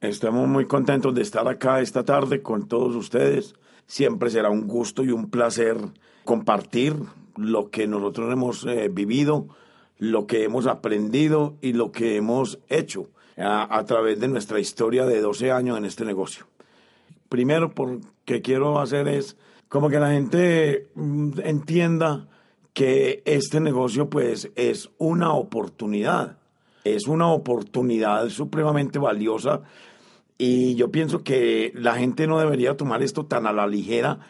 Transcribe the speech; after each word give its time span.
Estamos 0.00 0.48
muy 0.48 0.64
contentos 0.64 1.14
de 1.14 1.20
estar 1.20 1.46
acá 1.46 1.82
esta 1.82 2.06
tarde 2.06 2.40
con 2.40 2.66
todos 2.66 2.96
ustedes. 2.96 3.54
Siempre 3.86 4.30
será 4.30 4.48
un 4.48 4.66
gusto 4.66 5.04
y 5.04 5.10
un 5.10 5.28
placer 5.28 5.76
compartir 6.24 6.96
lo 7.36 7.68
que 7.68 7.86
nosotros 7.86 8.32
hemos 8.32 8.64
eh, 8.64 8.88
vivido, 8.90 9.48
lo 9.98 10.26
que 10.26 10.44
hemos 10.44 10.66
aprendido 10.66 11.58
y 11.60 11.74
lo 11.74 11.92
que 11.92 12.16
hemos 12.16 12.60
hecho 12.70 13.08
a, 13.36 13.76
a, 13.76 13.84
través 13.84 14.18
de 14.18 14.28
nuestra 14.28 14.58
historia 14.58 15.04
de 15.04 15.20
12 15.20 15.52
años 15.52 15.76
en 15.76 15.84
este 15.84 16.06
negocio. 16.06 16.46
Primero, 17.28 17.74
porque 17.74 18.40
quiero 18.40 18.80
hacer 18.80 19.06
es 19.06 19.36
como 19.68 19.90
que 19.90 20.00
la 20.00 20.12
gente 20.12 20.88
mm, 20.94 21.40
entienda 21.44 22.26
que 22.72 23.22
este 23.26 23.60
negocio 23.60 24.08
pues 24.08 24.50
es 24.54 24.88
una 24.96 25.34
oportunidad, 25.34 26.38
es 26.84 27.06
una 27.06 27.28
oportunidad 27.28 28.30
supremamente 28.30 28.98
valiosa 28.98 29.60
y 30.42 30.74
yo 30.74 30.90
pienso 30.90 31.22
que 31.22 31.70
la 31.74 31.96
gente 31.96 32.26
no 32.26 32.38
debería 32.38 32.74
tomar 32.74 33.02
esto 33.02 33.26
tan 33.26 33.46
a 33.46 33.52
la 33.52 33.66
ligera, 33.66 34.20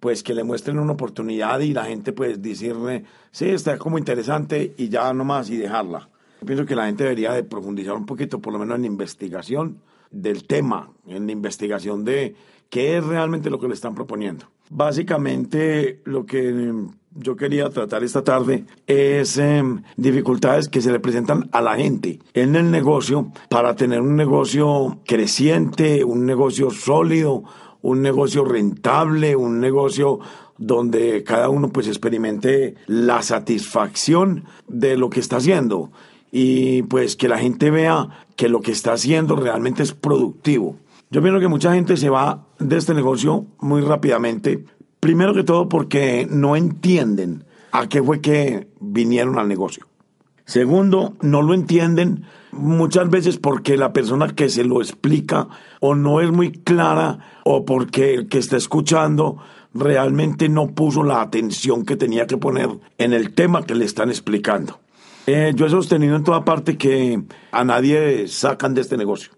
pues 0.00 0.22
que 0.22 0.32
le 0.32 0.42
muestren 0.42 0.78
una 0.78 0.92
oportunidad 0.92 1.60
y 1.60 1.74
la 1.74 1.84
gente 1.84 2.14
pues 2.14 2.40
decirle, 2.40 3.04
sí, 3.30 3.50
está 3.50 3.76
como 3.76 3.98
interesante 3.98 4.72
y 4.78 4.88
ya 4.88 5.12
nomás 5.12 5.50
y 5.50 5.58
dejarla. 5.58 6.08
Yo 6.40 6.46
pienso 6.46 6.64
que 6.64 6.74
la 6.74 6.86
gente 6.86 7.04
debería 7.04 7.34
de 7.34 7.44
profundizar 7.44 7.94
un 7.94 8.06
poquito, 8.06 8.40
por 8.40 8.54
lo 8.54 8.58
menos 8.58 8.78
en 8.78 8.86
investigación 8.86 9.82
del 10.10 10.46
tema, 10.46 10.92
en 11.06 11.28
investigación 11.28 12.06
de 12.06 12.34
qué 12.70 12.96
es 12.96 13.04
realmente 13.04 13.50
lo 13.50 13.60
que 13.60 13.68
le 13.68 13.74
están 13.74 13.94
proponiendo. 13.94 14.46
Básicamente 14.70 16.00
lo 16.04 16.24
que 16.24 16.72
yo 17.14 17.36
quería 17.36 17.68
tratar 17.70 18.04
esta 18.04 18.22
tarde 18.22 18.64
es 18.86 19.36
em, 19.38 19.82
dificultades 19.96 20.68
que 20.68 20.80
se 20.80 20.92
le 20.92 21.00
presentan 21.00 21.48
a 21.52 21.60
la 21.60 21.76
gente 21.76 22.20
en 22.34 22.54
el 22.56 22.70
negocio 22.70 23.32
para 23.48 23.74
tener 23.74 24.00
un 24.00 24.16
negocio 24.16 25.00
creciente, 25.04 26.04
un 26.04 26.24
negocio 26.24 26.70
sólido, 26.70 27.42
un 27.82 28.02
negocio 28.02 28.44
rentable, 28.44 29.36
un 29.36 29.60
negocio 29.60 30.20
donde 30.58 31.24
cada 31.24 31.48
uno 31.48 31.70
pues 31.70 31.88
experimente 31.88 32.74
la 32.86 33.22
satisfacción 33.22 34.44
de 34.68 34.96
lo 34.96 35.10
que 35.10 35.20
está 35.20 35.36
haciendo 35.36 35.90
y 36.30 36.82
pues 36.82 37.16
que 37.16 37.28
la 37.28 37.38
gente 37.38 37.70
vea 37.70 38.24
que 38.36 38.48
lo 38.48 38.60
que 38.60 38.72
está 38.72 38.92
haciendo 38.92 39.36
realmente 39.36 39.82
es 39.82 39.92
productivo. 39.94 40.76
Yo 41.10 41.22
pienso 41.22 41.40
que 41.40 41.48
mucha 41.48 41.74
gente 41.74 41.96
se 41.96 42.08
va 42.08 42.46
de 42.60 42.76
este 42.76 42.94
negocio 42.94 43.46
muy 43.58 43.80
rápidamente. 43.80 44.64
Primero 45.00 45.34
que 45.34 45.44
todo 45.44 45.68
porque 45.68 46.26
no 46.30 46.56
entienden 46.56 47.44
a 47.72 47.88
qué 47.88 48.02
fue 48.02 48.20
que 48.20 48.68
vinieron 48.80 49.38
al 49.38 49.48
negocio. 49.48 49.86
Segundo, 50.44 51.16
no 51.22 51.42
lo 51.42 51.54
entienden 51.54 52.24
muchas 52.52 53.08
veces 53.08 53.38
porque 53.38 53.76
la 53.76 53.92
persona 53.92 54.28
que 54.34 54.48
se 54.48 54.64
lo 54.64 54.80
explica 54.80 55.48
o 55.80 55.94
no 55.94 56.20
es 56.20 56.30
muy 56.30 56.52
clara 56.52 57.18
o 57.44 57.64
porque 57.64 58.14
el 58.14 58.28
que 58.28 58.38
está 58.38 58.56
escuchando 58.56 59.38
realmente 59.72 60.48
no 60.48 60.68
puso 60.74 61.04
la 61.04 61.22
atención 61.22 61.84
que 61.84 61.96
tenía 61.96 62.26
que 62.26 62.36
poner 62.36 62.68
en 62.98 63.12
el 63.12 63.32
tema 63.32 63.64
que 63.64 63.76
le 63.76 63.84
están 63.84 64.10
explicando. 64.10 64.80
Eh, 65.26 65.52
yo 65.54 65.66
he 65.66 65.70
sostenido 65.70 66.16
en 66.16 66.24
toda 66.24 66.44
parte 66.44 66.76
que 66.76 67.22
a 67.52 67.64
nadie 67.64 68.26
sacan 68.26 68.74
de 68.74 68.80
este 68.80 68.96
negocio 68.96 69.32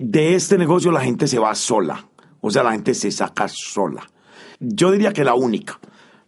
de 0.00 0.34
este 0.34 0.56
negocio 0.56 0.90
la 0.90 1.02
gente 1.02 1.28
se 1.28 1.38
va 1.38 1.54
sola. 1.54 2.06
O 2.40 2.50
sea, 2.50 2.62
la 2.62 2.72
gente 2.72 2.94
se 2.94 3.10
saca 3.10 3.46
sola. 3.48 4.02
Yo 4.60 4.92
diría 4.92 5.12
que 5.12 5.24
la 5.24 5.34
única, 5.34 5.80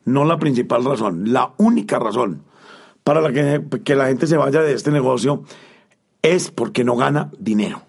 no 0.05 0.25
la 0.25 0.39
principal 0.39 0.85
razón, 0.85 1.33
la 1.33 1.53
única 1.59 1.99
razón 1.99 2.43
para 3.05 3.21
la 3.21 3.33
que, 3.33 3.95
la 3.95 4.07
gente 4.07 4.27
se 4.27 4.37
vaya 4.37 4.63
de 4.63 4.73
este 4.73 4.91
negocio 4.91 5.43
es 6.23 6.51
porque 6.51 6.85
no 6.85 6.97
gana 6.97 7.31
dinero. 7.39 7.83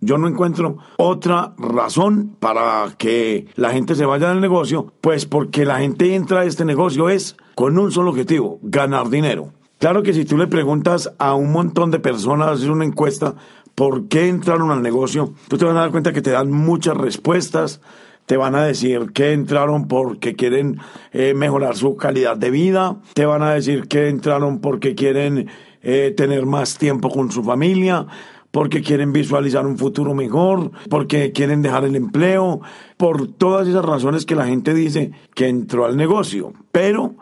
Yo 0.00 0.18
no 0.18 0.28
encuentro 0.28 0.78
otra 0.98 1.54
razón 1.56 2.36
para 2.38 2.94
que 2.98 3.46
la 3.54 3.70
gente 3.70 3.94
se 3.94 4.04
vaya 4.04 4.28
del 4.28 4.40
negocio, 4.40 4.92
pues 5.00 5.24
porque 5.24 5.64
la 5.64 5.78
gente 5.78 6.14
entra 6.14 6.40
a 6.40 6.44
este 6.44 6.64
negocio 6.64 7.08
es 7.08 7.36
con 7.54 7.78
un 7.78 7.90
solo 7.90 8.10
objetivo, 8.10 8.58
ganar 8.62 9.08
dinero. 9.08 9.52
Claro 9.78 10.02
que 10.02 10.12
si 10.12 10.24
tú 10.24 10.36
le 10.36 10.46
preguntas 10.46 11.12
a 11.18 11.34
un 11.34 11.52
montón 11.52 11.90
de 11.90 12.00
personas, 12.00 12.48
haces 12.48 12.68
una 12.68 12.84
encuesta, 12.84 13.34
¿por 13.74 14.08
qué 14.08 14.28
entraron 14.28 14.70
al 14.70 14.82
negocio? 14.82 15.34
Tú 15.48 15.56
te 15.56 15.64
vas 15.64 15.76
a 15.76 15.80
dar 15.80 15.90
cuenta 15.90 16.12
que 16.12 16.22
te 16.22 16.30
dan 16.30 16.50
muchas 16.50 16.96
respuestas. 16.96 17.80
Te 18.26 18.36
van 18.36 18.54
a 18.54 18.64
decir 18.64 19.12
que 19.12 19.32
entraron 19.32 19.86
porque 19.86 20.34
quieren 20.34 20.78
eh, 21.12 21.34
mejorar 21.34 21.76
su 21.76 21.96
calidad 21.96 22.36
de 22.36 22.50
vida. 22.50 22.96
Te 23.14 23.26
van 23.26 23.42
a 23.42 23.52
decir 23.52 23.86
que 23.86 24.08
entraron 24.08 24.60
porque 24.60 24.94
quieren 24.94 25.48
eh, 25.82 26.14
tener 26.16 26.46
más 26.46 26.78
tiempo 26.78 27.10
con 27.10 27.30
su 27.30 27.42
familia 27.42 28.06
porque 28.54 28.82
quieren 28.82 29.12
visualizar 29.12 29.66
un 29.66 29.76
futuro 29.76 30.14
mejor, 30.14 30.70
porque 30.88 31.32
quieren 31.32 31.60
dejar 31.60 31.84
el 31.84 31.96
empleo, 31.96 32.60
por 32.96 33.26
todas 33.26 33.66
esas 33.66 33.84
razones 33.84 34.26
que 34.26 34.36
la 34.36 34.46
gente 34.46 34.72
dice 34.72 35.10
que 35.34 35.48
entró 35.48 35.86
al 35.86 35.96
negocio. 35.96 36.52
Pero 36.70 37.16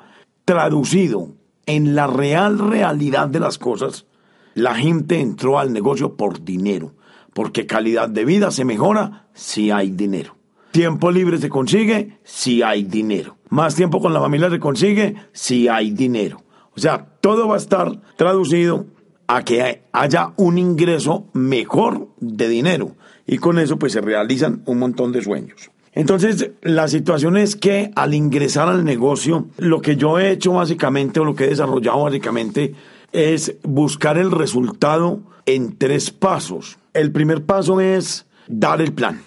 traducido 0.45 1.31
en 1.65 1.95
la 1.95 2.07
real 2.07 2.59
realidad 2.59 3.29
de 3.29 3.41
las 3.41 3.57
cosas, 3.57 4.05
la 4.53 4.75
gente 4.75 5.21
entró 5.21 5.59
al 5.59 5.73
negocio 5.73 6.17
por 6.17 6.45
dinero, 6.45 6.93
porque 7.33 7.65
calidad 7.65 8.11
de 8.11 8.27
vida 8.27 8.51
se 8.51 8.67
mejora 8.67 9.29
si 9.33 9.71
hay 9.71 9.91
dinero. 9.91 10.37
Tiempo 10.73 11.11
libre 11.11 11.37
se 11.37 11.51
consigue 11.51 12.19
si 12.25 12.63
hay 12.63 12.85
dinero. 12.85 13.37
Más 13.51 13.75
tiempo 13.75 14.01
con 14.01 14.15
la 14.15 14.21
familia 14.21 14.49
se 14.49 14.59
consigue 14.59 15.15
si 15.33 15.69
hay 15.69 15.91
dinero. 15.91 16.43
O 16.75 16.81
sea, 16.81 17.07
todo 17.21 17.47
va 17.47 17.57
a 17.57 17.59
estar 17.59 18.01
traducido 18.17 18.87
a 19.27 19.45
que 19.45 19.83
haya 19.93 20.33
un 20.37 20.57
ingreso 20.57 21.27
mejor 21.35 22.09
de 22.21 22.49
dinero. 22.49 22.97
Y 23.27 23.37
con 23.37 23.59
eso 23.59 23.79
pues 23.79 23.93
se 23.93 24.01
realizan 24.01 24.63
un 24.65 24.79
montón 24.79 25.13
de 25.13 25.23
sueños. 25.23 25.71
Entonces, 25.93 26.53
la 26.63 26.89
situación 26.89 27.37
es 27.37 27.55
que 27.55 27.91
al 27.95 28.15
ingresar 28.15 28.71
al 28.71 28.83
negocio, 28.83 29.49
lo 29.59 29.83
que 29.83 29.97
yo 29.97 30.19
he 30.19 30.31
hecho 30.31 30.53
básicamente 30.53 31.21
o 31.21 31.27
lo 31.27 31.35
que 31.35 31.45
he 31.45 31.49
desarrollado 31.49 32.05
básicamente 32.05 32.75
es 33.13 33.57
buscar 33.63 34.17
el 34.17 34.31
resultado 34.31 35.21
en 35.45 35.77
tres 35.77 36.11
pasos. 36.11 36.79
El 36.95 37.13
primer 37.13 37.45
paso 37.45 37.81
es 37.83 38.25
dar 38.49 38.81
el 38.81 38.95
plan. 38.95 39.21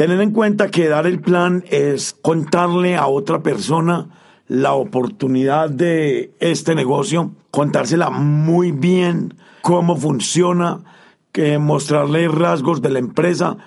Tener 0.00 0.22
en 0.22 0.30
cuenta 0.30 0.70
que 0.70 0.88
dar 0.88 1.06
el 1.06 1.20
plan 1.20 1.62
es 1.68 2.16
contarle 2.22 2.96
a 2.96 3.06
otra 3.06 3.42
persona 3.42 4.08
la 4.48 4.72
oportunidad 4.72 5.68
de 5.68 6.32
este 6.40 6.74
negocio, 6.74 7.32
contársela 7.50 8.08
muy 8.08 8.72
bien, 8.72 9.34
cómo 9.60 9.98
funciona, 9.98 10.84
que 11.32 11.58
mostrarle 11.58 12.28
rasgos 12.28 12.80
de 12.80 12.88
la 12.88 12.98
empresa, 12.98 13.58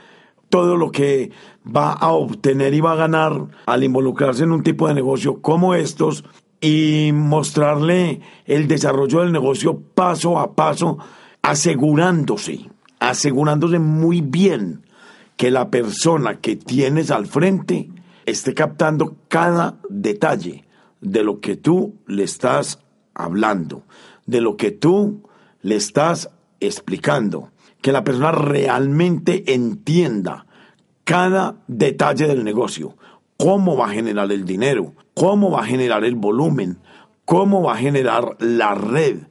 todo 0.50 0.76
lo 0.76 0.90
que 0.90 1.30
va 1.64 1.94
a 1.94 2.14
obtener 2.14 2.74
y 2.74 2.82
va 2.82 2.94
a 2.94 2.96
ganar 2.96 3.50
al 3.68 3.84
involucrarse 3.84 4.44
en 4.44 4.54
un 4.54 4.64
tipo 4.64 4.88
de 4.88 4.96
negocio 4.96 5.40
como 5.40 5.76
estos 5.76 6.24
y 6.60 7.12
mostrarle 7.14 8.22
el 8.46 8.68
desarrollo 8.68 9.20
del 9.20 9.34
negocio 9.34 9.80
paso 9.94 10.40
a 10.40 10.56
paso, 10.56 10.98
asegurándose, 11.44 12.72
asegurándose 12.98 13.78
muy 13.78 14.22
bien 14.22 14.83
que 15.38 15.52
la 15.52 15.70
persona 15.70 16.40
que 16.40 16.56
tienes 16.56 17.12
al 17.12 17.26
frente 17.26 17.90
esté 18.26 18.54
captando 18.54 19.16
cada 19.28 19.80
detalle 19.90 20.66
de 21.02 21.24
lo 21.24 21.40
que 21.40 21.56
tú 21.56 21.96
le 22.08 22.24
estás 22.24 22.80
hablando, 23.14 23.84
de 24.26 24.42
lo 24.42 24.58
que 24.58 24.72
tú 24.72 25.24
le 25.62 25.76
estás 25.76 26.30
explicando, 26.60 27.52
que 27.82 27.92
la 27.92 28.04
persona 28.04 28.32
realmente 28.32 29.54
entienda 29.54 30.46
cada 31.04 31.58
detalle 31.68 32.28
del 32.28 32.44
negocio, 32.44 32.96
cómo 33.38 33.76
va 33.76 33.88
a 33.88 33.94
generar 33.94 34.32
el 34.32 34.46
dinero, 34.46 34.94
cómo 35.14 35.52
va 35.52 35.62
a 35.62 35.66
generar 35.66 36.06
el 36.06 36.16
volumen, 36.16 36.78
cómo 37.26 37.62
va 37.62 37.74
a 37.74 37.78
generar 37.78 38.38
la 38.40 38.76
red, 38.76 39.28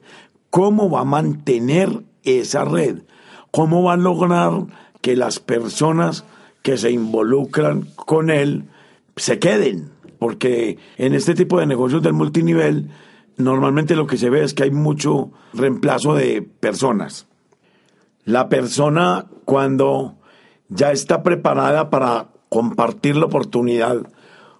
cómo 0.49 0.89
va 0.89 1.01
a 1.01 1.05
mantener 1.05 2.03
esa 2.23 2.63
red, 2.63 3.03
cómo 3.51 3.83
va 3.83 3.93
a 3.93 3.97
lograr 3.97 4.67
que 5.03 5.17
las 5.17 5.39
personas 5.39 6.23
que 6.61 6.77
se 6.77 6.89
involucran 6.89 7.81
con 7.97 8.29
él 8.29 8.69
se 9.17 9.37
queden, 9.37 9.91
porque 10.17 10.77
en 10.97 11.13
este 11.13 11.35
tipo 11.35 11.59
de 11.59 11.65
negocios 11.67 12.01
del 12.01 12.13
multinivel 12.13 12.89
normalmente 13.35 13.97
lo 13.97 14.07
que 14.07 14.15
se 14.15 14.29
ve 14.29 14.43
es 14.43 14.53
que 14.53 14.63
hay 14.63 14.71
mucho 14.71 15.31
reemplazo 15.53 16.15
de 16.15 16.41
personas. 16.41 17.27
La 18.23 18.47
persona 18.47 19.25
cuando 19.43 20.15
ya 20.69 20.93
está 20.93 21.21
preparada 21.21 21.89
para 21.89 22.29
compartir 22.47 23.17
la 23.17 23.25
oportunidad 23.25 24.07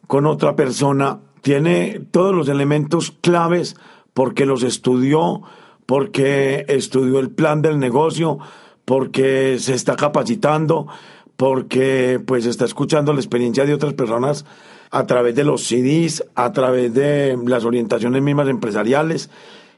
con 0.07 0.25
otra 0.25 0.57
persona, 0.57 1.21
tiene 1.41 2.01
todos 2.11 2.35
los 2.35 2.49
elementos 2.49 3.11
claves 3.11 3.77
porque 4.13 4.45
los 4.45 4.63
estudió, 4.63 5.41
porque 5.85 6.65
estudió 6.67 7.19
el 7.19 7.29
plan 7.29 7.61
del 7.61 7.79
negocio, 7.79 8.39
porque 8.85 9.57
se 9.59 9.73
está 9.73 9.95
capacitando, 9.95 10.87
porque 11.37 12.21
pues 12.25 12.45
está 12.45 12.65
escuchando 12.65 13.13
la 13.13 13.19
experiencia 13.19 13.65
de 13.65 13.73
otras 13.73 13.93
personas 13.93 14.45
a 14.91 15.05
través 15.05 15.35
de 15.35 15.43
los 15.43 15.63
CDs, 15.63 16.23
a 16.35 16.51
través 16.51 16.93
de 16.93 17.37
las 17.45 17.65
orientaciones 17.65 18.21
mismas 18.21 18.47
empresariales. 18.47 19.29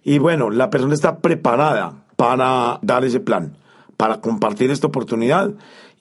Y 0.03 0.19
bueno, 0.19 0.49
la 0.49 0.69
persona 0.69 0.93
está 0.93 1.19
preparada 1.19 2.05
para 2.15 2.79
dar 2.81 3.05
ese 3.05 3.19
plan, 3.19 3.57
para 3.97 4.19
compartir 4.19 4.71
esta 4.71 4.87
oportunidad 4.87 5.51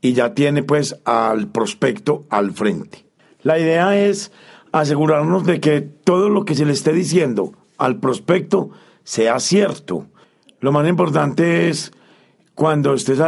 y 0.01 0.13
ya 0.13 0.35
tiene 0.35 0.63
pues 0.63 0.97
al 1.05 1.49
prospecto 1.49 2.25
al 2.29 2.53
frente. 2.53 3.07
La 3.43 3.59
idea 3.59 3.97
es 3.97 4.33
asegurarnos 4.73 5.47
de 5.47 5.61
que 5.61 5.81
todo 5.81 6.29
lo 6.29 6.45
que 6.45 6.55
se 6.55 6.65
le 6.65 6.73
esté 6.73 6.93
diciendo 6.93 7.53
al 7.79 8.01
prospecto 8.01 8.71
sea 9.05 9.39
cierto. 9.39 10.07
Lo 10.61 10.73
más 10.73 10.89
importante 10.89 11.69
es 11.69 11.93
cuando 12.55 12.95
estés 12.95 13.19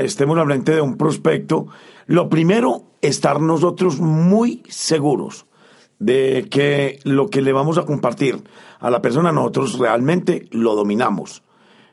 estemos 0.00 0.38
al 0.38 0.64
de 0.64 0.80
un 0.80 0.96
prospecto, 0.96 1.68
lo 2.06 2.28
primero, 2.28 2.84
estar 3.00 3.40
nosotros 3.40 4.00
muy 4.00 4.62
seguros 4.68 5.46
de 5.98 6.48
que 6.50 6.98
lo 7.04 7.28
que 7.28 7.42
le 7.42 7.52
vamos 7.52 7.78
a 7.78 7.84
compartir 7.84 8.42
a 8.80 8.90
la 8.90 9.02
persona 9.02 9.30
nosotros 9.30 9.78
realmente 9.78 10.48
lo 10.50 10.74
dominamos. 10.74 11.42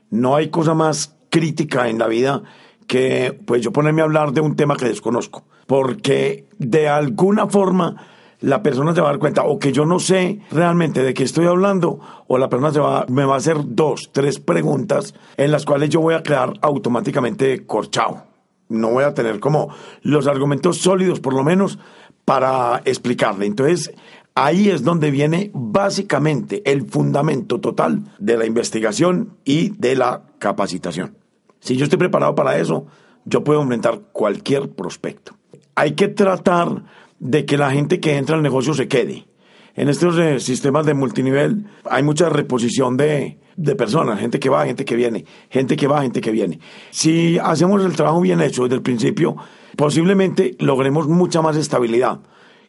No 0.09 0.35
hay 0.35 0.49
cosa 0.49 0.73
más 0.73 1.15
crítica 1.29 1.89
en 1.89 1.99
la 1.99 2.07
vida 2.07 2.41
que 2.87 3.39
pues 3.45 3.61
yo 3.61 3.71
ponerme 3.71 4.01
a 4.01 4.05
hablar 4.05 4.31
de 4.31 4.41
un 4.41 4.55
tema 4.55 4.75
que 4.75 4.85
desconozco, 4.85 5.43
porque 5.67 6.47
de 6.57 6.89
alguna 6.89 7.47
forma 7.47 7.97
la 8.41 8.63
persona 8.63 8.93
se 8.93 9.01
va 9.01 9.09
a 9.09 9.11
dar 9.11 9.19
cuenta 9.19 9.43
o 9.43 9.59
que 9.59 9.71
yo 9.71 9.85
no 9.85 9.99
sé 9.99 10.39
realmente 10.51 11.03
de 11.03 11.13
qué 11.13 11.23
estoy 11.23 11.45
hablando 11.45 11.99
o 12.27 12.37
la 12.37 12.49
persona 12.49 12.71
se 12.71 12.79
va, 12.79 13.05
me 13.09 13.25
va 13.25 13.35
a 13.35 13.37
hacer 13.37 13.57
dos, 13.63 14.09
tres 14.11 14.39
preguntas 14.39 15.13
en 15.37 15.51
las 15.51 15.65
cuales 15.65 15.89
yo 15.89 16.01
voy 16.01 16.15
a 16.15 16.23
quedar 16.23 16.53
automáticamente 16.61 17.65
corchado. 17.65 18.23
No 18.69 18.91
voy 18.91 19.03
a 19.03 19.13
tener 19.13 19.39
como 19.39 19.69
los 20.03 20.27
argumentos 20.27 20.77
sólidos 20.77 21.19
por 21.19 21.33
lo 21.33 21.43
menos 21.43 21.79
para 22.23 22.81
explicarle. 22.85 23.47
Entonces, 23.47 23.91
ahí 24.35 24.69
es 24.69 24.83
donde 24.83 25.11
viene 25.11 25.51
básicamente 25.53 26.61
el 26.71 26.87
fundamento 26.87 27.59
total 27.59 28.03
de 28.19 28.37
la 28.37 28.45
investigación 28.45 29.37
y 29.43 29.69
de 29.77 29.95
la 29.95 30.23
capacitación. 30.37 31.17
Si 31.59 31.75
yo 31.75 31.83
estoy 31.83 31.99
preparado 31.99 32.35
para 32.35 32.57
eso, 32.57 32.85
yo 33.25 33.43
puedo 33.43 33.59
aumentar 33.59 33.99
cualquier 34.11 34.69
prospecto. 34.69 35.33
Hay 35.75 35.93
que 35.93 36.07
tratar 36.07 36.83
de 37.19 37.45
que 37.45 37.57
la 37.57 37.71
gente 37.71 37.99
que 37.99 38.17
entra 38.17 38.35
al 38.35 38.41
negocio 38.41 38.73
se 38.73 38.87
quede. 38.87 39.25
En 39.75 39.87
estos 39.87 40.17
eh, 40.17 40.39
sistemas 40.39 40.85
de 40.85 40.93
multinivel 40.93 41.65
hay 41.89 42.03
mucha 42.03 42.29
reposición 42.29 42.97
de, 42.97 43.39
de 43.55 43.75
personas, 43.75 44.19
gente 44.19 44.39
que 44.39 44.49
va, 44.49 44.65
gente 44.65 44.85
que 44.85 44.95
viene, 44.95 45.25
gente 45.49 45.75
que 45.75 45.87
va, 45.87 46.01
gente 46.01 46.21
que 46.21 46.31
viene. 46.31 46.59
Si 46.89 47.37
hacemos 47.37 47.83
el 47.83 47.95
trabajo 47.95 48.21
bien 48.21 48.41
hecho 48.41 48.63
desde 48.63 48.75
el 48.75 48.81
principio, 48.81 49.35
posiblemente 49.75 50.55
logremos 50.59 51.07
mucha 51.07 51.41
más 51.41 51.55
estabilidad 51.55 52.19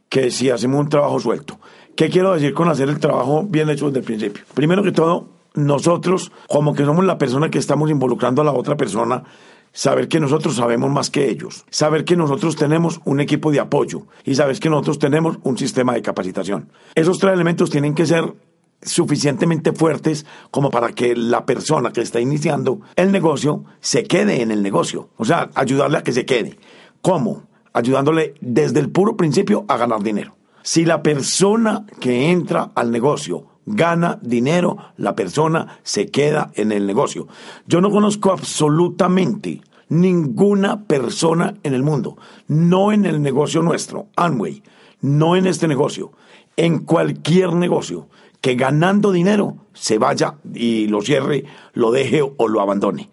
que 0.09 0.31
si 0.31 0.51
hacemos 0.51 0.81
un 0.81 0.89
trabajo 0.89 1.19
suelto. 1.21 1.59
¿Qué 1.97 2.09
quiero 2.11 2.35
decir 2.35 2.55
con 2.55 2.69
hacer 2.69 2.89
el 2.89 2.99
trabajo 2.99 3.45
bien 3.45 3.71
hecho 3.71 3.87
desde 3.87 4.01
el 4.01 4.05
principio? 4.05 4.45
Primero 4.55 4.83
que 4.83 4.93
todo, 4.93 5.29
nosotros, 5.55 6.33
como 6.49 6.75
que 6.75 6.85
somos 6.85 7.05
la 7.05 7.19
persona 7.19 7.51
que 7.51 7.59
estamos 7.59 7.91
involucrando 7.91 8.43
a 8.43 8.45
la 8.45 8.53
otra 8.53 8.77
persona, 8.77 9.23
saber 9.73 10.09
que 10.09 10.21
nosotros 10.21 10.57
sabemos 10.57 10.91
más 10.91 11.11
que 11.11 11.29
ellos, 11.29 11.65
saber 11.71 12.05
que 12.05 12.17
nosotros 12.17 12.57
tenemos 12.57 13.01
un 13.05 13.21
equipo 13.21 13.51
de 13.51 13.61
apoyo 13.61 14.07
y 14.25 14.35
saber 14.35 14.59
que 14.59 14.71
nosotros 14.71 14.99
tenemos 14.99 15.39
un 15.43 15.59
sistema 15.59 15.95
de 15.95 16.03
capacitación. 16.03 16.71
Esos 16.95 17.19
tres 17.19 17.35
elementos 17.35 17.71
tienen 17.71 17.95
que 17.95 18.07
ser 18.07 18.35
suficientemente 18.83 19.73
fuertes 19.73 20.27
como 20.51 20.71
para 20.71 20.93
que 20.93 21.15
la 21.15 21.45
persona 21.45 21.93
que 21.93 22.01
está 22.01 22.21
iniciando 22.21 22.81
el 22.97 23.13
negocio 23.13 23.65
se 23.81 24.05
quede 24.05 24.43
en 24.43 24.51
el 24.51 24.63
negocio, 24.63 25.11
o 25.17 25.25
sea, 25.25 25.51
ayudarle 25.55 25.99
a 25.99 26.03
que 26.03 26.13
se 26.13 26.25
quede. 26.25 26.59
¿Cómo? 27.03 27.45
Ayudándole 27.73 28.35
desde 28.41 28.81
el 28.81 28.91
puro 28.91 29.17
principio 29.17 29.65
a 29.69 29.77
ganar 29.77 30.03
dinero. 30.03 30.37
Si 30.63 30.85
la 30.85 31.03
persona 31.03 31.87
que 32.01 32.31
entra 32.31 32.71
al 32.75 32.91
negocio 32.91 33.47
gana 33.67 34.19
dinero, 34.23 34.79
la 34.97 35.15
persona 35.15 35.79
se 35.83 36.09
queda 36.09 36.51
en 36.55 36.73
el 36.73 36.87
negocio. 36.87 37.29
Yo 37.67 37.81
no 37.81 37.91
conozco 37.91 38.33
absolutamente 38.33 39.61
ninguna 39.89 40.85
persona 40.85 41.55
en 41.63 41.75
el 41.75 41.83
mundo, 41.83 42.17
no 42.49 42.93
en 42.93 43.05
el 43.07 43.21
negocio 43.23 43.63
nuestro, 43.63 44.07
Amway, 44.17 44.63
no 45.01 45.37
en 45.37 45.47
este 45.47 45.69
negocio, 45.69 46.13
en 46.57 46.81
cualquier 46.81 47.55
negocio, 47.55 48.09
que 48.41 48.55
ganando 48.55 49.13
dinero 49.13 49.57
se 49.75 49.99
vaya 49.99 50.37
y 50.55 50.87
lo 50.87 51.03
cierre, 51.03 51.45
lo 51.75 51.91
deje 51.91 52.23
o 52.23 52.49
lo 52.49 52.61
abandone. 52.61 53.11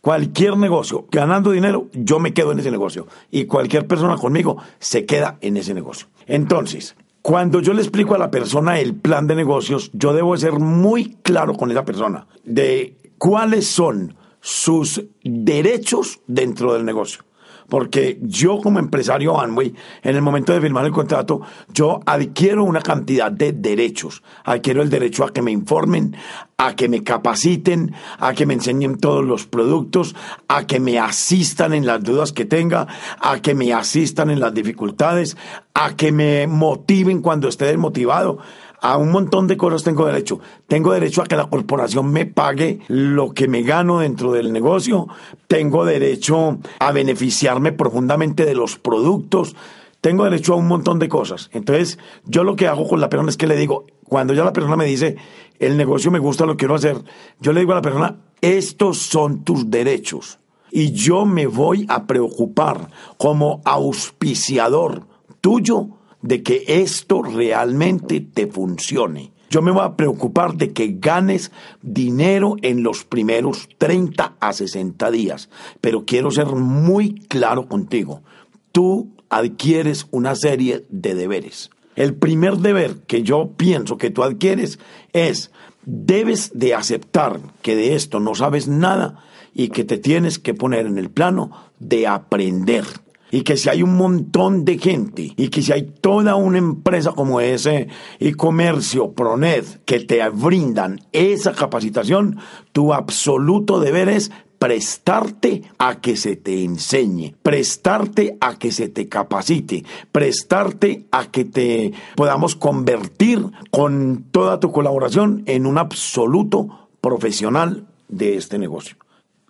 Cualquier 0.00 0.56
negocio, 0.56 1.06
ganando 1.10 1.50
dinero, 1.50 1.88
yo 1.92 2.20
me 2.20 2.32
quedo 2.32 2.52
en 2.52 2.60
ese 2.60 2.70
negocio. 2.70 3.06
Y 3.30 3.44
cualquier 3.44 3.86
persona 3.86 4.16
conmigo 4.16 4.56
se 4.78 5.04
queda 5.04 5.36
en 5.42 5.58
ese 5.58 5.74
negocio. 5.74 6.06
Entonces, 6.26 6.96
cuando 7.22 7.60
yo 7.60 7.72
le 7.74 7.82
explico 7.82 8.14
a 8.14 8.18
la 8.18 8.30
persona 8.30 8.80
el 8.80 8.94
plan 8.94 9.26
de 9.26 9.34
negocios, 9.34 9.90
yo 9.92 10.12
debo 10.12 10.36
ser 10.36 10.52
muy 10.54 11.16
claro 11.22 11.54
con 11.54 11.70
esa 11.70 11.84
persona 11.84 12.26
de 12.44 12.96
cuáles 13.18 13.66
son 13.66 14.16
sus 14.40 15.02
derechos 15.22 16.20
dentro 16.26 16.72
del 16.72 16.84
negocio. 16.84 17.22
Porque 17.70 18.18
yo 18.20 18.58
como 18.58 18.78
empresario 18.78 19.40
Amway, 19.40 19.74
en 20.02 20.16
el 20.16 20.20
momento 20.20 20.52
de 20.52 20.60
firmar 20.60 20.84
el 20.84 20.92
contrato, 20.92 21.40
yo 21.72 22.00
adquiero 22.04 22.64
una 22.64 22.82
cantidad 22.82 23.32
de 23.32 23.52
derechos. 23.52 24.22
Adquiero 24.44 24.82
el 24.82 24.90
derecho 24.90 25.24
a 25.24 25.32
que 25.32 25.40
me 25.40 25.52
informen, 25.52 26.14
a 26.58 26.76
que 26.76 26.88
me 26.90 27.02
capaciten, 27.02 27.94
a 28.18 28.34
que 28.34 28.44
me 28.44 28.54
enseñen 28.54 28.98
todos 28.98 29.24
los 29.24 29.46
productos, 29.46 30.14
a 30.48 30.66
que 30.66 30.80
me 30.80 30.98
asistan 30.98 31.72
en 31.72 31.86
las 31.86 32.02
dudas 32.02 32.32
que 32.32 32.44
tenga, 32.44 32.86
a 33.20 33.40
que 33.40 33.54
me 33.54 33.72
asistan 33.72 34.28
en 34.28 34.40
las 34.40 34.52
dificultades, 34.52 35.38
a 35.72 35.96
que 35.96 36.12
me 36.12 36.46
motiven 36.46 37.22
cuando 37.22 37.48
esté 37.48 37.66
desmotivado 37.66 38.38
a 38.80 38.96
un 38.96 39.10
montón 39.10 39.46
de 39.46 39.56
cosas 39.56 39.84
tengo 39.84 40.06
derecho. 40.06 40.40
Tengo 40.66 40.92
derecho 40.92 41.22
a 41.22 41.26
que 41.26 41.36
la 41.36 41.48
corporación 41.48 42.10
me 42.10 42.26
pague 42.26 42.80
lo 42.88 43.32
que 43.32 43.48
me 43.48 43.62
gano 43.62 44.00
dentro 44.00 44.32
del 44.32 44.52
negocio. 44.52 45.08
Tengo 45.46 45.84
derecho 45.84 46.58
a 46.78 46.92
beneficiarme 46.92 47.72
profundamente 47.72 48.44
de 48.44 48.54
los 48.54 48.78
productos. 48.78 49.54
Tengo 50.00 50.24
derecho 50.24 50.54
a 50.54 50.56
un 50.56 50.66
montón 50.66 50.98
de 50.98 51.08
cosas. 51.08 51.50
Entonces, 51.52 51.98
yo 52.24 52.42
lo 52.42 52.56
que 52.56 52.68
hago 52.68 52.88
con 52.88 53.00
la 53.00 53.10
persona 53.10 53.30
es 53.30 53.36
que 53.36 53.46
le 53.46 53.56
digo, 53.56 53.86
cuando 54.04 54.32
ya 54.32 54.44
la 54.44 54.52
persona 54.52 54.76
me 54.76 54.86
dice, 54.86 55.16
el 55.58 55.76
negocio 55.76 56.10
me 56.10 56.18
gusta, 56.18 56.46
lo 56.46 56.56
quiero 56.56 56.74
hacer, 56.74 56.96
yo 57.38 57.52
le 57.52 57.60
digo 57.60 57.72
a 57.72 57.76
la 57.76 57.82
persona, 57.82 58.16
estos 58.40 58.98
son 58.98 59.44
tus 59.44 59.70
derechos. 59.70 60.38
Y 60.72 60.92
yo 60.92 61.26
me 61.26 61.46
voy 61.46 61.84
a 61.88 62.06
preocupar 62.06 62.90
como 63.18 63.60
auspiciador 63.64 65.06
tuyo 65.40 65.99
de 66.22 66.42
que 66.42 66.64
esto 66.66 67.22
realmente 67.22 68.20
te 68.20 68.46
funcione. 68.46 69.32
Yo 69.50 69.62
me 69.62 69.72
voy 69.72 69.82
a 69.82 69.96
preocupar 69.96 70.54
de 70.54 70.72
que 70.72 70.96
ganes 71.00 71.50
dinero 71.82 72.54
en 72.62 72.84
los 72.84 73.04
primeros 73.04 73.68
30 73.78 74.36
a 74.38 74.52
60 74.52 75.10
días. 75.10 75.50
Pero 75.80 76.04
quiero 76.04 76.30
ser 76.30 76.46
muy 76.46 77.14
claro 77.14 77.66
contigo. 77.66 78.22
Tú 78.70 79.10
adquieres 79.28 80.06
una 80.12 80.36
serie 80.36 80.86
de 80.88 81.16
deberes. 81.16 81.70
El 81.96 82.14
primer 82.14 82.58
deber 82.58 82.98
que 83.08 83.24
yo 83.24 83.50
pienso 83.56 83.98
que 83.98 84.10
tú 84.10 84.22
adquieres 84.22 84.78
es, 85.12 85.50
debes 85.84 86.52
de 86.54 86.74
aceptar 86.74 87.40
que 87.62 87.74
de 87.74 87.96
esto 87.96 88.20
no 88.20 88.36
sabes 88.36 88.68
nada 88.68 89.24
y 89.52 89.68
que 89.68 89.82
te 89.82 89.98
tienes 89.98 90.38
que 90.38 90.54
poner 90.54 90.86
en 90.86 90.96
el 90.96 91.10
plano 91.10 91.50
de 91.80 92.06
aprender 92.06 92.84
y 93.30 93.42
que 93.42 93.56
si 93.56 93.68
hay 93.68 93.82
un 93.82 93.96
montón 93.96 94.64
de 94.64 94.78
gente 94.78 95.32
y 95.36 95.48
que 95.48 95.62
si 95.62 95.72
hay 95.72 95.82
toda 95.82 96.34
una 96.34 96.58
empresa 96.58 97.12
como 97.12 97.40
ese 97.40 97.88
y 98.18 98.32
comercio 98.32 99.12
Pronet 99.12 99.84
que 99.84 100.00
te 100.00 100.28
brindan 100.28 101.00
esa 101.12 101.52
capacitación, 101.52 102.38
tu 102.72 102.92
absoluto 102.92 103.80
deber 103.80 104.08
es 104.08 104.30
prestarte 104.60 105.62
a 105.78 106.02
que 106.02 106.16
se 106.16 106.36
te 106.36 106.64
enseñe, 106.64 107.34
prestarte 107.42 108.36
a 108.42 108.58
que 108.58 108.72
se 108.72 108.88
te 108.88 109.08
capacite, 109.08 109.84
prestarte 110.12 111.06
a 111.10 111.30
que 111.30 111.46
te 111.46 111.92
podamos 112.14 112.56
convertir 112.56 113.42
con 113.70 114.26
toda 114.30 114.60
tu 114.60 114.70
colaboración 114.70 115.44
en 115.46 115.64
un 115.64 115.78
absoluto 115.78 116.90
profesional 117.00 117.86
de 118.08 118.36
este 118.36 118.58
negocio. 118.58 118.96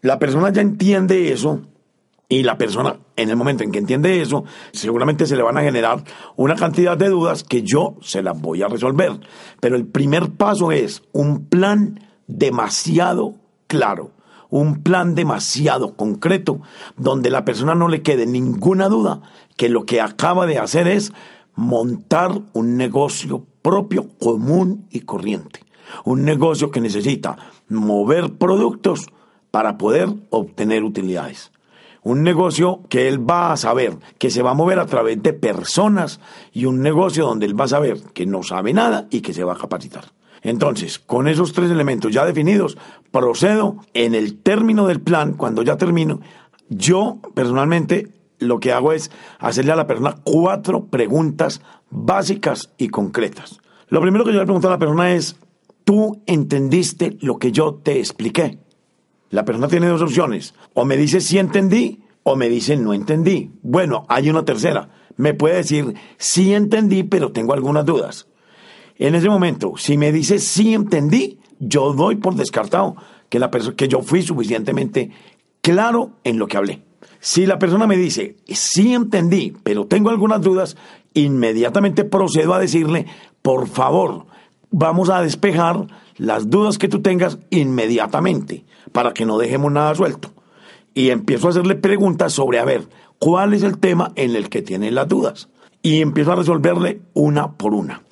La 0.00 0.20
persona 0.20 0.52
ya 0.52 0.62
entiende 0.62 1.32
eso 1.32 1.62
y 2.30 2.44
la 2.44 2.56
persona, 2.56 3.00
en 3.16 3.28
el 3.28 3.36
momento 3.36 3.64
en 3.64 3.72
que 3.72 3.80
entiende 3.80 4.22
eso, 4.22 4.44
seguramente 4.72 5.26
se 5.26 5.36
le 5.36 5.42
van 5.42 5.58
a 5.58 5.62
generar 5.62 6.04
una 6.36 6.54
cantidad 6.54 6.96
de 6.96 7.08
dudas 7.08 7.42
que 7.42 7.62
yo 7.62 7.96
se 8.02 8.22
las 8.22 8.40
voy 8.40 8.62
a 8.62 8.68
resolver. 8.68 9.18
Pero 9.60 9.74
el 9.74 9.84
primer 9.84 10.30
paso 10.30 10.70
es 10.70 11.02
un 11.10 11.46
plan 11.46 11.98
demasiado 12.28 13.34
claro, 13.66 14.12
un 14.48 14.84
plan 14.84 15.16
demasiado 15.16 15.96
concreto, 15.96 16.60
donde 16.96 17.30
la 17.30 17.44
persona 17.44 17.74
no 17.74 17.88
le 17.88 18.02
quede 18.02 18.26
ninguna 18.26 18.88
duda 18.88 19.22
que 19.56 19.68
lo 19.68 19.84
que 19.84 20.00
acaba 20.00 20.46
de 20.46 20.60
hacer 20.60 20.86
es 20.86 21.12
montar 21.56 22.42
un 22.52 22.76
negocio 22.76 23.44
propio, 23.60 24.08
común 24.20 24.86
y 24.92 25.00
corriente. 25.00 25.64
Un 26.04 26.22
negocio 26.24 26.70
que 26.70 26.80
necesita 26.80 27.36
mover 27.68 28.34
productos 28.34 29.08
para 29.50 29.78
poder 29.78 30.10
obtener 30.30 30.84
utilidades 30.84 31.49
un 32.02 32.22
negocio 32.22 32.80
que 32.88 33.08
él 33.08 33.28
va 33.28 33.52
a 33.52 33.56
saber 33.56 33.98
que 34.18 34.30
se 34.30 34.42
va 34.42 34.52
a 34.52 34.54
mover 34.54 34.78
a 34.78 34.86
través 34.86 35.22
de 35.22 35.32
personas 35.32 36.20
y 36.52 36.64
un 36.64 36.82
negocio 36.82 37.26
donde 37.26 37.46
él 37.46 37.58
va 37.58 37.64
a 37.64 37.68
saber 37.68 38.00
que 38.14 38.26
no 38.26 38.42
sabe 38.42 38.72
nada 38.72 39.06
y 39.10 39.20
que 39.20 39.34
se 39.34 39.44
va 39.44 39.54
a 39.54 39.58
capacitar. 39.58 40.04
Entonces, 40.42 40.98
con 40.98 41.28
esos 41.28 41.52
tres 41.52 41.70
elementos 41.70 42.12
ya 42.12 42.24
definidos, 42.24 42.78
procedo 43.10 43.76
en 43.92 44.14
el 44.14 44.38
término 44.38 44.86
del 44.86 45.00
plan, 45.00 45.34
cuando 45.34 45.62
ya 45.62 45.76
termino, 45.76 46.20
yo 46.68 47.18
personalmente 47.34 48.08
lo 48.38 48.58
que 48.58 48.72
hago 48.72 48.92
es 48.92 49.10
hacerle 49.38 49.72
a 49.72 49.76
la 49.76 49.86
persona 49.86 50.16
cuatro 50.24 50.86
preguntas 50.86 51.60
básicas 51.90 52.70
y 52.78 52.88
concretas. 52.88 53.60
Lo 53.88 54.00
primero 54.00 54.24
que 54.24 54.32
yo 54.32 54.38
le 54.38 54.46
pregunto 54.46 54.68
a 54.68 54.72
la 54.72 54.78
persona 54.78 55.12
es, 55.12 55.36
¿tú 55.84 56.22
entendiste 56.26 57.18
lo 57.20 57.38
que 57.38 57.52
yo 57.52 57.74
te 57.74 57.98
expliqué? 57.98 58.58
La 59.30 59.44
persona 59.44 59.68
tiene 59.68 59.86
dos 59.86 60.02
opciones. 60.02 60.54
O 60.74 60.84
me 60.84 60.96
dice 60.96 61.20
sí 61.20 61.38
entendí 61.38 62.02
o 62.24 62.36
me 62.36 62.48
dice 62.48 62.76
no 62.76 62.92
entendí. 62.92 63.52
Bueno, 63.62 64.04
hay 64.08 64.28
una 64.28 64.44
tercera. 64.44 64.90
Me 65.16 65.34
puede 65.34 65.56
decir 65.56 65.94
sí 66.18 66.52
entendí, 66.52 67.04
pero 67.04 67.30
tengo 67.32 67.54
algunas 67.54 67.86
dudas. 67.86 68.26
En 68.96 69.14
ese 69.14 69.28
momento, 69.28 69.74
si 69.76 69.96
me 69.96 70.12
dice 70.12 70.38
sí 70.38 70.74
entendí, 70.74 71.38
yo 71.58 71.92
doy 71.92 72.16
por 72.16 72.34
descartado 72.34 72.96
que, 73.28 73.38
la 73.38 73.50
que 73.50 73.88
yo 73.88 74.02
fui 74.02 74.22
suficientemente 74.22 75.10
claro 75.60 76.12
en 76.24 76.38
lo 76.38 76.48
que 76.48 76.56
hablé. 76.56 76.82
Si 77.20 77.46
la 77.46 77.58
persona 77.58 77.86
me 77.86 77.96
dice 77.96 78.36
sí 78.48 78.94
entendí, 78.94 79.56
pero 79.62 79.86
tengo 79.86 80.10
algunas 80.10 80.42
dudas, 80.42 80.76
inmediatamente 81.14 82.04
procedo 82.04 82.52
a 82.52 82.58
decirle, 82.58 83.06
por 83.42 83.68
favor, 83.68 84.26
vamos 84.70 85.08
a 85.08 85.22
despejar 85.22 85.86
las 86.16 86.50
dudas 86.50 86.78
que 86.78 86.88
tú 86.88 87.00
tengas 87.00 87.38
inmediatamente 87.50 88.64
para 88.92 89.12
que 89.12 89.26
no 89.26 89.38
dejemos 89.38 89.72
nada 89.72 89.94
suelto. 89.94 90.32
Y 90.94 91.10
empiezo 91.10 91.46
a 91.46 91.50
hacerle 91.50 91.76
preguntas 91.76 92.32
sobre, 92.32 92.58
a 92.58 92.64
ver, 92.64 92.88
¿cuál 93.18 93.54
es 93.54 93.62
el 93.62 93.78
tema 93.78 94.12
en 94.16 94.34
el 94.36 94.48
que 94.48 94.62
tiene 94.62 94.90
las 94.90 95.08
dudas? 95.08 95.48
Y 95.82 96.00
empiezo 96.00 96.32
a 96.32 96.36
resolverle 96.36 97.00
una 97.14 97.52
por 97.52 97.74
una. 97.74 98.02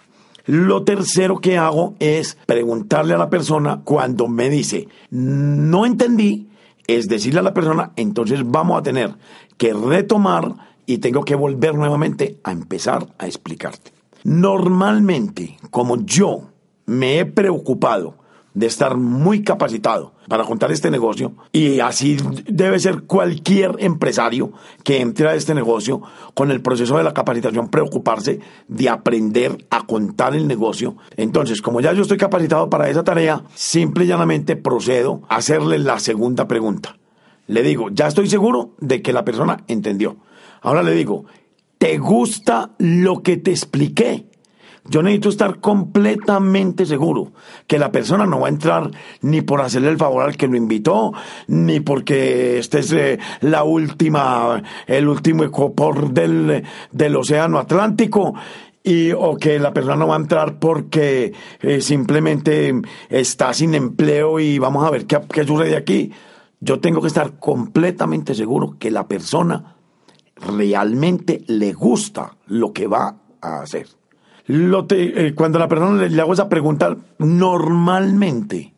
Lo 0.46 0.82
tercero 0.84 1.38
que 1.38 1.58
hago 1.58 1.94
es 1.98 2.38
preguntarle 2.46 3.14
a 3.14 3.18
la 3.18 3.28
persona 3.28 3.82
cuando 3.84 4.28
me 4.28 4.48
dice, 4.48 4.88
no 5.10 5.84
entendí, 5.84 6.48
es 6.86 7.06
decirle 7.08 7.40
a 7.40 7.42
la 7.42 7.52
persona, 7.52 7.92
entonces 7.96 8.40
vamos 8.44 8.78
a 8.78 8.82
tener 8.82 9.14
que 9.58 9.74
retomar 9.74 10.54
y 10.86 10.98
tengo 10.98 11.22
que 11.24 11.34
volver 11.34 11.74
nuevamente 11.74 12.38
a 12.44 12.52
empezar 12.52 13.08
a 13.18 13.26
explicarte. 13.26 13.92
Normalmente, 14.24 15.58
como 15.70 15.98
yo 15.98 16.50
me 16.86 17.18
he 17.18 17.26
preocupado 17.26 18.14
de 18.58 18.66
estar 18.66 18.96
muy 18.96 19.44
capacitado 19.44 20.14
para 20.26 20.42
contar 20.42 20.72
este 20.72 20.90
negocio 20.90 21.32
y 21.52 21.78
así 21.78 22.16
debe 22.46 22.80
ser 22.80 23.02
cualquier 23.02 23.76
empresario 23.78 24.52
que 24.82 25.00
entre 25.00 25.28
a 25.28 25.34
este 25.34 25.54
negocio 25.54 26.02
con 26.34 26.50
el 26.50 26.60
proceso 26.60 26.98
de 26.98 27.04
la 27.04 27.14
capacitación 27.14 27.68
preocuparse 27.68 28.40
de 28.66 28.88
aprender 28.88 29.64
a 29.70 29.86
contar 29.86 30.34
el 30.34 30.48
negocio. 30.48 30.96
Entonces, 31.16 31.62
como 31.62 31.80
ya 31.80 31.92
yo 31.92 32.02
estoy 32.02 32.16
capacitado 32.16 32.68
para 32.68 32.90
esa 32.90 33.04
tarea, 33.04 33.44
simple 33.54 34.04
y 34.04 34.08
llanamente 34.08 34.56
procedo 34.56 35.22
a 35.28 35.36
hacerle 35.36 35.78
la 35.78 36.00
segunda 36.00 36.48
pregunta. 36.48 36.98
Le 37.46 37.62
digo, 37.62 37.90
ya 37.92 38.08
estoy 38.08 38.28
seguro 38.28 38.74
de 38.80 39.02
que 39.02 39.12
la 39.12 39.24
persona 39.24 39.62
entendió. 39.68 40.16
Ahora 40.62 40.82
le 40.82 40.92
digo, 40.92 41.26
¿te 41.78 41.98
gusta 41.98 42.72
lo 42.78 43.22
que 43.22 43.36
te 43.36 43.52
expliqué? 43.52 44.26
Yo 44.88 45.02
necesito 45.02 45.28
estar 45.28 45.60
completamente 45.60 46.86
seguro 46.86 47.32
que 47.66 47.78
la 47.78 47.92
persona 47.92 48.24
no 48.24 48.40
va 48.40 48.46
a 48.46 48.50
entrar 48.50 48.90
ni 49.20 49.42
por 49.42 49.60
hacerle 49.60 49.90
el 49.90 49.98
favor 49.98 50.24
al 50.24 50.36
que 50.36 50.48
lo 50.48 50.56
invitó, 50.56 51.12
ni 51.46 51.80
porque 51.80 52.58
este 52.58 52.78
es 52.78 52.92
eh, 52.92 53.18
la 53.42 53.64
última, 53.64 54.62
el 54.86 55.08
último 55.08 55.44
ecopor 55.44 56.10
del, 56.10 56.64
del 56.90 57.16
océano 57.16 57.58
Atlántico, 57.58 58.34
y, 58.82 59.12
o 59.12 59.36
que 59.36 59.58
la 59.58 59.74
persona 59.74 59.96
no 59.96 60.08
va 60.08 60.14
a 60.14 60.20
entrar 60.20 60.58
porque 60.58 61.34
eh, 61.60 61.80
simplemente 61.82 62.72
está 63.10 63.52
sin 63.52 63.74
empleo 63.74 64.40
y 64.40 64.58
vamos 64.58 64.86
a 64.86 64.90
ver 64.90 65.04
qué, 65.04 65.20
qué 65.30 65.44
sucede 65.44 65.76
aquí. 65.76 66.12
Yo 66.60 66.80
tengo 66.80 67.02
que 67.02 67.08
estar 67.08 67.38
completamente 67.38 68.34
seguro 68.34 68.76
que 68.78 68.90
la 68.90 69.06
persona 69.06 69.76
realmente 70.36 71.44
le 71.46 71.74
gusta 71.74 72.36
lo 72.46 72.72
que 72.72 72.86
va 72.86 73.16
a 73.42 73.60
hacer. 73.60 73.97
Lo 74.48 74.86
eh, 74.90 75.34
cuando 75.34 75.58
la 75.58 75.68
persona 75.68 76.06
le, 76.06 76.20
hago 76.20 76.32
esa 76.32 76.48
pregunta, 76.48 76.96
normalmente 77.18 78.72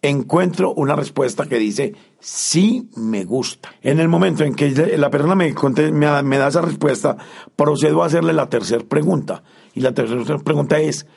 encuentro 0.00 0.72
una 0.72 0.94
respuesta 0.94 1.46
que 1.46 1.58
dice, 1.58 1.94
sí 2.20 2.88
me 2.94 3.24
gusta. 3.24 3.74
En 3.82 3.98
el 3.98 4.08
momento 4.08 4.44
en 4.44 4.54
que 4.54 4.70
la 4.96 5.10
persona 5.10 5.34
me, 5.34 5.52
me, 5.92 6.22
me 6.22 6.38
da 6.38 6.46
esa 6.46 6.62
respuesta, 6.62 7.16
procedo 7.56 8.02
a 8.02 8.06
hacerle 8.06 8.32
la 8.34 8.48
tercera 8.48 8.84
pregunta. 8.84 9.42
Y 9.74 9.80
la 9.80 9.92
tercera 9.92 10.38
pregunta 10.38 10.78
es, 10.78 11.08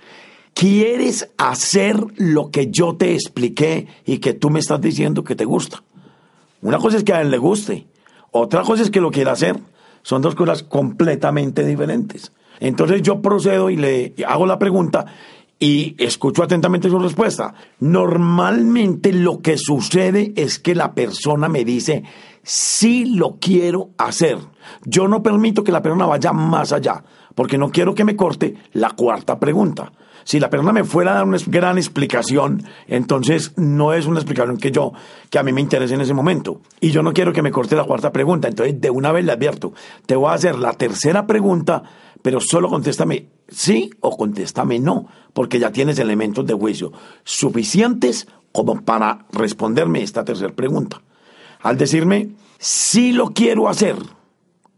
¿quieres 0.55 1.29
hacer 1.37 2.03
lo 2.17 2.49
que 2.49 2.71
yo 2.71 2.95
te 2.95 3.13
expliqué 3.13 3.87
y 4.05 4.17
que 4.17 4.33
tú 4.33 4.49
me 4.49 4.59
estás 4.59 4.81
diciendo 4.81 5.23
que 5.23 5.35
te 5.35 5.45
gusta? 5.45 5.83
Una 6.63 6.79
cosa 6.79 6.97
es 6.97 7.03
que 7.03 7.13
a 7.13 7.21
él 7.21 7.29
le 7.29 7.37
guste, 7.37 7.85
otra 8.31 8.63
cosa 8.63 8.81
es 8.81 8.89
que 8.89 9.01
lo 9.01 9.11
quiera 9.11 9.33
hacer. 9.33 9.59
Son 10.01 10.23
dos 10.23 10.33
cosas 10.33 10.63
completamente 10.63 11.63
diferentes. 11.63 12.31
Entonces 12.59 13.01
yo 13.01 13.21
procedo 13.21 13.69
y 13.69 13.77
le 13.77 14.13
hago 14.27 14.45
la 14.45 14.59
pregunta 14.59 15.05
y 15.59 15.95
escucho 15.97 16.43
atentamente 16.43 16.89
su 16.89 16.99
respuesta. 16.99 17.53
Normalmente 17.79 19.11
lo 19.11 19.39
que 19.39 19.57
sucede 19.57 20.33
es 20.35 20.59
que 20.59 20.73
la 20.73 20.93
persona 20.93 21.49
me 21.49 21.65
dice, 21.65 22.03
sí 22.43 23.05
lo 23.05 23.37
quiero 23.39 23.89
hacer. 23.97 24.37
Yo 24.85 25.07
no 25.07 25.21
permito 25.21 25.63
que 25.63 25.71
la 25.71 25.81
persona 25.81 26.05
vaya 26.05 26.31
más 26.31 26.71
allá, 26.71 27.03
porque 27.35 27.57
no 27.57 27.71
quiero 27.71 27.93
que 27.93 28.05
me 28.05 28.15
corte 28.15 28.55
la 28.71 28.91
cuarta 28.91 29.39
pregunta. 29.39 29.91
Si 30.23 30.39
la 30.39 30.49
persona 30.49 30.71
me 30.71 30.83
fuera 30.83 31.11
a 31.11 31.15
dar 31.15 31.25
una 31.25 31.37
gran 31.47 31.77
explicación, 31.77 32.63
entonces 32.87 33.53
no 33.57 33.93
es 33.93 34.05
una 34.05 34.19
explicación 34.19 34.57
que 34.57 34.71
yo, 34.71 34.93
que 35.29 35.39
a 35.39 35.43
mí 35.43 35.51
me 35.51 35.61
interese 35.61 35.95
en 35.95 36.01
ese 36.01 36.13
momento. 36.13 36.61
Y 36.79 36.91
yo 36.91 37.01
no 37.01 37.13
quiero 37.13 37.33
que 37.33 37.41
me 37.41 37.51
corte 37.51 37.75
la 37.75 37.85
cuarta 37.85 38.11
pregunta. 38.11 38.47
Entonces, 38.47 38.79
de 38.79 38.89
una 38.89 39.11
vez 39.11 39.25
le 39.25 39.31
advierto, 39.31 39.73
te 40.05 40.15
voy 40.15 40.29
a 40.29 40.33
hacer 40.33 40.59
la 40.59 40.73
tercera 40.73 41.25
pregunta 41.25 41.83
pero 42.21 42.39
solo 42.39 42.69
contéstame 42.69 43.27
sí 43.47 43.89
o 44.01 44.15
contéstame 44.17 44.79
no, 44.79 45.07
porque 45.33 45.59
ya 45.59 45.71
tienes 45.71 45.99
elementos 45.99 46.45
de 46.45 46.53
juicio 46.53 46.91
suficientes 47.23 48.27
como 48.51 48.81
para 48.81 49.25
responderme 49.31 50.01
esta 50.01 50.25
tercera 50.25 50.53
pregunta. 50.53 51.01
Al 51.61 51.77
decirme, 51.77 52.31
sí 52.57 53.11
lo 53.11 53.33
quiero 53.33 53.69
hacer, 53.69 53.95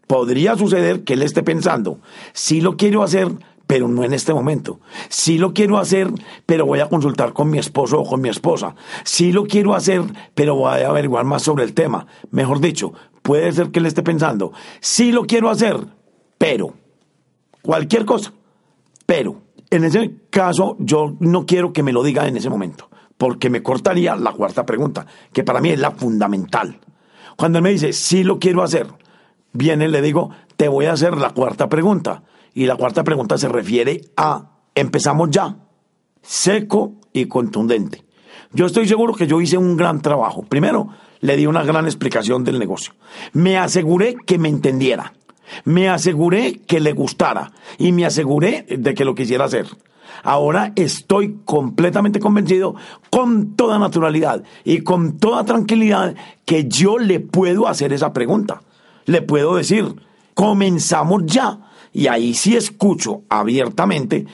podría 0.08 0.58
suceder 0.58 1.04
que 1.04 1.14
él 1.14 1.22
esté 1.22 1.44
pensando, 1.44 2.00
sí 2.34 2.62
lo 2.62 2.76
quiero 2.76 3.04
hacer, 3.04 3.30
pero 3.72 3.88
no 3.88 4.04
en 4.04 4.12
este 4.14 4.34
momento. 4.34 4.82
Sí 5.08 5.38
lo 5.38 5.54
quiero 5.54 5.78
hacer, 5.78 6.12
pero 6.46 6.66
voy 6.66 6.82
a 6.82 6.90
consultar 6.90 7.32
con 7.32 7.50
mi 7.50 7.58
esposo 7.58 8.02
o 8.02 8.06
con 8.06 8.20
mi 8.20 8.28
esposa. 8.28 8.76
Sí 9.06 9.32
lo 9.32 9.46
quiero 9.46 9.74
hacer, 9.74 10.02
pero 10.36 10.56
voy 10.56 10.82
a 10.82 10.90
averiguar 10.90 11.24
más 11.24 11.44
sobre 11.44 11.64
el 11.64 11.74
tema. 11.74 12.06
Mejor 12.32 12.60
dicho, 12.60 12.92
puede 13.22 13.50
ser 13.54 13.72
que 13.72 13.80
él 13.80 13.86
esté 13.86 14.04
pensando, 14.04 14.52
sí 14.82 15.14
lo 15.14 15.24
quiero 15.24 15.50
hacer, 15.50 15.78
pero 16.38 16.74
cualquier 17.62 18.06
cosa. 18.06 18.34
Pero 19.06 19.42
en 19.70 19.84
ese 19.84 20.12
caso 20.30 20.76
yo 20.80 21.16
no 21.20 21.46
quiero 21.46 21.74
que 21.74 21.84
me 21.84 21.94
lo 21.94 22.04
diga 22.04 22.28
en 22.28 22.38
ese 22.38 22.50
momento, 22.50 22.90
porque 23.18 23.50
me 23.50 23.64
cortaría 23.64 24.16
la 24.16 24.34
cuarta 24.34 24.66
pregunta, 24.66 25.06
que 25.34 25.44
para 25.44 25.62
mí 25.62 25.70
es 25.70 25.80
la 25.80 25.92
fundamental. 25.92 26.80
Cuando 27.38 27.60
él 27.60 27.64
me 27.64 27.72
dice, 27.72 27.94
sí 27.94 28.24
lo 28.24 28.40
quiero 28.40 28.64
hacer, 28.64 28.88
viene 29.54 29.88
le 29.88 30.02
digo, 30.02 30.30
te 30.58 30.68
voy 30.68 30.86
a 30.86 30.94
hacer 30.94 31.18
la 31.18 31.32
cuarta 31.32 31.70
pregunta. 31.70 32.24
Y 32.54 32.66
la 32.66 32.76
cuarta 32.76 33.04
pregunta 33.04 33.38
se 33.38 33.48
refiere 33.48 34.02
a, 34.18 34.52
empezamos 34.76 35.30
ya, 35.32 35.56
seco 36.22 36.94
y 37.14 37.26
contundente. 37.26 38.04
Yo 38.54 38.66
estoy 38.66 38.88
seguro 38.88 39.14
que 39.14 39.28
yo 39.28 39.40
hice 39.40 39.58
un 39.58 39.78
gran 39.78 40.02
trabajo. 40.02 40.44
Primero, 40.44 40.90
le 41.22 41.38
di 41.38 41.48
una 41.48 41.64
gran 41.64 41.86
explicación 41.86 42.44
del 42.44 42.60
negocio. 42.60 42.94
Me 43.32 43.58
aseguré 43.58 44.16
que 44.26 44.38
me 44.38 44.50
entendiera. 44.50 45.14
Me 45.66 45.90
aseguré 45.90 46.62
que 46.66 46.80
le 46.80 46.94
gustara 46.94 47.52
y 47.78 47.92
me 47.92 48.06
aseguré 48.06 48.66
de 48.70 48.94
que 48.94 49.06
lo 49.06 49.16
quisiera 49.16 49.46
hacer. 49.46 49.68
Ahora 50.24 50.74
estoy 50.76 51.40
completamente 51.46 52.20
convencido, 52.20 52.76
con 53.10 53.56
toda 53.56 53.80
naturalidad 53.80 54.44
y 54.64 54.82
con 54.82 55.18
toda 55.18 55.46
tranquilidad, 55.46 56.16
que 56.46 56.68
yo 56.68 57.00
le 57.00 57.20
puedo 57.20 57.68
hacer 57.68 57.94
esa 57.94 58.14
pregunta. 58.14 58.62
Le 59.06 59.22
puedo 59.22 59.56
decir, 59.56 59.96
comenzamos 60.34 61.24
ya. 61.26 61.60
Y 61.94 62.08
ahí 62.08 62.34
sí 62.34 62.56
escucho 62.56 63.24
abiertamente 63.30 64.26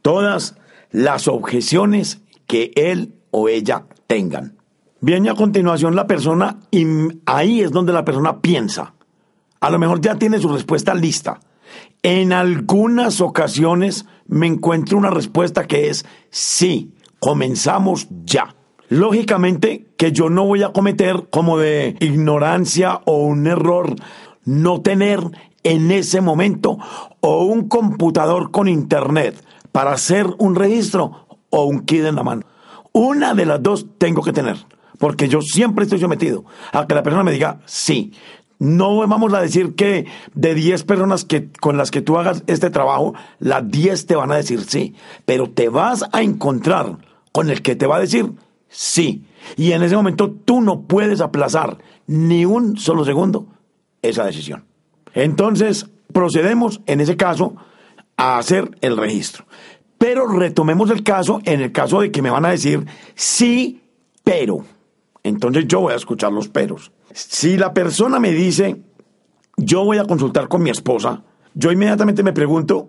todas 0.00 0.56
las 0.90 1.28
objeciones 1.28 2.20
que 2.46 2.70
él 2.76 3.14
o 3.30 3.48
ella 3.48 3.86
tengan. 4.06 4.56
Viene 5.00 5.30
a 5.30 5.34
continuación 5.34 5.96
la 5.96 6.06
persona 6.06 6.60
y 6.70 6.86
ahí 7.26 7.60
es 7.60 7.72
donde 7.72 7.92
la 7.92 8.04
persona 8.04 8.40
piensa. 8.40 8.94
A 9.62 9.70
lo 9.70 9.78
mejor 9.78 10.00
ya 10.00 10.16
tiene 10.16 10.40
su 10.40 10.48
respuesta 10.48 10.92
lista. 10.92 11.38
En 12.02 12.32
algunas 12.32 13.20
ocasiones 13.20 14.06
me 14.26 14.48
encuentro 14.48 14.98
una 14.98 15.10
respuesta 15.10 15.68
que 15.68 15.88
es 15.88 16.04
sí, 16.30 16.94
comenzamos 17.20 18.08
ya. 18.24 18.56
Lógicamente 18.88 19.86
que 19.96 20.10
yo 20.10 20.30
no 20.30 20.44
voy 20.44 20.64
a 20.64 20.72
cometer 20.72 21.28
como 21.30 21.58
de 21.58 21.96
ignorancia 22.00 23.02
o 23.04 23.18
un 23.18 23.46
error 23.46 23.94
no 24.44 24.80
tener 24.80 25.20
en 25.62 25.92
ese 25.92 26.20
momento 26.20 26.78
o 27.20 27.44
un 27.44 27.68
computador 27.68 28.50
con 28.50 28.66
internet 28.66 29.40
para 29.70 29.92
hacer 29.92 30.26
un 30.38 30.56
registro 30.56 31.28
o 31.50 31.66
un 31.66 31.86
kit 31.86 32.04
en 32.04 32.16
la 32.16 32.24
mano. 32.24 32.42
Una 32.90 33.32
de 33.34 33.46
las 33.46 33.62
dos 33.62 33.86
tengo 33.96 34.22
que 34.22 34.32
tener, 34.32 34.56
porque 34.98 35.28
yo 35.28 35.40
siempre 35.40 35.84
estoy 35.84 36.00
sometido 36.00 36.44
a 36.72 36.84
que 36.88 36.96
la 36.96 37.04
persona 37.04 37.22
me 37.22 37.30
diga 37.30 37.60
sí. 37.64 38.12
No 38.62 39.04
vamos 39.08 39.34
a 39.34 39.40
decir 39.40 39.74
que 39.74 40.06
de 40.34 40.54
10 40.54 40.84
personas 40.84 41.24
que, 41.24 41.50
con 41.50 41.76
las 41.76 41.90
que 41.90 42.00
tú 42.00 42.16
hagas 42.16 42.44
este 42.46 42.70
trabajo, 42.70 43.12
las 43.40 43.68
10 43.68 44.06
te 44.06 44.14
van 44.14 44.30
a 44.30 44.36
decir 44.36 44.60
sí, 44.62 44.94
pero 45.24 45.50
te 45.50 45.68
vas 45.68 46.04
a 46.12 46.22
encontrar 46.22 46.98
con 47.32 47.50
el 47.50 47.60
que 47.60 47.74
te 47.74 47.88
va 47.88 47.96
a 47.96 48.00
decir 48.00 48.30
sí. 48.68 49.26
Y 49.56 49.72
en 49.72 49.82
ese 49.82 49.96
momento 49.96 50.30
tú 50.30 50.60
no 50.60 50.82
puedes 50.82 51.20
aplazar 51.20 51.78
ni 52.06 52.44
un 52.44 52.76
solo 52.76 53.04
segundo 53.04 53.48
esa 54.00 54.24
decisión. 54.24 54.64
Entonces, 55.12 55.90
procedemos 56.12 56.82
en 56.86 57.00
ese 57.00 57.16
caso 57.16 57.56
a 58.16 58.38
hacer 58.38 58.70
el 58.80 58.96
registro. 58.96 59.44
Pero 59.98 60.28
retomemos 60.28 60.88
el 60.90 61.02
caso 61.02 61.40
en 61.46 61.62
el 61.62 61.72
caso 61.72 62.00
de 62.00 62.12
que 62.12 62.22
me 62.22 62.30
van 62.30 62.44
a 62.44 62.50
decir 62.50 62.86
sí, 63.16 63.82
pero. 64.22 64.64
Entonces 65.24 65.66
yo 65.66 65.80
voy 65.80 65.94
a 65.94 65.96
escuchar 65.96 66.32
los 66.32 66.46
peros. 66.46 66.92
Si 67.14 67.56
la 67.56 67.74
persona 67.74 68.18
me 68.18 68.30
dice, 68.32 68.82
yo 69.56 69.84
voy 69.84 69.98
a 69.98 70.04
consultar 70.04 70.48
con 70.48 70.62
mi 70.62 70.70
esposa, 70.70 71.22
yo 71.54 71.70
inmediatamente 71.70 72.22
me 72.22 72.32
pregunto, 72.32 72.88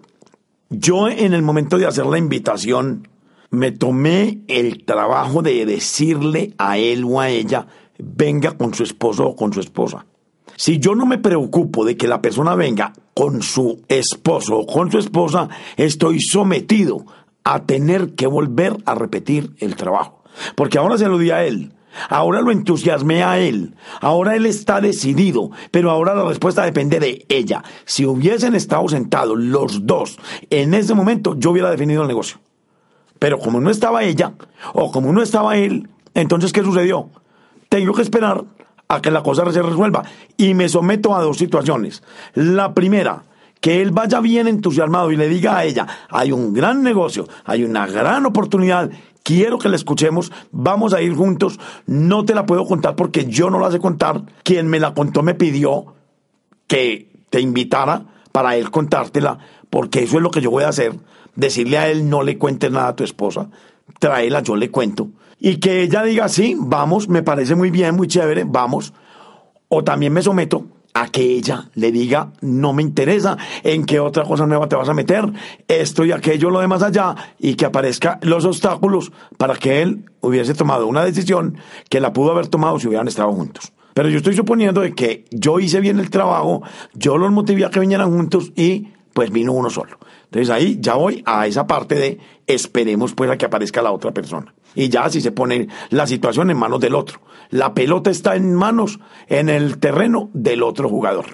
yo 0.69 1.07
en 1.07 1.33
el 1.33 1.41
momento 1.41 1.77
de 1.77 1.85
hacer 1.85 2.05
la 2.05 2.17
invitación, 2.17 3.07
me 3.49 3.71
tomé 3.71 4.41
el 4.47 4.83
trabajo 4.83 5.41
de 5.41 5.65
decirle 5.65 6.53
a 6.57 6.77
él 6.77 7.03
o 7.05 7.19
a 7.19 7.29
ella, 7.29 7.67
venga 7.99 8.57
con 8.57 8.73
su 8.73 8.83
esposo 8.83 9.27
o 9.27 9.35
con 9.35 9.53
su 9.53 9.59
esposa. 9.59 10.05
Si 10.55 10.79
yo 10.79 10.95
no 10.95 11.05
me 11.05 11.17
preocupo 11.17 11.85
de 11.85 11.97
que 11.97 12.07
la 12.07 12.21
persona 12.21 12.55
venga 12.55 12.93
con 13.13 13.41
su 13.41 13.83
esposo 13.87 14.57
o 14.57 14.65
con 14.65 14.91
su 14.91 14.97
esposa, 14.97 15.49
estoy 15.77 16.19
sometido 16.19 17.05
a 17.43 17.63
tener 17.65 18.15
que 18.15 18.27
volver 18.27 18.77
a 18.85 18.95
repetir 18.95 19.51
el 19.59 19.75
trabajo. 19.75 20.23
Porque 20.55 20.77
ahora 20.77 20.97
se 20.97 21.07
lo 21.07 21.17
di 21.17 21.31
a 21.31 21.45
él. 21.45 21.72
Ahora 22.09 22.41
lo 22.41 22.51
entusiasmé 22.51 23.23
a 23.23 23.39
él. 23.39 23.75
Ahora 24.01 24.35
él 24.35 24.45
está 24.45 24.81
decidido, 24.81 25.51
pero 25.71 25.91
ahora 25.91 26.15
la 26.15 26.23
respuesta 26.23 26.63
depende 26.63 26.99
de 26.99 27.25
ella. 27.29 27.63
Si 27.85 28.05
hubiesen 28.05 28.55
estado 28.55 28.87
sentados 28.89 29.37
los 29.37 29.85
dos 29.85 30.17
en 30.49 30.73
ese 30.73 30.93
momento, 30.93 31.35
yo 31.37 31.51
hubiera 31.51 31.69
definido 31.69 32.01
el 32.01 32.07
negocio. 32.07 32.39
Pero 33.19 33.39
como 33.39 33.61
no 33.61 33.69
estaba 33.69 34.03
ella, 34.03 34.33
o 34.73 34.91
como 34.91 35.13
no 35.13 35.21
estaba 35.21 35.55
él, 35.57 35.89
entonces 36.13 36.51
¿qué 36.51 36.61
sucedió? 36.61 37.09
Tengo 37.69 37.93
que 37.93 38.01
esperar 38.01 38.43
a 38.87 39.01
que 39.01 39.11
la 39.11 39.23
cosa 39.23 39.49
se 39.51 39.61
resuelva. 39.61 40.03
Y 40.37 40.53
me 40.53 40.69
someto 40.69 41.15
a 41.15 41.21
dos 41.21 41.37
situaciones. 41.37 42.03
La 42.33 42.73
primera, 42.73 43.23
que 43.61 43.81
él 43.81 43.91
vaya 43.91 44.19
bien 44.19 44.47
entusiasmado 44.47 45.11
y 45.11 45.15
le 45.15 45.29
diga 45.29 45.57
a 45.57 45.65
ella, 45.65 45.87
hay 46.09 46.31
un 46.31 46.53
gran 46.53 46.83
negocio, 46.83 47.27
hay 47.45 47.63
una 47.63 47.87
gran 47.87 48.25
oportunidad, 48.25 48.91
quiero 49.23 49.57
que 49.57 49.69
la 49.69 49.75
escuchemos, 49.75 50.31
vamos 50.51 50.93
a 50.93 51.01
ir 51.01 51.15
juntos, 51.15 51.59
no 51.85 52.25
te 52.25 52.35
la 52.35 52.45
puedo 52.45 52.65
contar 52.65 52.95
porque 52.95 53.25
yo 53.25 53.49
no 53.49 53.59
la 53.59 53.71
sé 53.71 53.79
contar, 53.79 54.23
quien 54.43 54.67
me 54.67 54.79
la 54.79 54.93
contó 54.93 55.23
me 55.23 55.33
pidió 55.33 55.95
que 56.67 57.09
te 57.29 57.41
invitara 57.41 58.05
para 58.31 58.55
él 58.55 58.69
contártela, 58.71 59.39
porque 59.69 60.03
eso 60.03 60.17
es 60.17 60.23
lo 60.23 60.31
que 60.31 60.41
yo 60.41 60.51
voy 60.51 60.63
a 60.63 60.69
hacer, 60.69 60.93
decirle 61.35 61.77
a 61.77 61.89
él 61.89 62.09
no 62.09 62.23
le 62.23 62.37
cuentes 62.37 62.71
nada 62.71 62.89
a 62.89 62.95
tu 62.95 63.03
esposa, 63.03 63.49
tráela, 63.99 64.41
yo 64.41 64.55
le 64.55 64.69
cuento 64.69 65.09
y 65.45 65.57
que 65.57 65.81
ella 65.81 66.03
diga, 66.03 66.29
sí, 66.29 66.55
vamos, 66.57 67.09
me 67.09 67.21
parece 67.21 67.53
muy 67.53 67.69
bien, 67.69 67.95
muy 67.95 68.07
chévere, 68.07 68.45
vamos. 68.45 68.93
O 69.67 69.83
también 69.83 70.13
me 70.13 70.21
someto 70.21 70.67
a 70.93 71.07
que 71.07 71.23
ella 71.23 71.69
le 71.73 71.91
diga, 71.91 72.33
no 72.41 72.73
me 72.73 72.83
interesa, 72.83 73.37
en 73.63 73.85
qué 73.85 73.99
otra 73.99 74.23
cosa 74.23 74.45
nueva 74.45 74.69
te 74.69 74.75
vas 74.75 74.89
a 74.89 74.93
meter, 74.93 75.25
esto 75.67 76.05
y 76.05 76.11
aquello, 76.11 76.49
lo 76.49 76.59
demás 76.59 76.83
allá, 76.83 77.15
y 77.39 77.55
que 77.55 77.65
aparezcan 77.65 78.19
los 78.21 78.45
obstáculos 78.45 79.11
para 79.37 79.55
que 79.55 79.81
él 79.81 80.05
hubiese 80.21 80.53
tomado 80.53 80.87
una 80.87 81.03
decisión 81.03 81.57
que 81.89 81.99
la 81.99 82.13
pudo 82.13 82.31
haber 82.31 82.47
tomado 82.47 82.79
si 82.79 82.87
hubieran 82.87 83.07
estado 83.07 83.31
juntos. 83.31 83.73
Pero 83.93 84.09
yo 84.09 84.17
estoy 84.17 84.35
suponiendo 84.35 84.81
de 84.81 84.93
que 84.93 85.25
yo 85.31 85.59
hice 85.59 85.79
bien 85.79 85.99
el 85.99 86.09
trabajo, 86.09 86.63
yo 86.93 87.17
los 87.17 87.31
motivé 87.31 87.65
a 87.65 87.69
que 87.69 87.79
vinieran 87.79 88.11
juntos 88.11 88.51
y 88.55 88.89
pues 89.13 89.31
vino 89.31 89.53
uno 89.53 89.69
solo. 89.69 89.97
Entonces 90.25 90.49
ahí 90.49 90.77
ya 90.79 90.95
voy 90.95 91.21
a 91.25 91.45
esa 91.45 91.67
parte 91.67 91.95
de 91.95 92.19
esperemos 92.47 93.13
pues 93.13 93.29
a 93.29 93.37
que 93.37 93.45
aparezca 93.45 93.83
la 93.83 93.91
otra 93.91 94.11
persona 94.11 94.53
y 94.75 94.89
ya 94.89 95.09
si 95.09 95.21
se 95.21 95.31
pone 95.31 95.67
la 95.89 96.07
situación 96.07 96.49
en 96.49 96.57
manos 96.57 96.79
del 96.79 96.95
otro. 96.95 97.21
La 97.49 97.73
pelota 97.73 98.09
está 98.09 98.35
en 98.35 98.53
manos, 98.55 98.99
en 99.27 99.49
el 99.49 99.77
terreno 99.77 100.29
del 100.33 100.63
otro 100.63 100.89
jugador. 100.89 101.25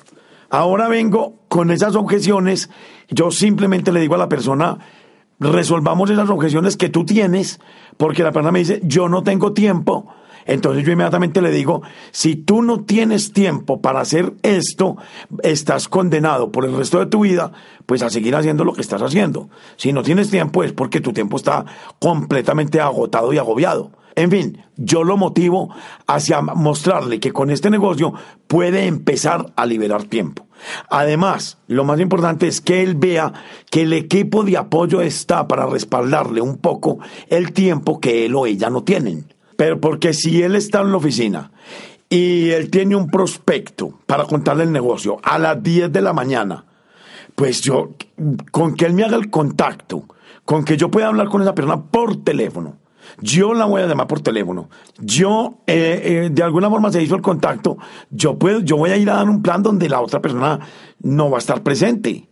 Ahora 0.50 0.88
vengo 0.88 1.36
con 1.48 1.72
esas 1.72 1.96
objeciones, 1.96 2.70
yo 3.10 3.32
simplemente 3.32 3.92
le 3.92 4.00
digo 4.00 4.16
a 4.16 4.20
la 4.20 4.30
persona, 4.30 4.80
resolvamos 5.40 6.10
esas 6.10 6.30
objeciones 6.30 6.76
que 6.76 6.90
tú 6.90 7.06
tienes, 7.06 7.60
porque 7.98 8.24
la 8.24 8.32
persona 8.32 8.52
me 8.52 8.60
dice, 8.60 8.82
yo 8.84 9.10
no 9.10 9.24
tengo 9.24 9.54
tiempo, 9.54 10.08
entonces 10.50 10.84
yo 10.84 10.92
inmediatamente 10.92 11.42
le 11.42 11.52
digo, 11.52 11.84
si 12.12 12.36
tú 12.36 12.64
no 12.64 12.84
tienes 12.84 13.34
tiempo 13.34 13.82
para 13.82 14.02
hacer 14.02 14.34
esto, 14.42 14.98
estás 15.44 15.88
condenado 15.88 16.52
por 16.52 16.66
el 16.66 16.76
resto 16.76 16.98
de 16.98 17.06
tu 17.06 17.22
vida, 17.22 17.52
pues 17.86 18.02
a 18.02 18.10
seguir 18.10 18.36
haciendo 18.36 18.66
lo 18.66 18.74
que 18.74 18.82
estás 18.82 19.04
haciendo. 19.04 19.50
Si 19.76 19.94
no 19.94 20.02
tienes 20.02 20.32
tiempo 20.32 20.64
es 20.64 20.74
porque 20.74 21.02
tu 21.02 21.14
tiempo 21.14 21.38
está 21.38 21.66
completamente 22.00 22.82
agotado 22.82 23.32
y 23.32 23.38
agobiado. 23.38 23.92
En 24.16 24.32
fin, 24.32 24.66
yo 24.76 25.04
lo 25.04 25.18
motivo 25.18 25.70
hacia 26.08 26.42
mostrarle 26.42 27.20
que 27.20 27.32
con 27.32 27.52
este 27.52 27.70
negocio 27.70 28.14
puede 28.48 28.88
empezar 28.88 29.54
a 29.56 29.68
liberar 29.68 30.06
tiempo. 30.06 30.48
Además, 30.90 31.60
lo 31.68 31.86
más 31.86 32.00
importante 32.00 32.48
es 32.48 32.60
que 32.60 32.82
él 32.82 32.96
vea 32.96 33.34
que 33.70 33.84
el 33.84 33.94
equipo 33.94 34.44
de 34.44 34.58
apoyo 34.58 35.02
está 35.02 35.48
para 35.48 35.68
respaldarle 35.68 36.42
un 36.42 36.58
poco 36.58 36.98
el 37.28 37.54
tiempo 37.54 38.00
que 38.00 38.26
él 38.26 38.36
o 38.36 38.46
ella 38.46 38.70
no 38.70 38.84
tienen. 38.84 39.28
Pero 39.60 39.82
porque 39.82 40.14
si 40.14 40.42
él 40.42 40.56
está 40.56 40.80
en 40.80 40.92
la 40.92 40.96
oficina 41.00 41.52
y 42.10 42.52
él 42.52 42.70
tiene 42.70 42.96
un 42.96 43.10
prospecto 43.10 44.00
para 44.06 44.24
contarle 44.24 44.64
el 44.64 44.72
negocio 44.72 45.18
a 45.22 45.38
las 45.38 45.62
10 45.62 45.92
de 45.92 46.02
la 46.02 46.14
mañana, 46.14 46.64
pues 47.36 47.60
yo, 47.60 47.90
con 48.52 48.74
que 48.74 48.86
él 48.86 48.94
me 48.94 49.04
haga 49.04 49.18
el 49.18 49.30
contacto, 49.30 50.06
con 50.46 50.64
que 50.64 50.78
yo 50.78 50.90
pueda 50.90 51.08
hablar 51.08 51.28
con 51.28 51.42
esa 51.42 51.56
persona 51.56 51.82
por 51.82 52.24
teléfono, 52.24 52.78
yo 53.20 53.54
la 53.54 53.66
voy 53.66 53.82
a 53.82 53.88
llamar 53.88 54.08
por 54.08 54.22
teléfono, 54.22 54.70
yo 54.98 55.58
eh, 55.68 56.04
eh, 56.06 56.30
de 56.32 56.44
alguna 56.44 56.70
forma 56.70 56.90
se 56.90 57.04
hizo 57.04 57.16
el 57.16 57.22
contacto, 57.22 57.78
yo, 58.10 58.40
puedo, 58.40 58.62
yo 58.62 58.78
voy 58.78 58.92
a 58.92 58.96
ir 58.96 59.10
a 59.10 59.16
dar 59.16 59.30
un 59.30 59.42
plan 59.42 59.62
donde 59.62 59.90
la 59.90 60.00
otra 60.00 60.22
persona 60.22 60.62
no 61.02 61.30
va 61.30 61.40
a 61.40 61.40
estar 61.40 61.64
presente 61.64 62.30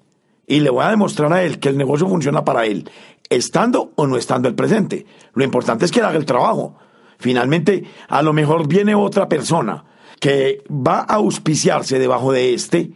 y 0.47 0.61
le 0.61 0.69
voy 0.69 0.85
a 0.85 0.91
demostrar 0.91 1.33
a 1.33 1.43
él 1.43 1.59
que 1.59 1.67
el 1.67 1.77
negocio 1.77 2.07
funciona 2.07 2.45
para 2.45 2.65
él, 2.65 2.89
estando 3.29 3.91
o 3.95 4.07
no 4.07 4.15
estando 4.15 4.47
el 4.47 4.55
presente. 4.55 5.05
Lo 5.33 5.43
importante 5.43 5.83
es 5.83 5.91
que 5.91 5.99
él 5.99 6.05
haga 6.05 6.17
el 6.17 6.25
trabajo. 6.25 6.77
Finalmente, 7.17 7.83
a 8.07 8.21
lo 8.21 8.33
mejor 8.33 8.67
viene 8.67 8.95
otra 8.95 9.27
persona 9.27 9.83
que 10.19 10.63
va 10.69 10.99
a 10.99 11.15
auspiciarse 11.15 11.99
debajo 11.99 12.31
de 12.31 12.53
este 12.53 12.91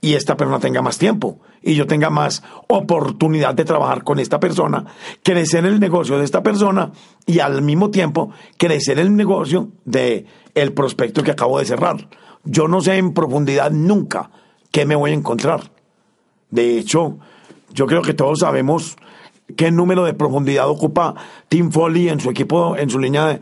y 0.00 0.14
esta 0.14 0.36
persona 0.36 0.60
tenga 0.60 0.82
más 0.82 0.98
tiempo 0.98 1.40
y 1.62 1.74
yo 1.74 1.86
tenga 1.86 2.10
más 2.10 2.42
oportunidad 2.68 3.54
de 3.54 3.64
trabajar 3.64 4.04
con 4.04 4.20
esta 4.20 4.38
persona, 4.38 4.84
crecer 5.22 5.66
el 5.66 5.80
negocio 5.80 6.18
de 6.18 6.24
esta 6.24 6.42
persona 6.42 6.92
y 7.26 7.40
al 7.40 7.60
mismo 7.62 7.90
tiempo 7.90 8.30
crecer 8.56 9.00
el 9.00 9.16
negocio 9.16 9.70
de 9.84 10.26
el 10.54 10.72
prospecto 10.72 11.22
que 11.22 11.32
acabo 11.32 11.58
de 11.58 11.64
cerrar. 11.64 12.08
Yo 12.44 12.68
no 12.68 12.80
sé 12.80 12.96
en 12.96 13.12
profundidad 13.14 13.72
nunca 13.72 14.30
qué 14.70 14.86
me 14.86 14.94
voy 14.94 15.10
a 15.10 15.14
encontrar. 15.14 15.72
De 16.50 16.78
hecho, 16.78 17.18
yo 17.72 17.86
creo 17.86 18.02
que 18.02 18.14
todos 18.14 18.40
sabemos 18.40 18.96
qué 19.56 19.70
número 19.70 20.04
de 20.04 20.14
profundidad 20.14 20.68
ocupa 20.68 21.14
Tim 21.48 21.72
Foley 21.72 22.08
en 22.08 22.20
su 22.20 22.30
equipo, 22.30 22.76
en 22.76 22.90
su 22.90 22.98
línea 22.98 23.26
de, 23.26 23.40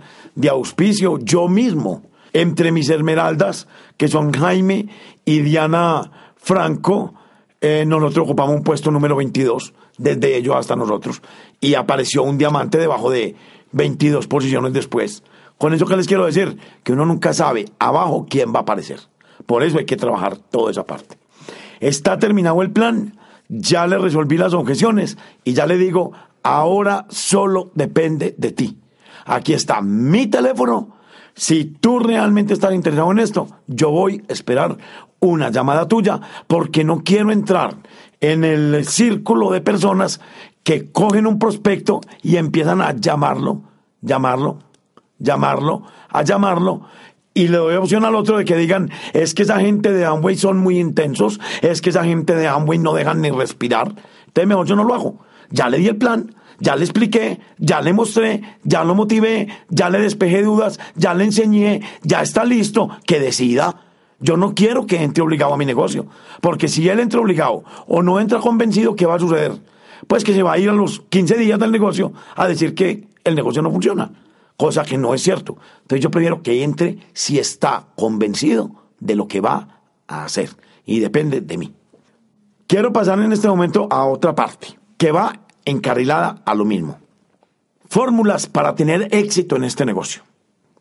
auspicio. 0.48 1.18
Yo 1.18 1.48
mismo, 1.48 2.02
entre 2.32 2.72
mis 2.72 2.88
esmeraldas, 2.90 3.68
que 3.96 4.08
son 4.08 4.32
Jaime 4.32 4.88
y 5.24 5.40
Diana 5.40 6.32
Franco, 6.36 7.14
eh, 7.60 7.84
nosotros 7.86 8.24
ocupamos 8.26 8.56
un 8.56 8.62
puesto 8.62 8.90
número 8.90 9.16
22, 9.16 9.74
desde 9.98 10.36
ellos 10.36 10.56
hasta 10.56 10.76
nosotros, 10.76 11.22
y 11.60 11.74
apareció 11.74 12.22
un 12.22 12.36
diamante 12.36 12.78
debajo 12.78 13.10
de 13.10 13.36
22 13.72 14.26
posiciones 14.26 14.72
después. 14.72 15.22
Con 15.56 15.72
eso 15.72 15.86
que 15.86 15.96
les 15.96 16.06
quiero 16.06 16.26
decir, 16.26 16.58
que 16.82 16.92
uno 16.92 17.06
nunca 17.06 17.32
sabe 17.32 17.66
abajo 17.78 18.26
quién 18.28 18.52
va 18.52 18.58
a 18.58 18.62
aparecer. 18.62 19.00
Por 19.46 19.62
eso 19.62 19.78
hay 19.78 19.86
que 19.86 19.96
trabajar 19.96 20.36
toda 20.36 20.70
esa 20.70 20.84
parte. 20.84 21.16
Está 21.80 22.18
terminado 22.18 22.60
el 22.62 22.70
plan 22.70 23.14
ya 23.48 23.86
le 23.86 23.98
resolví 23.98 24.36
las 24.36 24.54
objeciones 24.54 25.18
y 25.44 25.52
ya 25.52 25.66
le 25.66 25.76
digo, 25.76 26.12
ahora 26.42 27.06
solo 27.08 27.70
depende 27.74 28.34
de 28.38 28.52
ti. 28.52 28.78
Aquí 29.24 29.52
está 29.52 29.80
mi 29.80 30.26
teléfono. 30.26 30.96
Si 31.34 31.64
tú 31.64 31.98
realmente 31.98 32.54
estás 32.54 32.74
interesado 32.74 33.10
en 33.10 33.18
esto, 33.18 33.48
yo 33.66 33.90
voy 33.90 34.24
a 34.28 34.32
esperar 34.32 34.76
una 35.20 35.50
llamada 35.50 35.88
tuya 35.88 36.20
porque 36.46 36.84
no 36.84 37.02
quiero 37.02 37.32
entrar 37.32 37.76
en 38.20 38.44
el 38.44 38.86
círculo 38.86 39.50
de 39.50 39.60
personas 39.60 40.20
que 40.62 40.90
cogen 40.92 41.26
un 41.26 41.38
prospecto 41.38 42.00
y 42.22 42.36
empiezan 42.36 42.80
a 42.80 42.92
llamarlo, 42.92 43.62
llamarlo, 44.00 44.58
llamarlo, 45.18 45.82
a 46.08 46.22
llamarlo 46.22 46.82
y 47.34 47.48
le 47.48 47.58
doy 47.58 47.74
opción 47.74 48.04
al 48.04 48.14
otro 48.14 48.38
de 48.38 48.44
que 48.44 48.56
digan, 48.56 48.90
es 49.12 49.34
que 49.34 49.42
esa 49.42 49.58
gente 49.58 49.92
de 49.92 50.04
Amway 50.04 50.36
son 50.36 50.58
muy 50.58 50.78
intensos, 50.78 51.40
es 51.62 51.82
que 51.82 51.90
esa 51.90 52.04
gente 52.04 52.34
de 52.36 52.46
Amway 52.46 52.78
no 52.78 52.94
dejan 52.94 53.20
ni 53.20 53.30
respirar. 53.30 53.88
Entonces 54.26 54.46
mejor 54.46 54.66
yo 54.66 54.76
no 54.76 54.84
lo 54.84 54.94
hago. 54.94 55.18
Ya 55.50 55.68
le 55.68 55.78
di 55.78 55.88
el 55.88 55.96
plan, 55.96 56.34
ya 56.58 56.76
le 56.76 56.84
expliqué, 56.84 57.40
ya 57.58 57.80
le 57.80 57.92
mostré, 57.92 58.42
ya 58.62 58.84
lo 58.84 58.94
motivé, 58.94 59.48
ya 59.68 59.90
le 59.90 60.00
despejé 60.00 60.42
dudas, 60.42 60.78
ya 60.94 61.14
le 61.14 61.24
enseñé, 61.24 61.82
ya 62.02 62.22
está 62.22 62.44
listo, 62.44 62.88
que 63.06 63.20
decida. 63.20 63.80
Yo 64.20 64.36
no 64.36 64.54
quiero 64.54 64.86
que 64.86 65.02
entre 65.02 65.22
obligado 65.22 65.54
a 65.54 65.56
mi 65.56 65.66
negocio, 65.66 66.06
porque 66.40 66.68
si 66.68 66.88
él 66.88 67.00
entra 67.00 67.20
obligado 67.20 67.64
o 67.86 68.02
no 68.02 68.20
entra 68.20 68.38
convencido, 68.38 68.96
¿qué 68.96 69.06
va 69.06 69.16
a 69.16 69.18
suceder? 69.18 69.52
Pues 70.06 70.24
que 70.24 70.32
se 70.32 70.42
va 70.42 70.52
a 70.52 70.58
ir 70.58 70.70
a 70.70 70.72
los 70.72 71.00
15 71.00 71.36
días 71.36 71.58
del 71.58 71.72
negocio 71.72 72.12
a 72.36 72.46
decir 72.46 72.74
que 72.74 73.08
el 73.24 73.34
negocio 73.34 73.62
no 73.62 73.70
funciona, 73.70 74.12
cosa 74.56 74.84
que 74.84 74.98
no 74.98 75.14
es 75.14 75.22
cierto. 75.22 75.56
Entonces 75.82 76.02
yo 76.02 76.10
prefiero 76.10 76.42
que 76.42 76.62
entre 76.62 76.98
si 77.12 77.38
está 77.38 77.88
convencido 77.96 78.70
de 79.00 79.16
lo 79.16 79.28
que 79.28 79.40
va 79.40 79.80
a 80.06 80.24
hacer 80.24 80.50
y 80.86 81.00
depende 81.00 81.40
de 81.40 81.58
mí. 81.58 81.74
Quiero 82.66 82.92
pasar 82.92 83.20
en 83.20 83.32
este 83.32 83.48
momento 83.48 83.88
a 83.90 84.06
otra 84.06 84.34
parte, 84.34 84.78
que 84.96 85.12
va 85.12 85.43
encarrilada 85.64 86.42
a 86.44 86.54
lo 86.54 86.64
mismo. 86.64 86.98
Fórmulas 87.88 88.46
para 88.46 88.74
tener 88.74 89.08
éxito 89.14 89.56
en 89.56 89.64
este 89.64 89.84
negocio, 89.84 90.22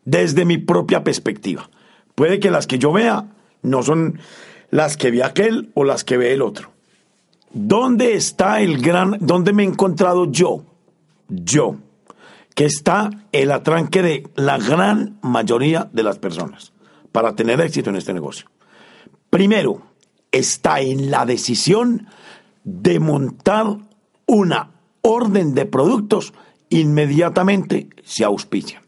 desde 0.04 0.44
mi 0.44 0.58
propia 0.58 1.04
perspectiva. 1.04 1.70
Puede 2.14 2.40
que 2.40 2.50
las 2.50 2.66
que 2.66 2.78
yo 2.78 2.92
vea 2.92 3.26
no 3.62 3.82
son 3.82 4.18
las 4.70 4.96
que 4.96 5.10
ve 5.10 5.22
aquel 5.22 5.70
o 5.74 5.84
las 5.84 6.04
que 6.04 6.16
ve 6.16 6.32
el 6.32 6.42
otro. 6.42 6.70
¿Dónde 7.52 8.14
está 8.14 8.60
el 8.60 8.82
gran, 8.82 9.18
dónde 9.20 9.52
me 9.52 9.62
he 9.62 9.66
encontrado 9.66 10.30
yo? 10.30 10.64
Yo, 11.28 11.76
que 12.54 12.64
está 12.64 13.10
el 13.32 13.52
atranque 13.52 14.02
de 14.02 14.28
la 14.34 14.58
gran 14.58 15.18
mayoría 15.22 15.88
de 15.92 16.02
las 16.02 16.18
personas 16.18 16.72
para 17.12 17.36
tener 17.36 17.60
éxito 17.60 17.90
en 17.90 17.96
este 17.96 18.12
negocio. 18.12 18.50
Primero, 19.30 19.82
está 20.32 20.80
en 20.80 21.10
la 21.10 21.24
decisión 21.24 22.08
de 22.64 22.98
montar 22.98 23.66
una 24.26 24.70
orden 25.04 25.54
de 25.54 25.66
productos, 25.66 26.32
inmediatamente 26.70 27.90
se 28.02 28.24
auspicia. 28.24 28.82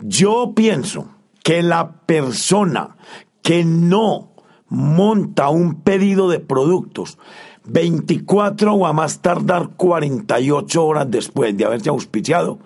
Yo 0.00 0.52
pienso 0.54 1.08
que 1.42 1.62
la 1.62 2.00
persona 2.06 2.96
que 3.42 3.64
no 3.64 4.32
monta 4.68 5.48
un 5.48 5.82
pedido 5.82 6.28
de 6.28 6.38
productos 6.38 7.18
24 7.64 8.72
o 8.72 8.86
a 8.86 8.92
más 8.92 9.20
tardar 9.20 9.70
48 9.76 10.84
horas 10.84 11.10
después 11.10 11.56
de 11.56 11.64
haberse 11.64 11.88
auspiciado, 11.90 12.60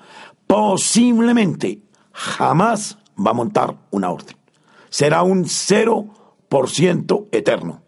posiblemente 0.47 1.81
jamás 2.13 2.99
va 3.19 3.31
a 3.31 3.35
montar 3.35 3.77
una 3.91 4.11
orden. 4.11 4.37
Será 4.91 5.23
un 5.23 5.45
0% 5.45 7.29
eterno, 7.33 7.83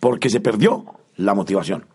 porque 0.00 0.28
se 0.28 0.40
perdió 0.40 0.84
la 1.16 1.34
motivación. 1.34 1.91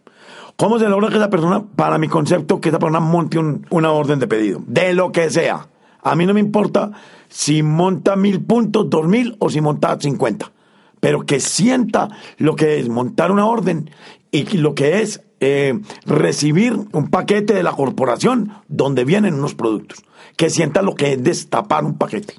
¿Cómo 0.57 0.79
se 0.79 0.89
logra 0.89 1.09
que 1.09 1.17
esa 1.17 1.29
persona, 1.29 1.63
para 1.75 1.99
mi 1.99 2.07
concepto, 2.07 2.59
que 2.59 2.69
esa 2.69 2.79
persona 2.79 2.99
monte 2.99 3.37
una 3.69 3.91
orden 3.91 4.17
de 4.17 4.25
pedido? 4.25 4.63
De 4.65 4.93
lo 4.93 5.11
que 5.11 5.29
sea. 5.29 5.67
A 6.01 6.15
mí 6.15 6.25
no 6.25 6.33
me 6.33 6.39
importa 6.39 6.93
si 7.29 7.61
monta 7.61 8.15
mil 8.15 8.41
puntos, 8.41 8.89
dos 8.89 9.07
mil 9.07 9.35
o 9.37 9.51
si 9.51 9.61
monta 9.61 9.95
cincuenta. 9.99 10.51
Pero 10.99 11.27
que 11.27 11.39
sienta 11.39 12.09
lo 12.39 12.55
que 12.55 12.79
es 12.79 12.89
montar 12.89 13.31
una 13.31 13.45
orden 13.45 13.91
y 14.31 14.57
lo 14.57 14.73
que 14.73 15.01
es 15.01 15.21
eh, 15.41 15.79
recibir 16.07 16.73
un 16.91 17.09
paquete 17.11 17.53
de 17.53 17.61
la 17.61 17.73
corporación 17.73 18.51
donde 18.67 19.05
vienen 19.05 19.35
unos 19.35 19.53
productos. 19.53 20.03
Que 20.37 20.49
sienta 20.49 20.81
lo 20.81 20.95
que 20.95 21.13
es 21.13 21.23
destapar 21.23 21.85
un 21.85 21.99
paquete 21.99 22.33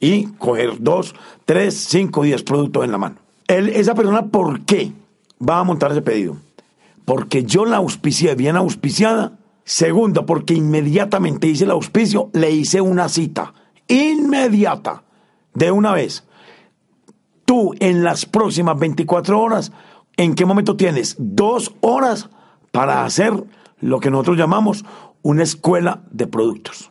y 0.00 0.24
coger 0.32 0.78
dos, 0.80 1.14
tres, 1.44 1.76
cinco, 1.76 2.24
diez 2.24 2.42
productos 2.42 2.84
en 2.84 2.90
la 2.90 2.98
mano. 2.98 3.16
esa 3.46 3.94
persona, 3.94 4.26
¿por 4.26 4.62
qué 4.62 4.90
va 5.40 5.60
a 5.60 5.64
montar 5.64 5.92
ese 5.92 6.02
pedido? 6.02 6.38
Porque 7.04 7.44
yo 7.44 7.64
la 7.64 7.78
auspicié 7.78 8.34
bien 8.34 8.56
auspiciada. 8.56 9.38
Segundo, 9.64 10.26
porque 10.26 10.54
inmediatamente 10.54 11.46
hice 11.46 11.64
el 11.64 11.70
auspicio, 11.70 12.30
le 12.32 12.50
hice 12.50 12.80
una 12.80 13.08
cita 13.08 13.54
inmediata, 13.88 15.04
de 15.54 15.70
una 15.70 15.92
vez. 15.92 16.24
Tú 17.44 17.74
en 17.80 18.02
las 18.02 18.26
próximas 18.26 18.78
24 18.78 19.40
horas, 19.40 19.72
¿en 20.16 20.34
qué 20.34 20.46
momento 20.46 20.76
tienes? 20.76 21.16
Dos 21.18 21.74
horas 21.80 22.30
para 22.70 23.04
hacer 23.04 23.44
lo 23.80 24.00
que 24.00 24.10
nosotros 24.10 24.38
llamamos 24.38 24.84
una 25.22 25.42
escuela 25.42 26.02
de 26.10 26.26
productos. 26.26 26.90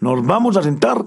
Nos 0.00 0.24
vamos 0.24 0.56
a 0.56 0.62
sentar, 0.62 1.04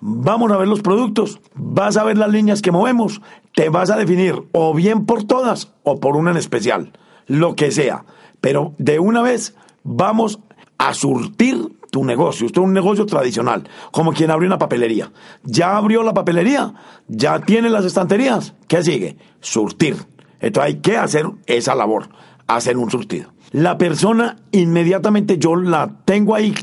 vamos 0.00 0.50
a 0.52 0.56
ver 0.56 0.68
los 0.68 0.80
productos, 0.80 1.40
vas 1.54 1.96
a 1.96 2.04
ver 2.04 2.18
las 2.18 2.30
líneas 2.30 2.62
que 2.62 2.72
movemos, 2.72 3.20
te 3.54 3.68
vas 3.68 3.90
a 3.90 3.96
definir 3.96 4.42
o 4.52 4.74
bien 4.74 5.06
por 5.06 5.24
todas 5.24 5.72
o 5.82 6.00
por 6.00 6.16
una 6.16 6.30
en 6.30 6.36
especial, 6.36 6.92
lo 7.26 7.54
que 7.54 7.70
sea. 7.70 8.04
Pero 8.40 8.74
de 8.78 8.98
una 8.98 9.22
vez 9.22 9.54
vamos 9.82 10.40
a 10.78 10.94
surtir 10.94 11.76
tu 11.90 12.04
negocio. 12.04 12.46
Usted 12.46 12.60
es 12.60 12.66
un 12.66 12.74
negocio 12.74 13.06
tradicional, 13.06 13.68
como 13.90 14.12
quien 14.12 14.30
abrió 14.30 14.48
una 14.48 14.58
papelería. 14.58 15.12
Ya 15.44 15.76
abrió 15.76 16.02
la 16.02 16.14
papelería, 16.14 16.74
ya 17.08 17.40
tiene 17.40 17.70
las 17.70 17.84
estanterías. 17.84 18.54
¿Qué 18.68 18.82
sigue? 18.82 19.16
Surtir. 19.40 19.96
Entonces 20.40 20.74
hay 20.74 20.80
que 20.80 20.96
hacer 20.96 21.26
esa 21.46 21.74
labor, 21.74 22.08
hacer 22.46 22.76
un 22.76 22.90
surtido. 22.90 23.32
La 23.52 23.78
persona 23.78 24.36
inmediatamente 24.52 25.38
yo 25.38 25.56
la 25.56 26.00
tengo 26.04 26.34
ahí 26.34 26.54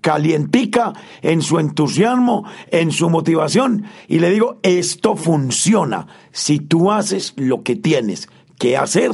calientica 0.00 0.94
en 1.22 1.42
su 1.42 1.58
entusiasmo, 1.58 2.44
en 2.70 2.90
su 2.90 3.10
motivación 3.10 3.84
y 4.08 4.18
le 4.18 4.30
digo, 4.30 4.58
esto 4.62 5.14
funciona 5.14 6.06
si 6.32 6.58
tú 6.58 6.90
haces 6.90 7.34
lo 7.36 7.62
que 7.62 7.76
tienes 7.76 8.28
que 8.58 8.76
hacer 8.76 9.10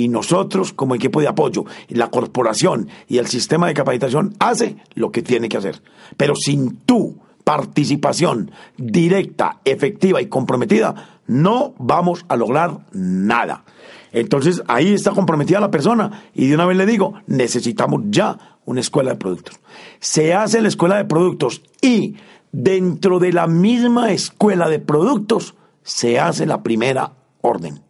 y 0.00 0.08
nosotros 0.08 0.72
como 0.72 0.94
equipo 0.94 1.20
de 1.20 1.28
apoyo, 1.28 1.66
la 1.90 2.08
corporación 2.08 2.88
y 3.06 3.18
el 3.18 3.26
sistema 3.26 3.66
de 3.66 3.74
capacitación 3.74 4.34
hace 4.38 4.76
lo 4.94 5.12
que 5.12 5.20
tiene 5.20 5.50
que 5.50 5.58
hacer. 5.58 5.82
Pero 6.16 6.34
sin 6.34 6.78
tu 6.78 7.18
participación 7.44 8.50
directa, 8.78 9.60
efectiva 9.62 10.22
y 10.22 10.26
comprometida, 10.26 11.20
no 11.26 11.74
vamos 11.78 12.24
a 12.28 12.36
lograr 12.36 12.86
nada. 12.92 13.64
Entonces 14.12 14.62
ahí 14.68 14.94
está 14.94 15.10
comprometida 15.10 15.60
la 15.60 15.70
persona 15.70 16.22
y 16.32 16.48
de 16.48 16.54
una 16.54 16.64
vez 16.64 16.78
le 16.78 16.86
digo, 16.86 17.12
necesitamos 17.26 18.00
ya 18.06 18.58
una 18.64 18.80
escuela 18.80 19.10
de 19.10 19.16
productos. 19.16 19.60
Se 19.98 20.32
hace 20.32 20.62
la 20.62 20.68
escuela 20.68 20.96
de 20.96 21.04
productos 21.04 21.60
y 21.82 22.16
dentro 22.52 23.18
de 23.18 23.34
la 23.34 23.46
misma 23.46 24.12
escuela 24.12 24.70
de 24.70 24.78
productos 24.78 25.56
se 25.82 26.18
hace 26.18 26.46
la 26.46 26.62
primera 26.62 27.12
orden. 27.42 27.82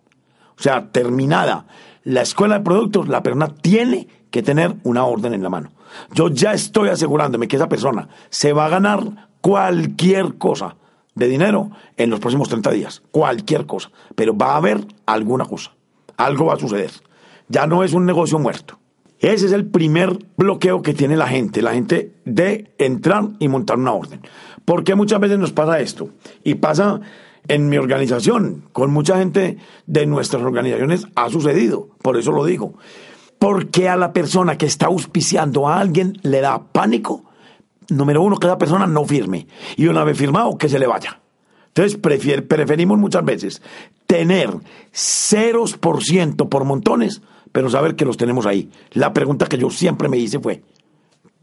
O 0.59 0.63
sea, 0.63 0.91
terminada 0.91 1.67
la 2.05 2.23
escuela 2.23 2.59
de 2.59 2.65
productos, 2.65 3.09
la 3.09 3.23
persona 3.23 3.49
tiene 3.49 4.09
que 4.31 4.43
tener 4.43 4.75
una 4.85 5.05
orden 5.05 5.35
en 5.35 5.43
la 5.43 5.51
mano. 5.51 5.71
Yo 6.13 6.29
ya 6.29 6.53
estoy 6.53 6.89
asegurándome 6.89 7.49
que 7.49 7.57
esa 7.57 7.69
persona 7.69 8.09
se 8.29 8.53
va 8.53 8.67
a 8.67 8.71
ganar 8.71 9.29
cualquier 9.41 10.35
cosa 10.39 10.77
de 11.15 11.29
dinero 11.29 11.71
en 11.97 12.11
los 12.11 12.21
próximos 12.21 12.49
30 12.49 12.71
días. 12.71 13.03
Cualquier 13.11 13.67
cosa. 13.67 13.91
Pero 14.15 14.37
va 14.37 14.53
a 14.53 14.57
haber 14.57 14.87
alguna 15.07 15.45
cosa. 15.45 15.73
Algo 16.17 16.47
va 16.47 16.55
a 16.55 16.59
suceder. 16.59 16.91
Ya 17.49 17.67
no 17.67 17.83
es 17.83 17.93
un 17.93 18.07
negocio 18.07 18.39
muerto. 18.39 18.79
Ese 19.19 19.47
es 19.47 19.53
el 19.53 19.67
primer 19.67 20.19
bloqueo 20.37 20.81
que 20.81 20.95
tiene 20.95 21.17
la 21.17 21.29
gente, 21.29 21.61
la 21.61 21.75
gente 21.75 22.15
de 22.25 22.73
entrar 22.79 23.29
y 23.39 23.49
montar 23.49 23.77
una 23.77 23.93
orden. 23.93 24.23
Porque 24.65 24.95
muchas 24.95 25.21
veces 25.21 25.39
nos 25.39 25.53
pasa 25.53 25.81
esto. 25.81 26.09
Y 26.43 26.55
pasa 26.55 27.01
en 27.49 27.69
mi 27.69 27.79
organización, 27.79 28.65
con 28.73 28.93
mucha 28.93 29.19
gente 29.19 29.59
de 29.87 30.07
nuestras 30.07 30.43
organizaciones 30.43 31.07
ha 31.15 31.31
sucedido, 31.31 31.89
por 32.03 32.17
eso 32.17 32.33
lo 32.33 32.45
digo. 32.45 32.75
Porque 33.39 33.89
a 33.89 33.97
la 33.97 34.13
persona 34.13 34.59
que 34.59 34.67
está 34.67 34.87
auspiciando 34.87 35.69
a 35.69 35.81
alguien 35.81 36.19
le 36.23 36.41
da 36.41 36.63
pánico, 36.63 37.25
número 37.89 38.23
uno, 38.23 38.37
que 38.37 38.47
esa 38.47 38.59
persona 38.59 38.87
no 38.87 39.05
firme. 39.05 39.47
Y 39.77 39.87
una 39.87 40.05
vez 40.05 40.17
firmado, 40.19 40.59
que 40.59 40.69
se 40.69 40.79
le 40.79 40.87
vaya. 40.87 41.21
Entonces 41.69 41.99
preferimos 41.99 42.99
muchas 42.99 43.25
veces 43.25 43.63
tener 44.07 44.51
ceros 44.93 45.77
por 45.77 46.03
ciento 46.03 46.49
por 46.49 46.65
montones, 46.65 47.23
pero 47.53 47.71
saber 47.71 47.95
que 47.95 48.05
los 48.05 48.17
tenemos 48.17 48.45
ahí. 48.45 48.71
La 48.91 49.13
pregunta 49.13 49.47
que 49.47 49.57
yo 49.57 49.71
siempre 49.71 50.09
me 50.09 50.19
hice 50.19 50.41
fue, 50.41 50.63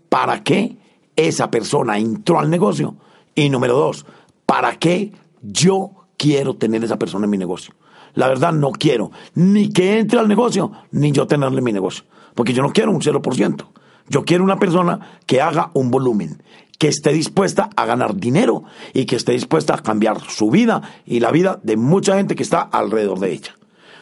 ¿para 0.10 0.43
qué 0.43 0.77
esa 1.15 1.49
persona 1.49 1.97
entró 1.97 2.39
al 2.39 2.49
negocio? 2.49 2.95
Y 3.36 3.49
número 3.49 3.75
dos, 3.77 4.05
¿para 4.45 4.77
qué 4.77 5.13
yo 5.47 6.07
quiero 6.17 6.55
tener 6.55 6.83
esa 6.83 6.99
persona 6.99 7.25
en 7.25 7.31
mi 7.31 7.38
negocio. 7.38 7.73
La 8.13 8.27
verdad, 8.27 8.51
no 8.51 8.71
quiero 8.71 9.12
ni 9.36 9.69
que 9.69 9.99
entre 9.99 10.19
al 10.19 10.27
negocio, 10.27 10.71
ni 10.91 11.12
yo 11.12 11.27
tenerle 11.27 11.60
en 11.60 11.63
mi 11.63 11.73
negocio. 11.73 12.05
Porque 12.36 12.53
yo 12.53 12.62
no 12.62 12.73
quiero 12.73 12.91
un 12.91 13.01
0%. 13.01 13.65
Yo 14.10 14.23
quiero 14.23 14.43
una 14.43 14.57
persona 14.57 15.19
que 15.25 15.41
haga 15.41 15.71
un 15.73 15.91
volumen, 15.91 16.41
que 16.79 16.88
esté 16.88 17.12
dispuesta 17.12 17.69
a 17.75 17.86
ganar 17.86 18.15
dinero 18.15 18.63
y 18.93 19.05
que 19.05 19.17
esté 19.17 19.33
dispuesta 19.33 19.75
a 19.75 19.83
cambiar 19.83 20.21
su 20.21 20.49
vida 20.49 20.81
y 21.05 21.19
la 21.19 21.31
vida 21.31 21.60
de 21.63 21.77
mucha 21.77 22.15
gente 22.15 22.36
que 22.36 22.43
está 22.43 22.62
alrededor 22.62 23.19
de 23.19 23.33
ella. 23.33 23.55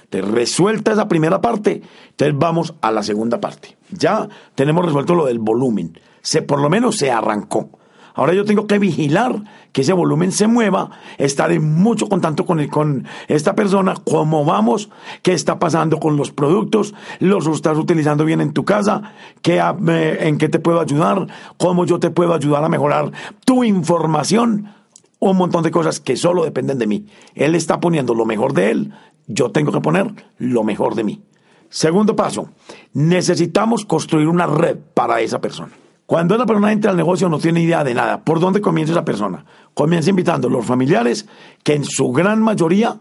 Entonces, 0.03 0.31
resuelta 0.31 0.93
esa 0.93 1.07
primera 1.07 1.41
parte, 1.41 1.81
entonces 2.09 2.37
vamos 2.37 2.75
a 2.81 2.91
la 2.91 3.03
segunda 3.03 3.41
parte. 3.41 3.77
Ya 3.91 4.29
tenemos 4.53 4.85
resuelto 4.85 5.15
lo 5.15 5.25
del 5.25 5.39
volumen. 5.39 5.99
Se, 6.21 6.41
por 6.41 6.61
lo 6.61 6.69
menos 6.69 6.97
se 6.97 7.11
arrancó. 7.11 7.69
Ahora 8.15 8.33
yo 8.33 8.45
tengo 8.45 8.65
que 8.65 8.79
vigilar 8.79 9.43
que 9.73 9.81
ese 9.81 9.91
volumen 9.91 10.31
se 10.31 10.47
mueva, 10.47 10.89
estar 11.17 11.51
en 11.51 11.75
mucho 11.75 12.07
contacto 12.07 12.45
con, 12.45 13.05
esta 13.27 13.55
persona, 13.55 13.95
cómo 14.05 14.45
vamos, 14.45 14.89
qué 15.21 15.33
está 15.33 15.59
pasando 15.59 15.99
con 15.99 16.15
los 16.15 16.31
productos, 16.31 16.95
los 17.19 17.45
estás 17.47 17.77
utilizando 17.77 18.23
bien 18.23 18.39
en 18.39 18.53
tu 18.53 18.63
casa, 18.63 19.13
qué, 19.41 19.61
en 19.61 20.37
qué 20.37 20.47
te 20.47 20.59
puedo 20.59 20.79
ayudar, 20.79 21.27
cómo 21.57 21.85
yo 21.85 21.99
te 21.99 22.09
puedo 22.09 22.33
ayudar 22.33 22.63
a 22.63 22.69
mejorar 22.69 23.11
tu 23.43 23.65
información 23.65 24.73
un 25.19 25.37
montón 25.37 25.63
de 25.63 25.71
cosas 25.71 25.99
que 25.99 26.15
solo 26.15 26.43
dependen 26.43 26.77
de 26.77 26.87
mí. 26.87 27.07
Él 27.33 27.55
está 27.55 27.79
poniendo 27.79 28.13
lo 28.13 28.25
mejor 28.25 28.53
de 28.53 28.71
él, 28.71 28.93
yo 29.27 29.51
tengo 29.51 29.71
que 29.71 29.81
poner 29.81 30.13
lo 30.37 30.63
mejor 30.63 30.95
de 30.95 31.03
mí. 31.03 31.21
Segundo 31.69 32.15
paso, 32.15 32.49
necesitamos 32.93 33.85
construir 33.85 34.27
una 34.27 34.47
red 34.47 34.77
para 34.93 35.19
esa 35.21 35.41
persona. 35.41 35.73
Cuando 36.05 36.35
una 36.35 36.45
persona 36.45 36.71
entra 36.71 36.91
al 36.91 36.97
negocio 36.97 37.29
no 37.29 37.39
tiene 37.39 37.61
idea 37.61 37.83
de 37.83 37.95
nada. 37.95 38.23
¿Por 38.23 38.39
dónde 38.39 38.61
comienza 38.61 38.93
esa 38.93 39.05
persona? 39.05 39.43
Comienza 39.73 40.11
invitando 40.11 40.47
a 40.47 40.51
los 40.51 40.65
familiares 40.65 41.27
que 41.63 41.73
en 41.73 41.83
su 41.83 42.11
gran 42.11 42.41
mayoría 42.41 42.99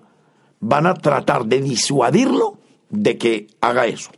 van 0.61 0.87
a 0.87 0.95
tratar 0.95 1.45
de 1.45 1.61
disuadirlo 1.61 2.59
de 2.89 3.19
que 3.19 3.49
haga 3.61 3.87
eso. 3.87 4.11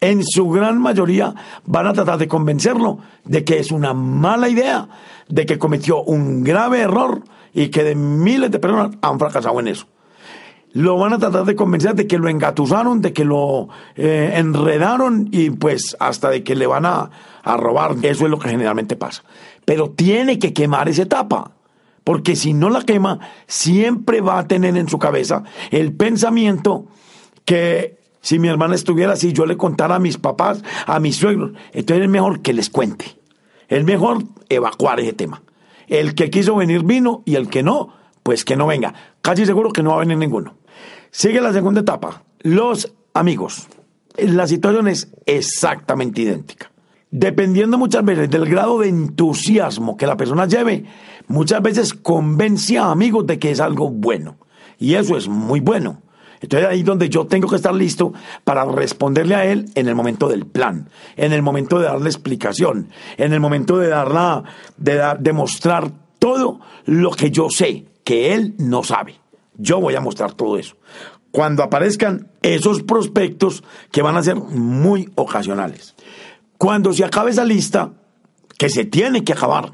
En 0.00 0.24
su 0.24 0.48
gran 0.48 0.80
mayoría 0.80 1.34
van 1.66 1.86
a 1.86 1.92
tratar 1.92 2.18
de 2.18 2.28
convencerlo 2.28 2.98
de 3.24 3.44
que 3.44 3.58
es 3.58 3.70
una 3.70 3.92
mala 3.92 4.48
idea, 4.48 4.88
de 5.28 5.44
que 5.44 5.58
cometió 5.58 6.02
un 6.02 6.42
grave 6.42 6.80
error 6.80 7.24
y 7.52 7.68
que 7.68 7.84
de 7.84 7.94
miles 7.94 8.50
de 8.50 8.58
personas 8.58 8.96
han 9.02 9.18
fracasado 9.18 9.60
en 9.60 9.68
eso 9.68 9.86
lo 10.74 10.98
van 10.98 11.12
a 11.12 11.18
tratar 11.18 11.44
de 11.44 11.54
convencer 11.54 11.94
de 11.94 12.06
que 12.06 12.18
lo 12.18 12.28
engatusaron, 12.28 13.00
de 13.00 13.12
que 13.12 13.24
lo 13.24 13.68
eh, 13.94 14.32
enredaron 14.34 15.28
y 15.30 15.50
pues 15.50 15.96
hasta 16.00 16.30
de 16.30 16.42
que 16.42 16.56
le 16.56 16.66
van 16.66 16.84
a, 16.84 17.10
a 17.42 17.56
robar. 17.56 17.96
Eso 18.02 18.24
es 18.24 18.30
lo 18.30 18.40
que 18.40 18.48
generalmente 18.48 18.96
pasa. 18.96 19.22
Pero 19.64 19.90
tiene 19.90 20.38
que 20.38 20.52
quemar 20.52 20.88
esa 20.88 21.02
etapa. 21.02 21.52
Porque 22.02 22.36
si 22.36 22.52
no 22.52 22.68
la 22.68 22.82
quema, 22.82 23.20
siempre 23.46 24.20
va 24.20 24.38
a 24.38 24.48
tener 24.48 24.76
en 24.76 24.88
su 24.88 24.98
cabeza 24.98 25.44
el 25.70 25.94
pensamiento 25.94 26.86
que 27.46 27.96
si 28.20 28.38
mi 28.38 28.48
hermana 28.48 28.74
estuviera 28.74 29.12
así, 29.12 29.32
yo 29.32 29.46
le 29.46 29.56
contara 29.56 29.94
a 29.94 30.00
mis 30.00 30.18
papás, 30.18 30.62
a 30.86 30.98
mis 30.98 31.16
suegros, 31.16 31.52
entonces 31.72 32.04
es 32.04 32.10
mejor 32.10 32.40
que 32.40 32.52
les 32.52 32.68
cuente. 32.68 33.16
Es 33.68 33.84
mejor 33.84 34.24
evacuar 34.48 35.00
ese 35.00 35.12
tema. 35.12 35.42
El 35.86 36.14
que 36.14 36.30
quiso 36.30 36.56
venir 36.56 36.82
vino 36.82 37.22
y 37.24 37.36
el 37.36 37.48
que 37.48 37.62
no, 37.62 37.90
pues 38.22 38.44
que 38.44 38.56
no 38.56 38.66
venga. 38.66 38.92
Casi 39.22 39.46
seguro 39.46 39.70
que 39.70 39.82
no 39.82 39.90
va 39.90 39.96
a 39.96 40.00
venir 40.00 40.18
ninguno. 40.18 40.56
Sigue 41.16 41.40
la 41.40 41.52
segunda 41.52 41.82
etapa, 41.82 42.24
los 42.40 42.92
amigos. 43.12 43.68
La 44.18 44.48
situación 44.48 44.88
es 44.88 45.12
exactamente 45.26 46.22
idéntica. 46.22 46.72
Dependiendo 47.08 47.78
muchas 47.78 48.04
veces 48.04 48.28
del 48.28 48.46
grado 48.46 48.80
de 48.80 48.88
entusiasmo 48.88 49.96
que 49.96 50.08
la 50.08 50.16
persona 50.16 50.48
lleve, 50.48 50.86
muchas 51.28 51.62
veces 51.62 51.94
convence 51.94 52.78
a 52.78 52.90
amigos 52.90 53.28
de 53.28 53.38
que 53.38 53.52
es 53.52 53.60
algo 53.60 53.90
bueno. 53.90 54.38
Y 54.80 54.94
eso 54.94 55.16
es 55.16 55.28
muy 55.28 55.60
bueno. 55.60 56.02
Entonces 56.40 56.68
ahí 56.68 56.80
es 56.80 56.84
donde 56.84 57.08
yo 57.08 57.28
tengo 57.28 57.48
que 57.48 57.56
estar 57.56 57.72
listo 57.72 58.12
para 58.42 58.64
responderle 58.64 59.36
a 59.36 59.44
él 59.44 59.70
en 59.76 59.86
el 59.86 59.94
momento 59.94 60.26
del 60.26 60.46
plan, 60.46 60.90
en 61.14 61.32
el 61.32 61.42
momento 61.42 61.78
de 61.78 61.84
darle 61.84 62.08
explicación, 62.08 62.88
en 63.18 63.32
el 63.32 63.38
momento 63.38 63.78
de 63.78 63.86
darla, 63.86 64.42
de 64.76 65.00
demostrar 65.20 65.92
todo 66.18 66.58
lo 66.86 67.12
que 67.12 67.30
yo 67.30 67.50
sé 67.50 67.86
que 68.02 68.34
él 68.34 68.56
no 68.58 68.82
sabe. 68.82 69.23
Yo 69.56 69.80
voy 69.80 69.94
a 69.94 70.00
mostrar 70.00 70.32
todo 70.34 70.58
eso. 70.58 70.76
Cuando 71.30 71.62
aparezcan 71.62 72.28
esos 72.42 72.82
prospectos 72.82 73.64
que 73.90 74.02
van 74.02 74.16
a 74.16 74.22
ser 74.22 74.36
muy 74.36 75.10
ocasionales. 75.16 75.94
Cuando 76.58 76.92
se 76.92 77.04
acabe 77.04 77.32
esa 77.32 77.44
lista, 77.44 77.92
que 78.56 78.68
se 78.68 78.84
tiene 78.84 79.24
que 79.24 79.32
acabar, 79.32 79.72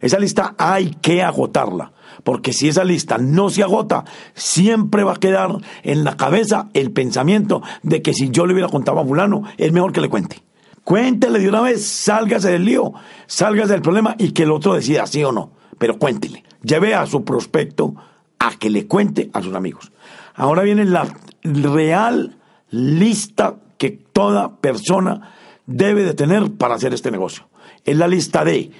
esa 0.00 0.18
lista 0.18 0.54
hay 0.58 0.96
que 1.00 1.22
agotarla. 1.22 1.92
Porque 2.22 2.52
si 2.52 2.68
esa 2.68 2.84
lista 2.84 3.18
no 3.18 3.50
se 3.50 3.62
agota, 3.62 4.04
siempre 4.34 5.04
va 5.04 5.14
a 5.14 5.20
quedar 5.20 5.50
en 5.82 6.04
la 6.04 6.16
cabeza 6.16 6.68
el 6.72 6.90
pensamiento 6.90 7.62
de 7.82 8.02
que 8.02 8.14
si 8.14 8.30
yo 8.30 8.46
le 8.46 8.54
hubiera 8.54 8.68
contado 8.68 9.00
a 9.00 9.04
fulano, 9.04 9.42
es 9.58 9.72
mejor 9.72 9.92
que 9.92 10.00
le 10.00 10.08
cuente. 10.08 10.42
Cuéntele 10.84 11.38
de 11.38 11.48
una 11.48 11.62
vez, 11.62 11.86
sálgase 11.86 12.50
del 12.50 12.64
lío, 12.66 12.92
sálgase 13.26 13.72
del 13.72 13.82
problema 13.82 14.14
y 14.18 14.32
que 14.32 14.42
el 14.42 14.50
otro 14.50 14.74
decida 14.74 15.06
sí 15.06 15.24
o 15.24 15.32
no. 15.32 15.52
Pero 15.78 15.98
cuéntele. 15.98 16.44
Lleve 16.62 16.94
a 16.94 17.06
su 17.06 17.24
prospecto 17.24 17.94
a 18.38 18.50
que 18.58 18.70
le 18.70 18.86
cuente 18.86 19.30
a 19.32 19.42
sus 19.42 19.54
amigos. 19.54 19.92
Ahora 20.34 20.62
viene 20.62 20.84
la 20.84 21.06
real 21.42 22.36
lista 22.70 23.56
que 23.78 23.90
toda 23.90 24.56
persona 24.56 25.32
debe 25.66 26.04
de 26.04 26.14
tener 26.14 26.52
para 26.52 26.74
hacer 26.74 26.94
este 26.94 27.10
negocio. 27.10 27.48
Es 27.84 27.96
la 27.96 28.08
lista 28.08 28.44
de, 28.44 28.70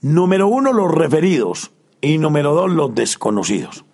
número 0.00 0.48
uno, 0.48 0.72
los 0.72 0.92
referidos 0.92 1.72
y 2.00 2.18
número 2.18 2.54
dos, 2.54 2.70
los 2.70 2.94
desconocidos. 2.94 3.84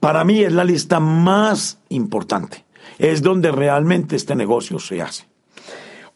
Para 0.00 0.24
mí 0.24 0.40
es 0.40 0.52
la 0.52 0.64
lista 0.64 1.00
más 1.00 1.80
importante. 1.88 2.64
Es 2.98 3.22
donde 3.22 3.50
realmente 3.50 4.16
este 4.16 4.34
negocio 4.34 4.78
se 4.78 5.02
hace. 5.02 5.26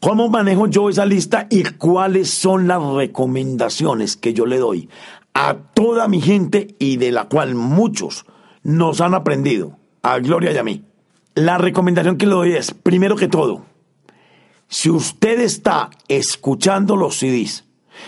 ¿Cómo 0.00 0.28
manejo 0.28 0.68
yo 0.68 0.90
esa 0.90 1.04
lista 1.06 1.48
y 1.50 1.64
cuáles 1.64 2.30
son 2.30 2.68
las 2.68 2.80
recomendaciones 2.82 4.16
que 4.16 4.32
yo 4.32 4.46
le 4.46 4.58
doy 4.58 4.88
a 5.34 5.54
toda 5.54 6.08
mi 6.08 6.20
gente 6.20 6.74
y 6.78 6.96
de 6.96 7.12
la 7.12 7.28
cual 7.28 7.54
muchos 7.54 8.26
nos 8.62 9.00
han 9.00 9.14
aprendido, 9.14 9.78
a 10.02 10.18
Gloria 10.18 10.52
y 10.52 10.58
a 10.58 10.64
mí. 10.64 10.84
La 11.34 11.58
recomendación 11.58 12.16
que 12.16 12.26
le 12.26 12.32
doy 12.32 12.52
es, 12.52 12.72
primero 12.72 13.16
que 13.16 13.28
todo, 13.28 13.62
si 14.68 14.90
usted 14.90 15.40
está 15.40 15.90
escuchando 16.08 16.96
los 16.96 17.16
CDs, 17.16 17.64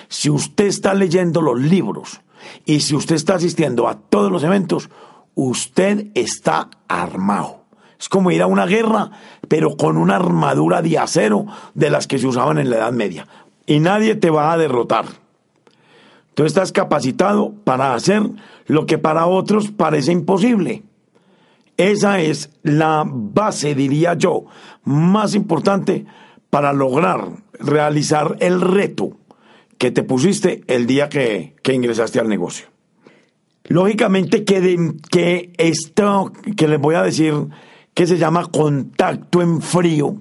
si 0.09 0.31
usted 0.31 0.67
está 0.67 0.95
leyendo 0.95 1.41
los 1.41 1.59
libros 1.59 2.21
y 2.65 2.81
si 2.81 2.95
usted 2.95 3.17
está 3.17 3.37
asistiendo 3.37 3.89
a 3.89 3.99
todos 3.99 4.31
los 4.31 4.43
eventos, 4.43 4.91
usted 5.35 6.09
está 6.15 6.69
armado. 6.89 7.65
Es 7.99 8.09
como 8.09 8.31
ir 8.31 8.43
a 8.43 8.47
una 8.47 8.67
guerra, 8.67 9.11
pero 9.49 9.77
con 9.77 9.97
una 9.97 10.17
armadura 10.17 10.83
de 10.83 10.99
acero 10.99 11.47
de 11.75 11.91
las 11.91 12.07
que 12.07 12.19
se 12.19 12.27
usaban 12.27 12.59
en 12.59 12.71
la 12.71 12.77
Edad 12.77 12.93
Media. 12.93 13.27
Y 13.67 13.79
nadie 13.79 14.15
te 14.15 14.31
va 14.31 14.53
a 14.53 14.59
derrotar. 14.59 15.07
Tú 16.41 16.47
estás 16.47 16.73
capacitado 16.73 17.53
para 17.65 17.93
hacer 17.93 18.23
lo 18.65 18.87
que 18.87 18.97
para 18.97 19.27
otros 19.27 19.73
parece 19.73 20.11
imposible. 20.13 20.85
Esa 21.77 22.23
es 22.23 22.49
la 22.63 23.05
base, 23.07 23.75
diría 23.75 24.15
yo, 24.15 24.47
más 24.83 25.35
importante 25.35 26.07
para 26.49 26.73
lograr 26.73 27.29
realizar 27.53 28.39
el 28.41 28.63
reto 28.63 29.19
que 29.77 29.91
te 29.91 30.03
pusiste 30.03 30.63
el 30.67 30.87
día 30.87 31.11
que, 31.11 31.57
ingresaste 31.71 32.21
al 32.21 32.31
negocio. 32.31 32.69
Lógicamente 33.65 34.43
que, 34.43 34.95
que 35.11 35.53
esto 35.59 36.33
que 36.57 36.69
les 36.69 36.81
voy 36.81 36.95
a 36.95 37.03
decir, 37.03 37.35
que 37.93 38.07
se 38.07 38.17
llama 38.17 38.47
contacto 38.47 39.43
en 39.43 39.61
frío, 39.61 40.17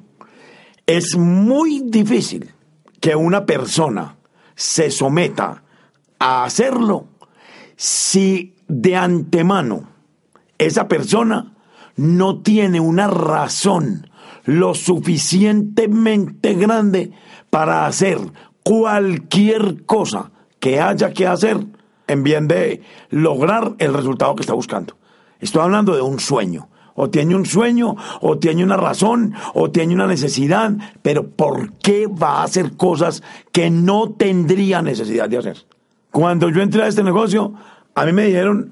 es 0.85 1.15
muy 1.15 1.81
difícil 1.85 2.51
que 2.99 3.15
una 3.15 3.45
persona 3.45 4.17
se 4.53 4.91
someta 4.91 5.63
a 6.19 6.43
hacerlo 6.43 7.07
si 7.75 8.55
de 8.67 8.95
antemano 8.95 9.89
esa 10.57 10.87
persona 10.87 11.55
no 11.95 12.41
tiene 12.41 12.79
una 12.79 13.07
razón 13.07 14.09
lo 14.45 14.73
suficientemente 14.73 16.53
grande 16.53 17.11
para 17.49 17.85
hacer 17.85 18.19
cualquier 18.63 19.85
cosa 19.85 20.31
que 20.59 20.79
haya 20.79 21.13
que 21.13 21.27
hacer 21.27 21.65
en 22.07 22.23
bien 22.23 22.47
de 22.47 22.81
lograr 23.09 23.75
el 23.79 23.93
resultado 23.93 24.35
que 24.35 24.41
está 24.41 24.53
buscando. 24.53 24.97
Estoy 25.39 25.61
hablando 25.61 25.95
de 25.95 26.01
un 26.01 26.19
sueño. 26.19 26.69
O 26.95 27.09
tiene 27.09 27.33
un 27.33 27.45
sueño, 27.45 27.95
o 28.19 28.39
tiene 28.39 28.61
una 28.61 28.75
razón, 28.75 29.33
o 29.53 29.71
tiene 29.71 29.93
una 29.93 30.05
necesidad, 30.05 30.73
pero 31.01 31.29
¿por 31.29 31.71
qué 31.77 32.07
va 32.07 32.41
a 32.41 32.43
hacer 32.43 32.75
cosas 32.75 33.23
que 33.53 33.69
no 33.69 34.11
tendría 34.11 34.81
necesidad 34.81 35.29
de 35.29 35.37
hacer? 35.37 35.65
Cuando 36.11 36.49
yo 36.49 36.61
entré 36.61 36.83
a 36.83 36.87
este 36.87 37.03
negocio, 37.03 37.53
a 37.95 38.05
mí 38.05 38.13
me 38.13 38.25
dijeron, 38.25 38.71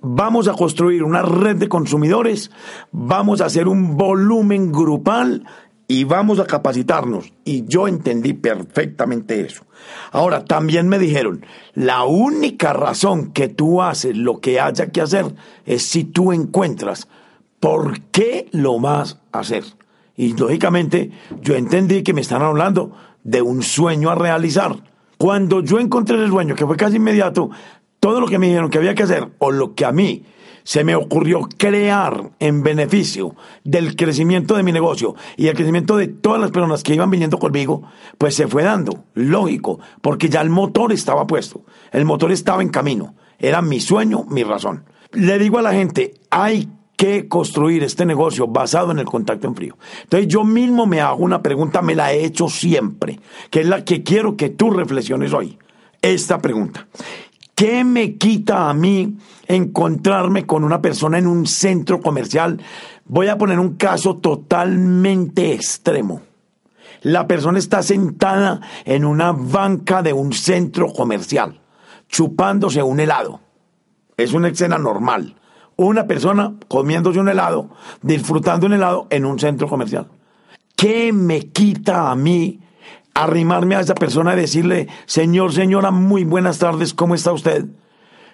vamos 0.00 0.48
a 0.48 0.54
construir 0.54 1.04
una 1.04 1.22
red 1.22 1.56
de 1.56 1.68
consumidores, 1.68 2.50
vamos 2.90 3.40
a 3.40 3.46
hacer 3.46 3.68
un 3.68 3.96
volumen 3.96 4.72
grupal 4.72 5.46
y 5.86 6.04
vamos 6.04 6.40
a 6.40 6.46
capacitarnos. 6.46 7.32
Y 7.44 7.66
yo 7.66 7.86
entendí 7.86 8.32
perfectamente 8.32 9.42
eso. 9.42 9.64
Ahora, 10.10 10.44
también 10.44 10.88
me 10.88 10.98
dijeron, 10.98 11.44
la 11.74 12.04
única 12.04 12.72
razón 12.72 13.32
que 13.32 13.48
tú 13.48 13.82
haces 13.82 14.16
lo 14.16 14.40
que 14.40 14.60
haya 14.60 14.90
que 14.90 15.00
hacer 15.00 15.34
es 15.66 15.82
si 15.82 16.04
tú 16.04 16.32
encuentras 16.32 17.08
por 17.60 18.00
qué 18.10 18.48
lo 18.52 18.80
vas 18.80 19.20
a 19.30 19.40
hacer. 19.40 19.64
Y 20.16 20.34
lógicamente 20.34 21.10
yo 21.40 21.54
entendí 21.54 22.02
que 22.02 22.12
me 22.12 22.20
están 22.20 22.42
hablando 22.42 22.92
de 23.22 23.42
un 23.42 23.62
sueño 23.62 24.10
a 24.10 24.14
realizar. 24.14 24.91
Cuando 25.22 25.62
yo 25.62 25.78
encontré 25.78 26.16
el 26.16 26.30
sueño, 26.30 26.56
que 26.56 26.66
fue 26.66 26.76
casi 26.76 26.96
inmediato, 26.96 27.48
todo 28.00 28.20
lo 28.20 28.26
que 28.26 28.40
me 28.40 28.48
dijeron 28.48 28.70
que 28.70 28.78
había 28.78 28.96
que 28.96 29.04
hacer, 29.04 29.28
o 29.38 29.52
lo 29.52 29.76
que 29.76 29.84
a 29.84 29.92
mí 29.92 30.24
se 30.64 30.82
me 30.82 30.96
ocurrió 30.96 31.48
crear 31.56 32.32
en 32.40 32.64
beneficio 32.64 33.36
del 33.62 33.94
crecimiento 33.94 34.56
de 34.56 34.64
mi 34.64 34.72
negocio 34.72 35.14
y 35.36 35.46
el 35.46 35.54
crecimiento 35.54 35.96
de 35.96 36.08
todas 36.08 36.40
las 36.40 36.50
personas 36.50 36.82
que 36.82 36.94
iban 36.94 37.08
viniendo 37.08 37.38
conmigo, 37.38 37.84
pues 38.18 38.34
se 38.34 38.48
fue 38.48 38.64
dando, 38.64 39.04
lógico, 39.14 39.78
porque 40.00 40.28
ya 40.28 40.40
el 40.40 40.50
motor 40.50 40.92
estaba 40.92 41.24
puesto, 41.24 41.62
el 41.92 42.04
motor 42.04 42.32
estaba 42.32 42.60
en 42.60 42.70
camino, 42.70 43.14
era 43.38 43.62
mi 43.62 43.78
sueño, 43.78 44.24
mi 44.28 44.42
razón. 44.42 44.86
Le 45.12 45.38
digo 45.38 45.60
a 45.60 45.62
la 45.62 45.72
gente, 45.72 46.14
hay 46.30 46.68
que 46.96 47.28
construir 47.28 47.82
este 47.82 48.06
negocio 48.06 48.46
basado 48.46 48.92
en 48.92 48.98
el 48.98 49.06
contacto 49.06 49.48
en 49.48 49.56
frío. 49.56 49.76
Entonces 50.04 50.28
yo 50.28 50.44
mismo 50.44 50.86
me 50.86 51.00
hago 51.00 51.24
una 51.24 51.42
pregunta, 51.42 51.82
me 51.82 51.94
la 51.94 52.12
he 52.12 52.24
hecho 52.24 52.48
siempre, 52.48 53.18
que 53.50 53.60
es 53.60 53.66
la 53.66 53.84
que 53.84 54.02
quiero 54.02 54.36
que 54.36 54.50
tú 54.50 54.70
reflexiones 54.70 55.32
hoy. 55.32 55.58
Esta 56.00 56.38
pregunta. 56.38 56.86
¿Qué 57.54 57.84
me 57.84 58.16
quita 58.16 58.68
a 58.68 58.74
mí 58.74 59.16
encontrarme 59.46 60.46
con 60.46 60.64
una 60.64 60.80
persona 60.80 61.18
en 61.18 61.26
un 61.26 61.46
centro 61.46 62.00
comercial? 62.00 62.60
Voy 63.04 63.28
a 63.28 63.38
poner 63.38 63.58
un 63.58 63.76
caso 63.76 64.16
totalmente 64.16 65.52
extremo. 65.52 66.22
La 67.02 67.26
persona 67.26 67.58
está 67.58 67.82
sentada 67.82 68.60
en 68.84 69.04
una 69.04 69.32
banca 69.32 70.02
de 70.02 70.12
un 70.12 70.32
centro 70.32 70.92
comercial, 70.92 71.60
chupándose 72.08 72.82
un 72.82 73.00
helado. 73.00 73.40
Es 74.16 74.32
una 74.32 74.48
escena 74.48 74.78
normal. 74.78 75.36
Una 75.76 76.06
persona 76.06 76.54
comiéndose 76.68 77.18
un 77.18 77.28
helado, 77.28 77.70
disfrutando 78.02 78.66
un 78.66 78.74
helado 78.74 79.06
en 79.10 79.24
un 79.24 79.38
centro 79.38 79.68
comercial. 79.68 80.08
¿Qué 80.76 81.12
me 81.12 81.48
quita 81.48 82.10
a 82.10 82.14
mí 82.14 82.60
arrimarme 83.14 83.76
a 83.76 83.80
esa 83.80 83.94
persona 83.94 84.32
y 84.32 84.40
decirle, 84.40 84.88
señor, 85.06 85.52
señora, 85.52 85.90
muy 85.90 86.24
buenas 86.24 86.58
tardes, 86.58 86.94
¿cómo 86.94 87.14
está 87.14 87.32
usted? 87.32 87.66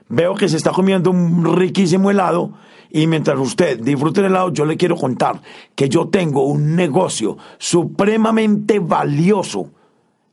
Veo 0.09 0.35
que 0.35 0.49
se 0.49 0.57
está 0.57 0.71
comiendo 0.71 1.11
un 1.11 1.57
riquísimo 1.57 2.11
helado 2.11 2.53
y 2.91 3.07
mientras 3.07 3.39
usted 3.39 3.81
disfrute 3.81 4.21
el 4.21 4.27
helado, 4.27 4.53
yo 4.53 4.65
le 4.65 4.77
quiero 4.77 4.97
contar 4.97 5.43
que 5.75 5.89
yo 5.89 6.09
tengo 6.09 6.45
un 6.45 6.75
negocio 6.75 7.37
supremamente 7.59 8.79
valioso 8.79 9.71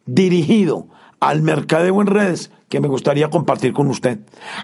dirigido 0.05 0.87
al 1.19 1.41
mercadeo 1.41 2.01
en 2.01 2.07
redes 2.07 2.51
que 2.69 2.79
me 2.79 2.87
gustaría 2.87 3.29
compartir 3.29 3.73
con 3.73 3.87
usted. 3.87 4.19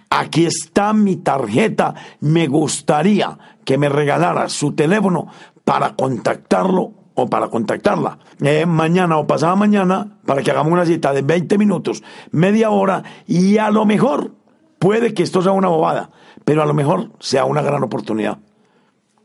Aquí 0.10 0.46
está 0.46 0.94
mi 0.94 1.18
tarjeta. 1.18 1.96
Me 2.20 2.48
gustaría 2.48 3.38
que 3.64 3.78
me 3.78 3.90
regalara 3.90 4.50
su 4.50 4.74
teléfono 4.74 5.28
para 5.64 5.96
contactarlo 5.96 6.94
o 7.14 7.30
para 7.30 7.50
contactarla 7.50 8.20
eh, 8.40 8.66
mañana 8.66 9.18
o 9.18 9.28
pasada 9.28 9.56
mañana 9.56 10.18
para 10.26 10.42
que 10.42 10.52
hagamos 10.52 10.72
una 10.72 10.86
cita 10.86 11.14
de 11.14 11.22
20 11.22 11.58
minutos, 11.58 12.04
media 12.32 12.70
hora 12.70 13.04
y 13.28 13.58
a 13.58 13.70
lo 13.70 13.86
mejor 13.86 14.34
puede 14.80 15.14
que 15.14 15.24
esto 15.24 15.42
sea 15.42 15.52
una 15.52 15.68
bobada, 15.68 16.10
pero 16.46 16.64
a 16.64 16.66
lo 16.66 16.74
mejor 16.74 17.12
sea 17.20 17.46
una 17.46 17.62
gran 17.62 17.84
oportunidad. 17.84 18.40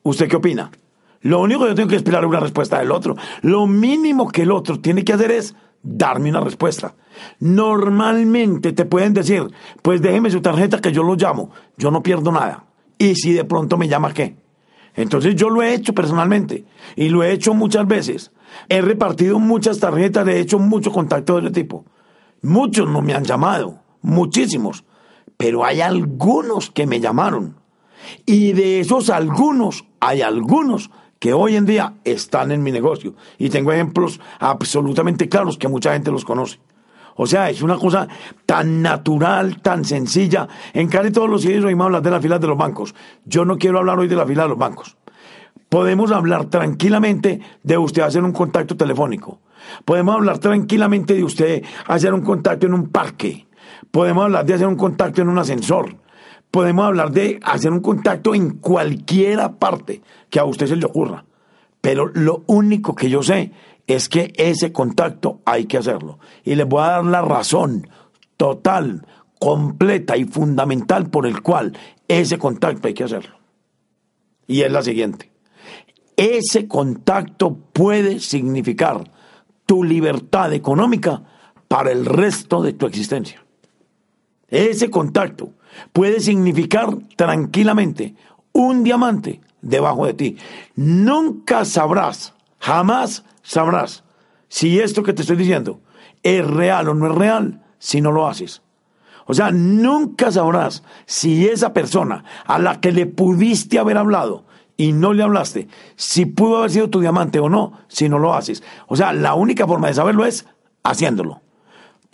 ¿Usted 0.03 0.29
qué 0.29 0.37
opina? 0.37 0.71
Lo 1.21 1.41
único 1.41 1.63
que 1.63 1.71
yo 1.71 1.75
tengo 1.75 1.89
que 1.89 1.97
esperar 1.97 2.23
es 2.23 2.29
una 2.29 2.41
respuesta 2.41 2.79
del 2.79 2.93
otro. 2.93 3.17
Lo 3.43 3.67
mínimo 3.67 4.29
que 4.29 4.43
el 4.43 4.53
otro 4.53 4.81
tiene 4.81 5.05
que 5.05 5.13
hacer 5.13 5.31
es 5.33 5.57
darme 5.87 6.31
una 6.31 6.41
respuesta. 6.41 6.95
Normalmente 7.41 8.73
te 8.73 8.85
pueden 8.85 9.15
decir, 9.15 9.49
pues 9.83 10.03
déjeme 10.03 10.31
su 10.31 10.41
tarjeta 10.41 10.81
que 10.81 10.93
yo 10.93 11.03
lo 11.03 11.15
llamo. 11.15 11.51
Yo 11.79 11.91
no 11.91 12.03
pierdo 12.03 12.33
nada. 12.33 12.67
Y 12.99 13.15
si 13.15 13.33
de 13.33 13.45
pronto 13.45 13.77
me 13.77 13.89
llama, 13.89 14.13
¿qué? 14.13 14.37
Entonces 14.95 15.37
yo 15.37 15.51
lo 15.51 15.63
he 15.63 15.75
hecho 15.75 15.95
personalmente 15.95 16.65
y 16.97 17.09
lo 17.11 17.23
he 17.23 17.33
hecho 17.33 17.55
muchas 17.55 17.87
veces. 17.87 18.33
He 18.69 18.81
repartido 18.81 19.39
muchas 19.39 19.79
tarjetas, 19.79 20.27
he 20.27 20.41
hecho 20.41 20.59
mucho 20.59 20.91
contacto 20.91 21.37
de 21.37 21.43
ese 21.43 21.51
tipo. 21.51 21.85
Muchos 22.43 22.89
no 22.89 23.03
me 23.03 23.15
han 23.15 23.25
llamado, 23.25 23.81
muchísimos, 24.01 24.85
pero 25.37 25.65
hay 25.65 25.83
algunos 25.83 26.71
que 26.71 26.87
me 26.87 27.01
llamaron. 27.01 27.57
Y 28.25 28.53
de 28.53 28.81
esos 28.81 29.11
algunos, 29.11 29.85
hay 30.01 30.23
algunos 30.23 30.91
que 31.19 31.33
hoy 31.33 31.57
en 31.57 31.67
día 31.67 31.95
están 32.05 32.53
en 32.53 32.63
mi 32.63 32.73
negocio. 32.73 33.15
Y 33.39 33.51
tengo 33.51 33.73
ejemplos 33.73 34.21
absolutamente 34.39 35.29
claros 35.29 35.59
que 35.59 35.69
mucha 35.69 35.93
gente 35.93 36.11
los 36.11 36.25
conoce. 36.25 36.59
O 37.17 37.27
sea, 37.27 37.49
es 37.49 37.63
una 37.63 37.77
cosa 37.77 38.07
tan 38.45 38.83
natural, 38.83 39.63
tan 39.63 39.85
sencilla. 39.85 40.49
En 40.75 40.89
casi 40.89 41.11
todos 41.11 41.31
los 41.31 41.43
sitios 41.43 41.65
oímos 41.65 41.87
hablar 41.87 42.03
de 42.03 42.11
la 42.11 42.21
fila 42.21 42.39
de 42.39 42.47
los 42.47 42.59
bancos. 42.59 42.95
Yo 43.25 43.45
no 43.45 43.57
quiero 43.57 43.79
hablar 43.79 43.99
hoy 43.99 44.09
de 44.09 44.17
la 44.17 44.27
fila 44.27 44.43
de 44.43 44.51
los 44.51 44.59
bancos. 44.59 44.97
Podemos 45.71 46.13
hablar 46.13 46.45
tranquilamente 46.47 47.41
de 47.63 47.79
usted 47.79 48.03
hacer 48.03 48.23
un 48.23 48.33
contacto 48.33 48.77
telefónico. 48.77 49.41
Podemos 49.85 50.15
hablar 50.15 50.39
tranquilamente 50.39 51.15
de 51.15 51.25
usted 51.25 51.65
hacer 51.87 52.13
un 52.15 52.21
contacto 52.21 52.67
en 52.67 52.75
un 52.75 52.89
parque. 52.89 53.47
Podemos 53.91 54.25
hablar 54.25 54.45
de 54.45 54.55
hacer 54.55 54.67
un 54.67 54.77
contacto 54.77 55.23
en 55.23 55.29
un 55.29 55.39
ascensor. 55.39 55.97
Podemos 56.51 56.87
hablar 56.87 57.13
de 57.13 57.39
hacer 57.43 57.71
un 57.71 57.81
contacto 57.81 58.35
en 58.35 58.59
cualquiera 58.59 59.57
parte 59.57 60.03
que 60.31 60.39
a 60.39 60.45
usted 60.45 60.67
se 60.67 60.77
le 60.77 60.87
ocurra. 60.87 61.25
Pero 61.81 62.07
lo 62.07 62.43
único 62.47 62.95
que 62.95 63.11
yo 63.11 63.23
sé 63.23 63.53
es 63.87 64.09
que 64.09 64.33
ese 64.37 64.73
contacto 64.73 65.41
hay 65.45 65.67
que 65.67 65.79
hacerlo. 65.79 66.19
Y 66.45 66.55
les 66.55 66.67
voy 66.67 66.83
a 66.83 66.93
dar 66.93 67.05
la 67.05 67.23
razón 67.23 67.89
total, 68.37 69.07
completa 69.39 70.17
y 70.17 70.25
fundamental 70.25 71.11
por 71.11 71.27
el 71.27 71.43
cual 71.43 71.77
ese 72.09 72.39
contacto 72.39 72.89
hay 72.89 72.95
que 72.95 73.05
hacerlo. 73.05 73.37
Y 74.47 74.63
es 74.63 74.73
la 74.73 74.83
siguiente. 74.83 75.31
Ese 76.17 76.67
contacto 76.67 77.57
puede 77.73 78.21
significar 78.21 79.11
tu 79.67 79.85
libertad 79.85 80.53
económica 80.53 81.23
para 81.69 81.93
el 81.93 82.07
resto 82.07 82.63
de 82.63 82.73
tu 82.73 82.87
existencia. 82.87 83.45
Ese 84.49 84.91
contacto 84.91 85.51
puede 85.93 86.21
significar 86.21 86.97
tranquilamente 87.17 88.15
un 88.53 88.85
diamante 88.85 89.41
debajo 89.63 90.07
de 90.07 90.15
ti. 90.15 90.37
Nunca 90.75 91.65
sabrás, 91.65 92.35
jamás 92.59 93.25
sabrás 93.43 94.05
si 94.49 94.81
esto 94.81 95.03
que 95.03 95.13
te 95.13 95.23
estoy 95.23 95.37
diciendo 95.37 95.81
es 96.23 96.47
real 96.47 96.89
o 96.89 96.95
no 96.95 97.07
es 97.07 97.15
real 97.15 97.63
si 97.79 98.01
no 98.01 98.13
lo 98.13 98.27
haces. 98.27 98.63
O 99.27 99.35
sea, 99.35 99.51
nunca 99.51 100.31
sabrás 100.31 100.83
si 101.05 101.49
esa 101.49 101.73
persona 101.73 102.25
a 102.47 102.59
la 102.59 102.81
que 102.81 102.93
le 102.93 103.07
pudiste 103.07 103.79
haber 103.79 103.99
hablado 103.99 104.45
y 104.77 104.93
no 104.93 105.13
le 105.13 105.23
hablaste, 105.23 105.69
si 105.97 106.27
pudo 106.27 106.59
haber 106.59 106.71
sido 106.71 106.91
tu 106.91 107.01
diamante 107.01 107.41
o 107.41 107.49
no, 107.49 107.73
si 107.89 108.09
no 108.09 108.19
lo 108.19 108.35
haces. 108.35 108.63
O 108.87 108.95
sea, 108.95 109.13
la 109.13 109.35
única 109.35 109.67
forma 109.67 109.89
de 109.89 109.95
saberlo 109.95 110.25
es 110.25 110.47
haciéndolo. 110.85 111.43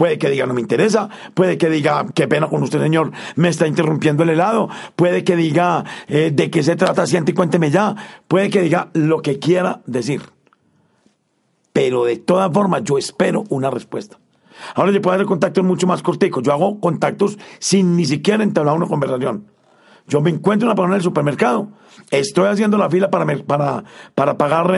Puede 0.03 0.19
que 0.19 0.31
diga 0.31 0.47
no 0.47 0.55
me 0.55 0.61
interesa, 0.61 1.09
puede 1.33 1.57
que 1.59 1.71
diga 1.71 2.07
qué 2.13 2.27
pena 2.27 2.49
con 2.49 2.61
usted 2.61 2.81
señor, 2.81 3.13
me 3.37 3.49
está 3.49 3.69
interrumpiendo 3.69 4.25
el 4.25 4.31
helado, 4.31 4.69
puede 4.97 5.23
que 5.23 5.37
diga 5.37 5.85
eh, 6.09 6.33
de 6.35 6.51
qué 6.51 6.65
se 6.65 6.75
trata, 6.75 7.07
siente 7.07 7.31
y 7.31 7.35
cuénteme 7.37 7.71
ya, 7.71 7.95
puede 8.27 8.51
que 8.51 8.63
diga 8.63 8.89
lo 8.95 9.23
que 9.23 9.39
quiera 9.39 9.81
decir 9.87 10.23
pero 11.73 12.03
de 12.03 12.17
todas 12.17 12.53
formas 12.53 12.83
yo 12.83 12.99
espero 12.99 13.45
una 13.49 13.71
respuesta. 13.71 14.19
Ahora 14.75 14.91
yo 14.91 15.01
puedo 15.01 15.15
hacer 15.15 15.27
contactos 15.27 15.63
mucho 15.63 15.87
más 15.87 16.03
corticos. 16.03 16.43
Yo 16.43 16.53
hago 16.53 16.81
contactos 16.81 17.39
sin 17.61 17.97
ni 17.97 18.05
siquiera 18.05 18.43
entablar 18.43 18.75
una 18.75 18.89
conversación. 18.89 19.47
Yo 20.09 20.21
me 20.21 20.31
encuentro 20.31 20.67
una 20.67 20.75
persona 20.75 20.95
en 20.95 20.99
el 20.99 21.05
supermercado, 21.05 21.69
estoy 22.11 22.49
haciendo 22.49 22.77
la 22.77 22.91
fila 22.91 23.09
para, 23.09 23.25
para, 23.47 23.85
para 24.17 24.37
pagar 24.37 24.75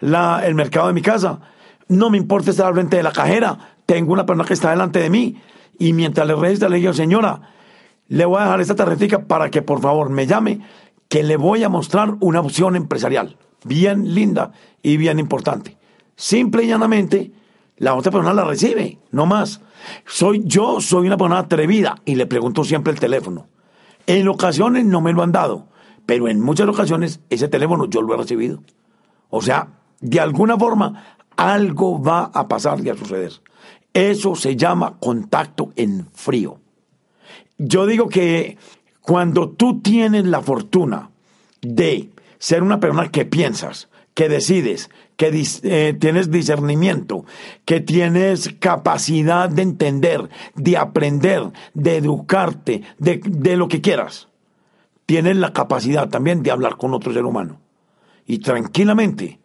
el 0.00 0.54
mercado 0.56 0.88
de 0.88 0.94
mi 0.94 1.00
casa. 1.00 1.42
No 1.86 2.10
me 2.10 2.18
importa 2.18 2.50
estar 2.50 2.66
al 2.66 2.74
frente 2.74 2.96
de 2.96 3.04
la 3.04 3.12
cajera, 3.12 3.73
tengo 3.86 4.12
una 4.12 4.26
persona 4.26 4.46
que 4.46 4.54
está 4.54 4.70
delante 4.70 5.00
de 5.00 5.10
mí 5.10 5.40
y 5.78 5.92
mientras 5.92 6.26
le 6.26 6.34
registra 6.34 6.68
le 6.68 6.76
digo, 6.78 6.92
señora, 6.92 7.52
le 8.08 8.24
voy 8.24 8.40
a 8.40 8.44
dejar 8.44 8.60
esta 8.60 8.74
tarjetita 8.74 9.24
para 9.24 9.50
que 9.50 9.62
por 9.62 9.80
favor 9.80 10.10
me 10.10 10.26
llame, 10.26 10.60
que 11.08 11.22
le 11.22 11.36
voy 11.36 11.64
a 11.64 11.68
mostrar 11.68 12.16
una 12.20 12.40
opción 12.40 12.76
empresarial 12.76 13.36
bien 13.64 14.14
linda 14.14 14.52
y 14.82 14.96
bien 14.96 15.18
importante. 15.18 15.76
Simple 16.16 16.64
y 16.64 16.68
llanamente, 16.68 17.32
la 17.76 17.94
otra 17.94 18.12
persona 18.12 18.34
la 18.34 18.44
recibe, 18.44 18.98
no 19.10 19.26
más. 19.26 19.60
Soy 20.06 20.42
yo, 20.44 20.80
soy 20.80 21.06
una 21.06 21.16
persona 21.16 21.40
atrevida 21.40 21.96
y 22.04 22.14
le 22.14 22.26
pregunto 22.26 22.62
siempre 22.62 22.92
el 22.92 23.00
teléfono. 23.00 23.48
En 24.06 24.28
ocasiones 24.28 24.84
no 24.84 25.00
me 25.00 25.12
lo 25.12 25.22
han 25.22 25.32
dado, 25.32 25.66
pero 26.06 26.28
en 26.28 26.40
muchas 26.40 26.68
ocasiones 26.68 27.20
ese 27.30 27.48
teléfono 27.48 27.86
yo 27.86 28.02
lo 28.02 28.14
he 28.14 28.18
recibido. 28.18 28.62
O 29.30 29.40
sea, 29.40 29.68
de 30.00 30.20
alguna 30.20 30.56
forma 30.56 31.16
algo 31.36 32.02
va 32.02 32.30
a 32.32 32.48
pasar 32.48 32.84
y 32.84 32.90
a 32.90 32.96
suceder. 32.96 33.32
Eso 33.92 34.34
se 34.34 34.56
llama 34.56 34.96
contacto 34.98 35.72
en 35.76 36.08
frío. 36.12 36.58
Yo 37.58 37.86
digo 37.86 38.08
que 38.08 38.58
cuando 39.00 39.50
tú 39.50 39.80
tienes 39.80 40.24
la 40.24 40.40
fortuna 40.40 41.10
de 41.60 42.10
ser 42.38 42.62
una 42.62 42.80
persona 42.80 43.10
que 43.10 43.24
piensas, 43.24 43.88
que 44.14 44.28
decides, 44.28 44.90
que 45.16 45.44
eh, 45.62 45.96
tienes 45.98 46.30
discernimiento, 46.30 47.24
que 47.64 47.80
tienes 47.80 48.54
capacidad 48.58 49.48
de 49.48 49.62
entender, 49.62 50.28
de 50.54 50.76
aprender, 50.76 51.52
de 51.74 51.96
educarte, 51.96 52.82
de, 52.98 53.20
de 53.24 53.56
lo 53.56 53.68
que 53.68 53.80
quieras. 53.80 54.28
Tienes 55.06 55.36
la 55.36 55.52
capacidad 55.52 56.08
también 56.08 56.42
de 56.42 56.50
hablar 56.50 56.76
con 56.76 56.94
otro 56.94 57.12
ser 57.12 57.24
humano. 57.24 57.60
Y 58.26 58.38
tranquilamente 58.38 59.38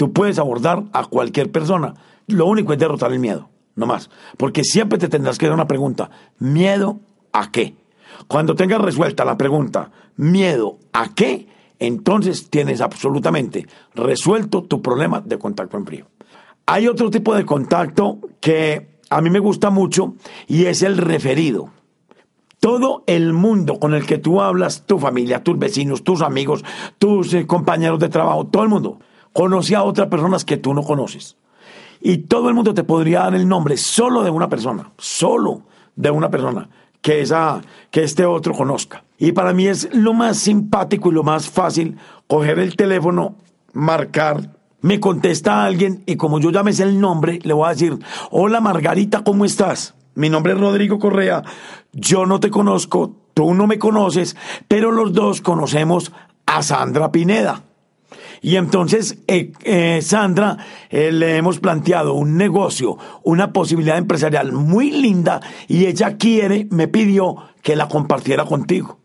tú 0.00 0.14
puedes 0.14 0.38
abordar 0.38 0.84
a 0.94 1.04
cualquier 1.04 1.52
persona. 1.52 1.92
Lo 2.26 2.46
único 2.46 2.72
es 2.72 2.78
derrotar 2.78 3.12
el 3.12 3.18
miedo, 3.18 3.50
no 3.76 3.84
más. 3.84 4.08
Porque 4.38 4.64
siempre 4.64 4.98
te 4.98 5.10
tendrás 5.10 5.36
que 5.36 5.44
dar 5.44 5.54
una 5.54 5.66
pregunta. 5.66 6.08
¿Miedo 6.38 7.00
a 7.34 7.50
qué? 7.50 7.74
Cuando 8.26 8.54
tengas 8.54 8.80
resuelta 8.80 9.26
la 9.26 9.36
pregunta, 9.36 9.90
¿miedo 10.16 10.78
a 10.94 11.12
qué? 11.14 11.48
entonces 11.78 12.48
tienes 12.48 12.80
absolutamente 12.80 13.66
resuelto 13.94 14.62
tu 14.62 14.80
problema 14.80 15.20
de 15.20 15.38
contacto 15.38 15.76
en 15.76 15.84
frío. 15.84 16.06
Hay 16.64 16.88
otro 16.88 17.10
tipo 17.10 17.34
de 17.34 17.44
contacto 17.44 18.20
que 18.40 19.00
a 19.10 19.20
mí 19.20 19.28
me 19.28 19.38
gusta 19.38 19.68
mucho 19.68 20.14
y 20.46 20.64
es 20.64 20.82
el 20.82 20.96
referido. 20.96 21.68
Todo 22.58 23.04
el 23.06 23.34
mundo 23.34 23.78
con 23.78 23.92
el 23.92 24.06
que 24.06 24.16
tú 24.16 24.40
hablas, 24.40 24.86
tu 24.86 24.98
familia, 24.98 25.44
tus 25.44 25.58
vecinos, 25.58 26.04
tus 26.04 26.22
amigos, 26.22 26.64
tus 26.98 27.34
eh, 27.34 27.46
compañeros 27.46 27.98
de 27.98 28.08
trabajo, 28.08 28.46
todo 28.46 28.62
el 28.62 28.70
mundo 28.70 28.98
conoce 29.32 29.76
a 29.76 29.82
otras 29.82 30.08
personas 30.08 30.44
que 30.44 30.56
tú 30.56 30.74
no 30.74 30.82
conoces. 30.82 31.36
Y 32.00 32.18
todo 32.18 32.48
el 32.48 32.54
mundo 32.54 32.74
te 32.74 32.84
podría 32.84 33.20
dar 33.20 33.34
el 33.34 33.46
nombre 33.46 33.76
solo 33.76 34.22
de 34.22 34.30
una 34.30 34.48
persona, 34.48 34.90
solo 34.96 35.62
de 35.96 36.10
una 36.10 36.30
persona 36.30 36.68
que, 37.02 37.20
esa, 37.20 37.60
que 37.90 38.02
este 38.02 38.24
otro 38.24 38.54
conozca. 38.54 39.04
Y 39.18 39.32
para 39.32 39.52
mí 39.52 39.66
es 39.66 39.88
lo 39.92 40.14
más 40.14 40.38
simpático 40.38 41.10
y 41.10 41.14
lo 41.14 41.22
más 41.22 41.48
fácil 41.48 41.98
coger 42.26 42.58
el 42.58 42.76
teléfono, 42.76 43.36
marcar, 43.72 44.50
me 44.82 44.98
contesta 44.98 45.64
alguien 45.64 46.02
y 46.06 46.16
como 46.16 46.40
yo 46.40 46.50
ya 46.50 46.62
me 46.62 46.72
sé 46.72 46.84
el 46.84 47.00
nombre, 47.00 47.38
le 47.42 47.52
voy 47.52 47.66
a 47.66 47.70
decir, 47.70 47.98
hola 48.30 48.60
Margarita, 48.60 49.22
¿cómo 49.22 49.44
estás? 49.44 49.94
Mi 50.14 50.30
nombre 50.30 50.54
es 50.54 50.58
Rodrigo 50.58 50.98
Correa, 50.98 51.42
yo 51.92 52.24
no 52.24 52.40
te 52.40 52.50
conozco, 52.50 53.14
tú 53.34 53.54
no 53.54 53.66
me 53.66 53.78
conoces, 53.78 54.36
pero 54.68 54.90
los 54.90 55.12
dos 55.12 55.40
conocemos 55.40 56.12
a 56.46 56.62
Sandra 56.62 57.12
Pineda. 57.12 57.62
Y 58.42 58.56
entonces, 58.56 59.18
eh, 59.26 59.52
eh, 59.62 60.00
Sandra, 60.02 60.56
eh, 60.88 61.12
le 61.12 61.36
hemos 61.36 61.58
planteado 61.58 62.14
un 62.14 62.36
negocio, 62.36 62.96
una 63.22 63.52
posibilidad 63.52 63.98
empresarial 63.98 64.52
muy 64.52 64.90
linda 64.90 65.40
y 65.68 65.86
ella 65.86 66.16
quiere, 66.16 66.66
me 66.70 66.88
pidió 66.88 67.36
que 67.62 67.76
la 67.76 67.88
compartiera 67.88 68.44
contigo. 68.44 68.98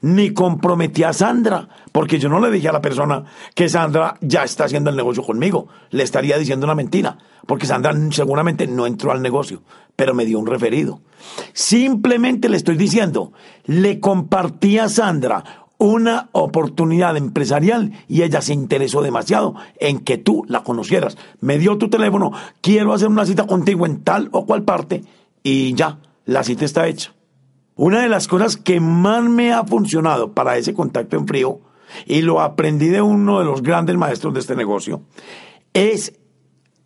Ni 0.00 0.32
comprometí 0.32 1.04
a 1.04 1.12
Sandra, 1.12 1.68
porque 1.92 2.18
yo 2.18 2.28
no 2.28 2.40
le 2.40 2.50
dije 2.50 2.68
a 2.68 2.72
la 2.72 2.80
persona 2.80 3.24
que 3.54 3.68
Sandra 3.68 4.16
ya 4.20 4.42
está 4.42 4.64
haciendo 4.64 4.90
el 4.90 4.96
negocio 4.96 5.22
conmigo. 5.22 5.68
Le 5.90 6.02
estaría 6.02 6.38
diciendo 6.38 6.66
una 6.66 6.74
mentira, 6.74 7.18
porque 7.46 7.66
Sandra 7.66 7.94
seguramente 8.10 8.66
no 8.66 8.86
entró 8.86 9.12
al 9.12 9.22
negocio, 9.22 9.62
pero 9.94 10.12
me 10.12 10.24
dio 10.24 10.40
un 10.40 10.46
referido. 10.48 11.02
Simplemente 11.52 12.48
le 12.48 12.56
estoy 12.56 12.76
diciendo, 12.76 13.32
le 13.66 14.00
compartí 14.00 14.78
a 14.78 14.88
Sandra 14.88 15.61
una 15.82 16.28
oportunidad 16.30 17.16
empresarial 17.16 17.92
y 18.06 18.22
ella 18.22 18.40
se 18.40 18.54
interesó 18.54 19.02
demasiado 19.02 19.56
en 19.80 19.98
que 19.98 20.16
tú 20.16 20.44
la 20.46 20.62
conocieras. 20.62 21.18
Me 21.40 21.58
dio 21.58 21.76
tu 21.76 21.90
teléfono, 21.90 22.30
quiero 22.60 22.92
hacer 22.92 23.08
una 23.08 23.26
cita 23.26 23.48
contigo 23.48 23.84
en 23.84 24.04
tal 24.04 24.28
o 24.30 24.46
cual 24.46 24.62
parte 24.62 25.02
y 25.42 25.74
ya, 25.74 25.98
la 26.24 26.44
cita 26.44 26.64
está 26.64 26.86
hecha. 26.86 27.12
Una 27.74 28.02
de 28.02 28.08
las 28.08 28.28
cosas 28.28 28.56
que 28.56 28.78
más 28.78 29.24
me 29.24 29.52
ha 29.52 29.64
funcionado 29.64 30.34
para 30.34 30.56
ese 30.56 30.72
contacto 30.72 31.16
en 31.16 31.26
frío, 31.26 31.60
y 32.06 32.22
lo 32.22 32.40
aprendí 32.40 32.88
de 32.88 33.02
uno 33.02 33.40
de 33.40 33.44
los 33.44 33.62
grandes 33.62 33.96
maestros 33.96 34.32
de 34.34 34.40
este 34.40 34.54
negocio, 34.54 35.02
es 35.74 36.14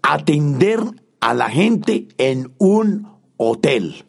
atender 0.01 0.81
a 1.21 1.35
la 1.35 1.51
gente 1.51 2.09
en 2.17 2.55
un 2.57 3.09
hotel. 3.37 4.07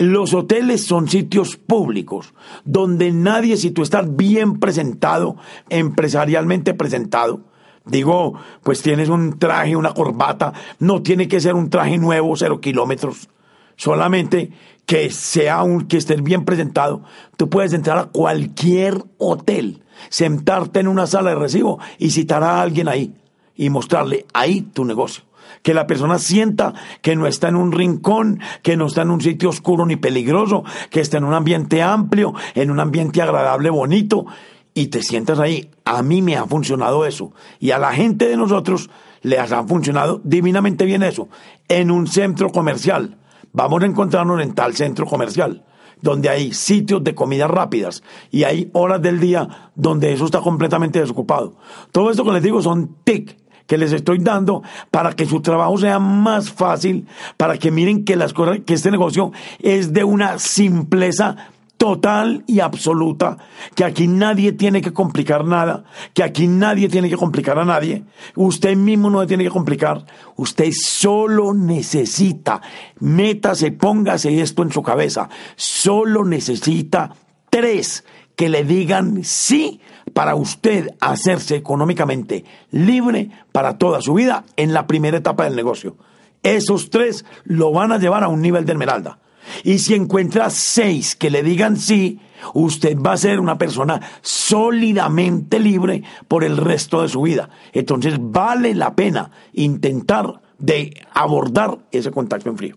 Los 0.00 0.32
hoteles 0.32 0.82
son 0.82 1.08
sitios 1.08 1.58
públicos 1.58 2.32
donde 2.64 3.12
nadie, 3.12 3.58
si 3.58 3.70
tú 3.70 3.82
estás 3.82 4.16
bien 4.16 4.58
presentado, 4.58 5.36
empresarialmente 5.68 6.72
presentado, 6.72 7.42
digo, 7.84 8.32
pues 8.62 8.80
tienes 8.80 9.10
un 9.10 9.38
traje, 9.38 9.76
una 9.76 9.92
corbata, 9.92 10.54
no 10.78 11.02
tiene 11.02 11.28
que 11.28 11.38
ser 11.38 11.54
un 11.54 11.68
traje 11.68 11.98
nuevo, 11.98 12.34
cero 12.34 12.62
kilómetros, 12.62 13.28
solamente 13.76 14.52
que 14.86 15.10
sea 15.10 15.62
un, 15.64 15.86
que 15.86 15.98
estés 15.98 16.22
bien 16.22 16.46
presentado, 16.46 17.02
tú 17.36 17.50
puedes 17.50 17.74
entrar 17.74 17.98
a 17.98 18.06
cualquier 18.06 19.04
hotel, 19.18 19.82
sentarte 20.08 20.80
en 20.80 20.88
una 20.88 21.06
sala 21.06 21.28
de 21.28 21.36
recibo 21.36 21.78
y 21.98 22.08
citar 22.08 22.42
a 22.42 22.62
alguien 22.62 22.88
ahí 22.88 23.12
y 23.54 23.68
mostrarle 23.68 24.24
ahí 24.32 24.62
tu 24.62 24.86
negocio 24.86 25.24
que 25.62 25.74
la 25.74 25.86
persona 25.86 26.18
sienta 26.18 26.74
que 27.02 27.16
no 27.16 27.26
está 27.26 27.48
en 27.48 27.56
un 27.56 27.72
rincón, 27.72 28.40
que 28.62 28.76
no 28.76 28.86
está 28.86 29.02
en 29.02 29.10
un 29.10 29.20
sitio 29.20 29.48
oscuro 29.48 29.86
ni 29.86 29.96
peligroso, 29.96 30.64
que 30.90 31.00
está 31.00 31.18
en 31.18 31.24
un 31.24 31.34
ambiente 31.34 31.82
amplio, 31.82 32.34
en 32.54 32.70
un 32.70 32.80
ambiente 32.80 33.22
agradable, 33.22 33.70
bonito, 33.70 34.26
y 34.74 34.86
te 34.86 35.02
sientas 35.02 35.38
ahí. 35.38 35.70
A 35.84 36.02
mí 36.02 36.22
me 36.22 36.36
ha 36.36 36.46
funcionado 36.46 37.04
eso. 37.04 37.32
Y 37.58 37.72
a 37.72 37.78
la 37.78 37.92
gente 37.92 38.28
de 38.28 38.36
nosotros 38.36 38.90
les 39.22 39.52
ha 39.52 39.64
funcionado 39.64 40.20
divinamente 40.24 40.84
bien 40.84 41.02
eso. 41.02 41.28
En 41.68 41.90
un 41.90 42.06
centro 42.06 42.50
comercial. 42.50 43.18
Vamos 43.52 43.82
a 43.82 43.86
encontrarnos 43.86 44.40
en 44.40 44.54
tal 44.54 44.74
centro 44.74 45.06
comercial 45.06 45.64
donde 46.02 46.28
hay 46.28 46.52
sitios 46.52 47.04
de 47.04 47.14
comidas 47.14 47.50
rápidas 47.50 48.02
y 48.30 48.44
hay 48.44 48.70
horas 48.72 49.02
del 49.02 49.20
día 49.20 49.70
donde 49.74 50.12
eso 50.12 50.24
está 50.24 50.40
completamente 50.40 51.00
desocupado. 51.00 51.56
Todo 51.92 52.10
esto 52.10 52.24
que 52.24 52.32
les 52.32 52.42
digo 52.42 52.62
son 52.62 52.96
TIC, 53.04 53.36
que 53.70 53.78
les 53.78 53.92
estoy 53.92 54.18
dando 54.18 54.64
para 54.90 55.12
que 55.12 55.26
su 55.26 55.42
trabajo 55.42 55.78
sea 55.78 56.00
más 56.00 56.50
fácil, 56.50 57.06
para 57.36 57.56
que 57.56 57.70
miren 57.70 58.04
que 58.04 58.16
las 58.16 58.32
cosas, 58.32 58.58
que 58.66 58.74
este 58.74 58.90
negocio 58.90 59.30
es 59.60 59.92
de 59.92 60.02
una 60.02 60.40
simpleza 60.40 61.36
total 61.76 62.42
y 62.48 62.58
absoluta, 62.58 63.38
que 63.76 63.84
aquí 63.84 64.08
nadie 64.08 64.50
tiene 64.50 64.82
que 64.82 64.92
complicar 64.92 65.44
nada, 65.44 65.84
que 66.14 66.24
aquí 66.24 66.48
nadie 66.48 66.88
tiene 66.88 67.08
que 67.08 67.16
complicar 67.16 67.60
a 67.60 67.64
nadie, 67.64 68.02
usted 68.34 68.76
mismo 68.76 69.08
no 69.08 69.24
tiene 69.24 69.44
que 69.44 69.50
complicar, 69.50 70.04
usted 70.34 70.72
solo 70.72 71.54
necesita, 71.54 72.60
métase, 72.98 73.70
póngase 73.70 74.40
esto 74.40 74.64
en 74.64 74.72
su 74.72 74.82
cabeza, 74.82 75.28
solo 75.54 76.24
necesita 76.24 77.14
tres 77.48 78.04
que 78.34 78.48
le 78.48 78.64
digan 78.64 79.22
sí 79.22 79.80
para 80.20 80.34
usted 80.34 80.90
hacerse 81.00 81.56
económicamente 81.56 82.44
libre 82.72 83.30
para 83.52 83.78
toda 83.78 84.02
su 84.02 84.12
vida 84.12 84.44
en 84.56 84.74
la 84.74 84.86
primera 84.86 85.16
etapa 85.16 85.44
del 85.44 85.56
negocio. 85.56 85.96
Esos 86.42 86.90
tres 86.90 87.24
lo 87.44 87.72
van 87.72 87.90
a 87.90 87.96
llevar 87.96 88.22
a 88.22 88.28
un 88.28 88.42
nivel 88.42 88.66
de 88.66 88.72
esmeralda. 88.72 89.18
Y 89.64 89.78
si 89.78 89.94
encuentra 89.94 90.50
seis 90.50 91.16
que 91.16 91.30
le 91.30 91.42
digan 91.42 91.78
sí, 91.78 92.20
usted 92.52 92.98
va 92.98 93.12
a 93.12 93.16
ser 93.16 93.40
una 93.40 93.56
persona 93.56 93.98
sólidamente 94.20 95.58
libre 95.58 96.02
por 96.28 96.44
el 96.44 96.58
resto 96.58 97.00
de 97.00 97.08
su 97.08 97.22
vida. 97.22 97.48
Entonces 97.72 98.18
vale 98.20 98.74
la 98.74 98.94
pena 98.94 99.30
intentar 99.54 100.42
de 100.58 101.02
abordar 101.14 101.78
ese 101.92 102.10
contacto 102.10 102.50
en 102.50 102.58
frío. 102.58 102.76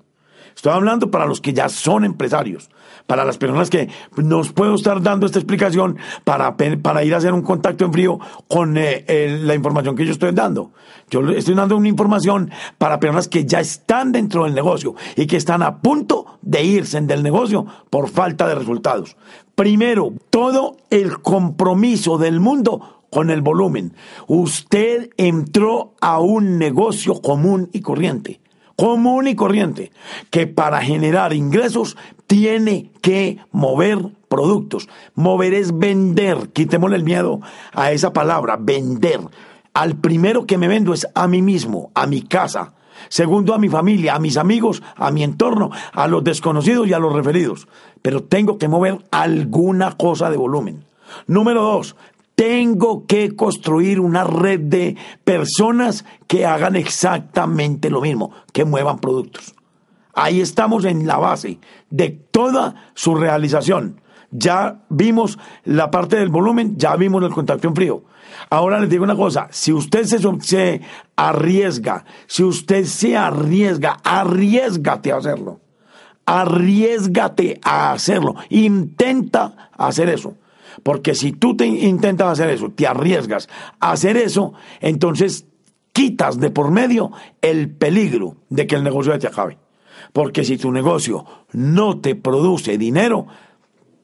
Estoy 0.56 0.72
hablando 0.72 1.12
para 1.12 1.26
los 1.26 1.42
que 1.42 1.52
ya 1.52 1.68
son 1.68 2.06
empresarios, 2.06 2.70
para 3.08 3.26
las 3.26 3.38
personas 3.38 3.70
que 3.70 3.90
nos 4.18 4.52
puedo 4.54 4.76
estar 4.76 5.02
dando 5.02 5.26
esta 5.26 5.40
explicación 5.40 5.98
para, 6.24 6.56
para 6.58 7.04
ir 7.04 7.14
a 7.14 7.18
hacer 7.18 7.34
un 7.34 7.42
contacto 7.42 7.86
en 7.86 7.94
frío 7.94 8.20
con 8.48 8.76
eh, 8.78 9.40
la 9.42 9.56
información 9.56 9.96
que 9.96 10.06
yo 10.06 10.12
estoy 10.12 10.32
dando. 10.32 10.72
Yo 11.10 11.22
estoy 11.30 11.54
dando 11.54 11.78
una 11.78 11.90
información 11.90 12.52
para 12.78 13.00
personas 13.00 13.28
que 13.28 13.46
ya 13.46 13.60
están 13.60 14.12
dentro 14.12 14.46
del 14.46 14.56
negocio 14.56 14.96
y 15.16 15.28
que 15.28 15.38
están 15.38 15.62
a 15.62 15.82
punto 15.82 16.40
de 16.42 16.64
irse 16.64 17.00
del 17.02 17.24
negocio 17.24 17.66
por 17.90 18.10
falta 18.10 18.48
de 18.48 18.56
resultados. 18.56 19.16
Primero, 19.56 20.14
todo 20.30 20.78
el 20.90 21.20
compromiso 21.22 22.18
del 22.18 22.40
mundo 22.40 23.04
con 23.10 23.30
el 23.30 23.42
volumen. 23.42 23.94
Usted 24.28 25.12
entró 25.18 25.94
a 26.02 26.20
un 26.20 26.58
negocio 26.58 27.22
común 27.22 27.70
y 27.72 27.82
corriente 27.82 28.43
común 28.76 29.28
y 29.28 29.36
corriente, 29.36 29.92
que 30.30 30.48
para 30.48 30.82
generar 30.82 31.34
ingresos 31.34 31.98
tiene 32.28 32.92
que 33.02 33.40
mover 33.52 34.00
productos. 34.28 34.90
Mover 35.16 35.54
es 35.54 35.78
vender. 35.78 36.50
Quitémosle 36.54 36.96
el 36.96 37.04
miedo 37.04 37.40
a 37.74 37.92
esa 37.92 38.14
palabra, 38.14 38.58
vender. 38.60 39.20
Al 39.74 39.96
primero 39.96 40.46
que 40.46 40.58
me 40.58 40.68
vendo 40.68 40.94
es 40.94 41.08
a 41.16 41.28
mí 41.28 41.42
mismo, 41.42 41.92
a 41.94 42.08
mi 42.08 42.22
casa. 42.22 42.74
Segundo, 43.10 43.54
a 43.54 43.60
mi 43.60 43.70
familia, 43.70 44.16
a 44.16 44.20
mis 44.20 44.38
amigos, 44.38 44.82
a 44.96 45.12
mi 45.12 45.24
entorno, 45.24 45.72
a 45.92 46.08
los 46.08 46.24
desconocidos 46.24 46.88
y 46.88 46.94
a 46.94 47.00
los 47.00 47.14
referidos. 47.14 47.68
Pero 48.02 48.24
tengo 48.24 48.58
que 48.58 48.68
mover 48.68 49.00
alguna 49.12 49.98
cosa 49.98 50.30
de 50.30 50.38
volumen. 50.38 50.86
Número 51.28 51.62
dos, 51.62 51.96
tengo 52.36 53.06
que 53.06 53.36
construir 53.36 54.00
una 54.00 54.24
red 54.24 54.60
de 54.60 54.98
personas 55.24 56.06
que 56.28 56.46
hagan 56.46 56.76
exactamente 56.76 57.90
lo 57.90 58.02
mismo, 58.02 58.32
que 58.52 58.66
muevan 58.66 59.00
productos. 59.00 59.56
Ahí 60.14 60.42
estamos 60.42 60.86
en 60.86 61.08
la 61.08 61.18
base 61.18 61.60
de 61.90 62.10
toda 62.10 62.92
su 62.94 63.16
realización. 63.16 64.02
Ya 64.32 64.82
vimos 64.90 65.38
la 65.64 65.92
parte 65.92 66.18
del 66.18 66.30
volumen, 66.30 66.76
ya 66.78 66.96
vimos 66.96 67.24
el 67.24 67.32
contacto 67.32 67.68
en 67.68 67.76
frío. 67.76 68.04
Ahora 68.50 68.80
les 68.80 68.90
digo 68.90 69.04
una 69.04 69.16
cosa, 69.16 69.48
si 69.52 69.72
usted 69.72 70.06
se, 70.06 70.20
se 70.42 70.82
arriesga, 71.16 72.06
si 72.26 72.44
usted 72.44 72.86
se 72.86 73.16
arriesga, 73.16 74.00
arriesgate 74.04 75.12
a 75.12 75.18
hacerlo. 75.18 75.60
Arriesgate 76.26 77.60
a 77.64 77.92
hacerlo. 77.92 78.36
Intenta 78.50 79.70
hacer 79.78 80.10
eso. 80.10 80.36
Porque 80.82 81.16
si 81.16 81.32
tú 81.32 81.56
te 81.56 81.66
intentas 81.66 82.28
hacer 82.28 82.50
eso, 82.50 82.70
te 82.70 82.88
arriesgas 82.88 83.50
a 83.80 83.92
hacer 83.92 84.18
eso, 84.18 84.54
entonces 84.82 85.46
quitas 85.92 86.40
de 86.40 86.50
por 86.50 86.72
medio 86.72 87.12
el 87.42 87.70
peligro 87.70 88.38
de 88.50 88.66
que 88.68 88.76
el 88.76 88.84
negocio 88.84 89.18
te 89.20 89.28
acabe. 89.28 89.58
Porque 90.12 90.44
si 90.44 90.58
tu 90.58 90.72
negocio 90.72 91.26
no 91.52 92.00
te 92.00 92.16
produce 92.16 92.78
dinero, 92.78 93.28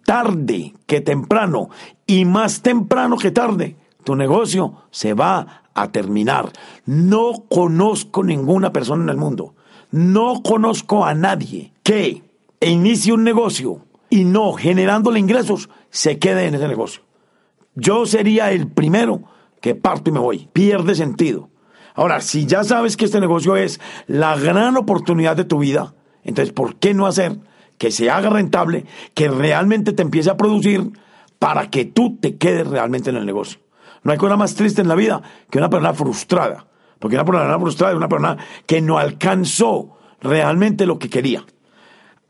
tarde 0.06 0.74
que 0.86 1.02
temprano, 1.02 1.70
y 2.06 2.26
más 2.26 2.62
temprano 2.62 3.18
que 3.18 3.32
tarde, 3.32 3.76
tu 4.04 4.16
negocio 4.16 4.84
se 4.92 5.14
va 5.14 5.64
a 5.74 5.92
terminar. 5.92 6.52
No 6.86 7.46
conozco 7.50 8.24
ninguna 8.24 8.72
persona 8.72 9.04
en 9.04 9.10
el 9.10 9.18
mundo, 9.18 9.56
no 9.92 10.42
conozco 10.44 11.06
a 11.06 11.14
nadie 11.14 11.74
que 11.84 12.24
inicie 12.62 13.14
un 13.14 13.24
negocio 13.24 13.86
y 14.10 14.24
no 14.24 14.54
generándole 14.54 15.20
ingresos 15.20 15.70
se 15.90 16.20
quede 16.20 16.46
en 16.46 16.56
ese 16.56 16.68
negocio. 16.68 17.04
Yo 17.76 18.06
sería 18.06 18.52
el 18.52 18.68
primero 18.68 19.24
que 19.62 19.76
parto 19.76 20.10
y 20.10 20.14
me 20.14 20.20
voy. 20.20 20.50
Pierde 20.52 20.96
sentido. 20.96 21.50
Ahora, 21.96 22.22
si 22.22 22.46
ya 22.46 22.64
sabes 22.64 22.98
que 22.98 23.06
este 23.06 23.20
negocio 23.20 23.58
es 23.58 23.80
la 24.08 24.38
gran 24.38 24.78
oportunidad 24.78 25.36
de 25.36 25.44
tu 25.44 25.60
vida, 25.60 25.96
entonces, 26.24 26.54
¿por 26.54 26.76
qué 26.76 26.94
no 26.94 27.08
hacer 27.08 27.40
que 27.80 27.90
se 27.90 28.12
haga 28.12 28.30
rentable, 28.30 28.86
que 29.16 29.30
realmente 29.30 29.94
te 29.94 30.04
empiece 30.04 30.30
a 30.30 30.38
producir 30.38 30.92
para 31.40 31.72
que 31.72 31.86
tú 31.86 32.20
te 32.22 32.38
quedes 32.38 32.68
realmente 32.68 33.10
en 33.10 33.16
el 33.16 33.26
negocio. 33.26 33.62
No 34.04 34.12
hay 34.12 34.18
cosa 34.18 34.36
más 34.36 34.54
triste 34.54 34.82
en 34.82 34.90
la 34.90 34.96
vida 34.96 35.24
que 35.50 35.58
una 35.58 35.70
persona 35.70 35.94
frustrada, 35.94 36.68
porque 37.00 37.16
una 37.16 37.26
persona 37.26 37.58
frustrada 37.58 37.94
es 37.94 37.98
una 37.98 38.10
persona 38.10 38.38
que 38.66 38.82
no 38.82 38.98
alcanzó 38.98 39.98
realmente 40.22 40.86
lo 40.86 41.00
que 41.00 41.10
quería. 41.10 41.46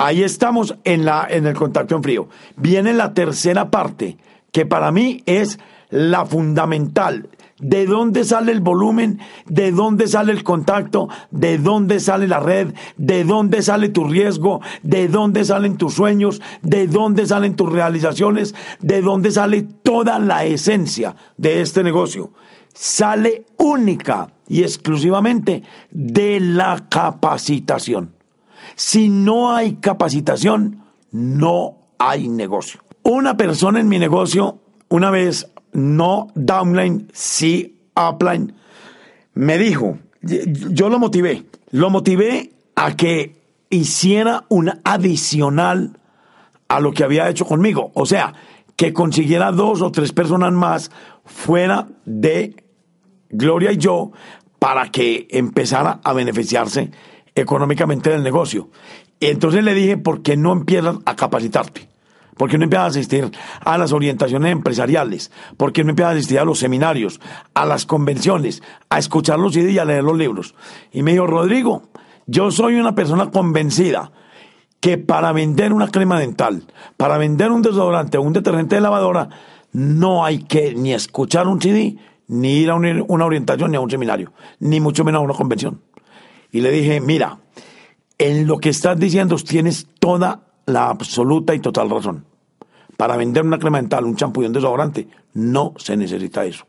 Ahí 0.01 0.23
estamos 0.23 0.77
en, 0.85 1.03
la, 1.03 1.27
en 1.29 1.45
el 1.45 1.55
contacto 1.55 1.93
en 1.93 2.03
frío. 2.03 2.29
Viene 2.55 2.93
la 2.93 3.13
tercera 3.13 3.69
parte, 3.69 4.17
que 4.53 4.65
para 4.65 4.93
mí 4.93 5.23
es 5.25 5.59
la 5.89 6.25
fundamental. 6.25 7.27
¿De 7.59 7.85
dónde 7.85 8.23
sale 8.23 8.53
el 8.53 8.61
volumen? 8.61 9.19
¿De 9.45 9.73
dónde 9.73 10.07
sale 10.07 10.31
el 10.31 10.43
contacto? 10.43 11.09
¿De 11.31 11.57
dónde 11.57 11.99
sale 11.99 12.29
la 12.29 12.39
red? 12.39 12.73
¿De 12.95 13.25
dónde 13.25 13.61
sale 13.61 13.89
tu 13.89 14.05
riesgo? 14.05 14.61
¿De 14.83 15.09
dónde 15.09 15.43
salen 15.43 15.75
tus 15.75 15.95
sueños? 15.95 16.41
¿De 16.61 16.87
dónde 16.87 17.25
salen 17.25 17.57
tus 17.57 17.69
realizaciones? 17.69 18.55
¿De 18.79 19.01
dónde 19.01 19.31
sale 19.31 19.63
toda 19.63 20.17
la 20.17 20.45
esencia 20.45 21.17
de 21.35 21.59
este 21.59 21.83
negocio? 21.83 22.31
Sale 22.73 23.47
única 23.57 24.31
y 24.47 24.61
exclusivamente 24.61 25.63
de 25.91 26.39
la 26.39 26.85
capacitación. 26.87 28.18
Si 28.79 29.09
no 29.09 29.53
hay 29.53 29.73
capacitación, 29.73 30.85
no 31.11 31.79
hay 31.97 32.29
negocio. 32.29 32.79
Una 33.03 33.35
persona 33.35 33.81
en 33.81 33.89
mi 33.89 33.99
negocio, 33.99 34.61
una 34.87 35.11
vez 35.11 35.51
no 35.73 36.27
downline, 36.33 37.09
sí 37.11 37.81
upline, 37.93 38.53
me 39.33 39.57
dijo, 39.57 39.99
yo 40.21 40.87
lo 40.87 40.97
motivé, 40.97 41.43
lo 41.71 41.89
motivé 41.89 42.53
a 42.75 42.95
que 42.95 43.35
hiciera 43.69 44.45
un 44.47 44.71
adicional 44.85 45.99
a 46.69 46.79
lo 46.79 46.93
que 46.93 47.03
había 47.03 47.27
hecho 47.27 47.43
conmigo. 47.43 47.91
O 47.95 48.05
sea, 48.05 48.33
que 48.77 48.93
consiguiera 48.93 49.51
dos 49.51 49.81
o 49.81 49.91
tres 49.91 50.13
personas 50.13 50.53
más 50.53 50.89
fuera 51.25 51.89
de 52.05 52.55
Gloria 53.29 53.73
y 53.73 53.77
yo 53.77 54.13
para 54.57 54.89
que 54.89 55.27
empezara 55.31 55.99
a 56.01 56.13
beneficiarse 56.13 56.91
económicamente 57.35 58.09
del 58.09 58.23
negocio. 58.23 58.69
Entonces 59.19 59.63
le 59.63 59.73
dije, 59.73 59.97
¿por 59.97 60.21
qué 60.21 60.37
no 60.37 60.51
empiezas 60.51 60.97
a 61.05 61.15
capacitarte? 61.15 61.89
¿Por 62.37 62.49
qué 62.49 62.57
no 62.57 62.63
empiezas 62.63 62.85
a 62.85 62.89
asistir 62.89 63.29
a 63.65 63.77
las 63.77 63.91
orientaciones 63.91 64.53
empresariales? 64.53 65.29
¿Por 65.57 65.73
qué 65.73 65.83
no 65.83 65.89
empiezas 65.89 66.13
a 66.13 66.15
asistir 66.15 66.39
a 66.39 66.45
los 66.45 66.57
seminarios, 66.57 67.19
a 67.53 67.65
las 67.65 67.85
convenciones, 67.85 68.63
a 68.89 68.97
escuchar 68.97 69.39
los 69.39 69.53
CDs 69.53 69.73
y 69.73 69.79
a 69.79 69.83
leer 69.83 70.03
los 70.03 70.17
libros? 70.17 70.55
Y 70.93 71.03
me 71.03 71.11
dijo, 71.11 71.27
Rodrigo, 71.27 71.83
yo 72.27 72.49
soy 72.49 72.75
una 72.75 72.95
persona 72.95 73.29
convencida 73.29 74.13
que 74.79 74.97
para 74.97 75.33
vender 75.33 75.73
una 75.73 75.89
crema 75.89 76.17
dental, 76.17 76.63
para 76.95 77.17
vender 77.17 77.51
un 77.51 77.61
desodorante 77.61 78.17
o 78.17 78.21
un 78.21 78.31
detergente 78.31 78.75
de 78.75 78.81
lavadora, 78.81 79.27
no 79.73 80.23
hay 80.23 80.43
que 80.43 80.73
ni 80.75 80.93
escuchar 80.93 81.47
un 81.47 81.61
CD, 81.61 81.97
ni 82.27 82.53
ir 82.53 82.69
a 82.69 82.75
una 82.75 83.25
orientación, 83.25 83.71
ni 83.71 83.77
a 83.77 83.81
un 83.81 83.89
seminario, 83.89 84.31
ni 84.59 84.79
mucho 84.79 85.03
menos 85.03 85.19
a 85.19 85.25
una 85.25 85.33
convención. 85.33 85.81
Y 86.51 86.61
le 86.61 86.71
dije, 86.71 86.99
mira, 87.01 87.39
en 88.17 88.47
lo 88.47 88.57
que 88.57 88.69
estás 88.69 88.99
diciendo 88.99 89.35
tienes 89.37 89.87
toda 89.99 90.47
la 90.65 90.89
absoluta 90.89 91.53
y 91.53 91.59
total 91.59 91.89
razón. 91.89 92.25
Para 92.97 93.15
vender 93.15 93.45
una 93.45 93.59
crema 93.59 93.79
dental, 93.79 94.05
un 94.05 94.15
champú 94.15 94.43
y 94.43 94.45
un 94.45 94.53
desodorante, 94.53 95.07
no 95.33 95.73
se 95.77 95.95
necesita 95.95 96.45
eso. 96.45 96.65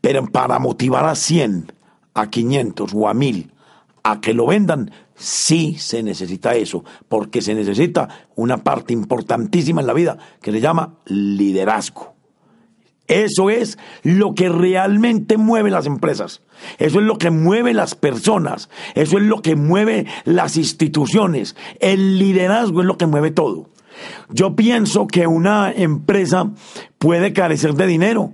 Pero 0.00 0.26
para 0.26 0.58
motivar 0.58 1.04
a 1.04 1.14
100, 1.14 1.72
a 2.14 2.30
500 2.30 2.92
o 2.94 3.08
a 3.08 3.14
1000 3.14 3.52
a 4.06 4.20
que 4.20 4.34
lo 4.34 4.46
vendan, 4.46 4.92
sí 5.16 5.76
se 5.78 6.00
necesita 6.00 6.54
eso, 6.54 6.84
porque 7.08 7.42
se 7.42 7.56
necesita 7.56 8.08
una 8.36 8.58
parte 8.58 8.92
importantísima 8.92 9.80
en 9.80 9.86
la 9.88 9.94
vida 9.94 10.16
que 10.40 10.52
se 10.52 10.60
llama 10.60 10.94
liderazgo. 11.06 12.14
Eso 13.08 13.50
es 13.50 13.78
lo 14.04 14.34
que 14.34 14.48
realmente 14.48 15.36
mueve 15.36 15.70
las 15.70 15.86
empresas. 15.86 16.42
Eso 16.78 17.00
es 17.00 17.04
lo 17.04 17.18
que 17.18 17.30
mueve 17.30 17.74
las 17.74 17.94
personas. 17.94 18.68
Eso 18.94 19.18
es 19.18 19.24
lo 19.24 19.42
que 19.42 19.56
mueve 19.56 20.06
las 20.24 20.56
instituciones. 20.56 21.56
El 21.80 22.18
liderazgo 22.18 22.80
es 22.80 22.86
lo 22.86 22.98
que 22.98 23.06
mueve 23.06 23.30
todo. 23.30 23.68
Yo 24.30 24.54
pienso 24.56 25.06
que 25.06 25.26
una 25.26 25.72
empresa 25.72 26.50
puede 26.98 27.32
carecer 27.32 27.74
de 27.74 27.86
dinero 27.86 28.32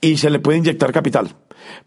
y 0.00 0.18
se 0.18 0.30
le 0.30 0.38
puede 0.38 0.58
inyectar 0.58 0.92
capital 0.92 1.34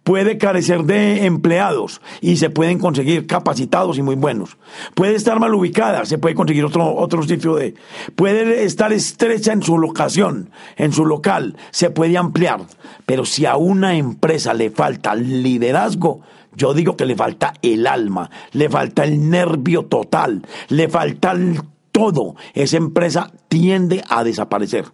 puede 0.03 0.38
carecer 0.38 0.84
de 0.84 1.25
empleados 1.25 2.01
y 2.21 2.38
se 2.38 2.49
pueden 2.49 2.79
conseguir 2.79 3.27
capacitados 3.27 3.97
y 3.97 4.01
muy 4.01 4.15
buenos. 4.15 4.57
Puede 4.95 5.15
estar 5.15 5.39
mal 5.39 5.53
ubicada, 5.53 6.05
se 6.05 6.17
puede 6.17 6.36
conseguir 6.36 6.65
otro, 6.65 6.95
otro 6.95 7.23
sitio 7.23 7.55
de... 7.55 7.75
Puede 8.15 8.63
estar 8.63 8.93
estrecha 8.93 9.53
en 9.53 9.63
su 9.63 9.77
locación, 9.77 10.49
en 10.77 10.91
su 10.91 11.05
local, 11.05 11.57
se 11.71 11.89
puede 11.89 12.17
ampliar. 12.17 12.61
Pero 13.05 13.25
si 13.25 13.45
a 13.45 13.55
una 13.55 13.95
empresa 13.95 14.53
le 14.53 14.69
falta 14.69 15.15
liderazgo, 15.15 16.21
yo 16.55 16.73
digo 16.73 16.95
que 16.95 17.05
le 17.05 17.15
falta 17.15 17.53
el 17.61 17.88
alma, 17.88 18.29
le 18.51 18.69
falta 18.69 19.03
el 19.03 19.29
nervio 19.29 19.86
total, 19.86 20.45
le 20.69 20.88
falta 20.88 21.31
el 21.31 21.59
todo. 21.93 22.35
Esa 22.53 22.75
empresa 22.75 23.31
tiende 23.47 24.03
a 24.09 24.25
desaparecer. 24.25 24.85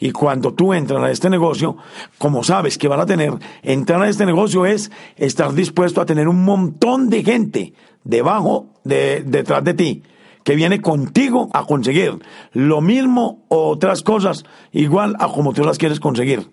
Y 0.00 0.10
cuando 0.10 0.54
tú 0.54 0.74
entras 0.74 1.02
a 1.04 1.10
este 1.12 1.30
negocio, 1.30 1.76
como 2.18 2.42
sabes 2.42 2.78
que 2.78 2.88
van 2.88 2.98
a 2.98 3.06
tener, 3.06 3.34
entrar 3.62 4.02
a 4.02 4.08
este 4.08 4.26
negocio 4.26 4.66
es 4.66 4.90
estar 5.16 5.54
dispuesto 5.54 6.00
a 6.00 6.06
tener 6.06 6.26
un 6.26 6.44
montón 6.44 7.08
de 7.08 7.22
gente 7.22 7.74
debajo, 8.02 8.70
de, 8.82 9.22
detrás 9.24 9.62
de 9.62 9.74
ti, 9.74 10.02
que 10.42 10.56
viene 10.56 10.80
contigo 10.80 11.48
a 11.52 11.64
conseguir 11.64 12.18
lo 12.52 12.80
mismo 12.80 13.44
o 13.48 13.68
otras 13.68 14.02
cosas 14.02 14.44
igual 14.72 15.14
a 15.18 15.28
como 15.28 15.52
tú 15.52 15.62
las 15.62 15.78
quieres 15.78 16.00
conseguir. 16.00 16.50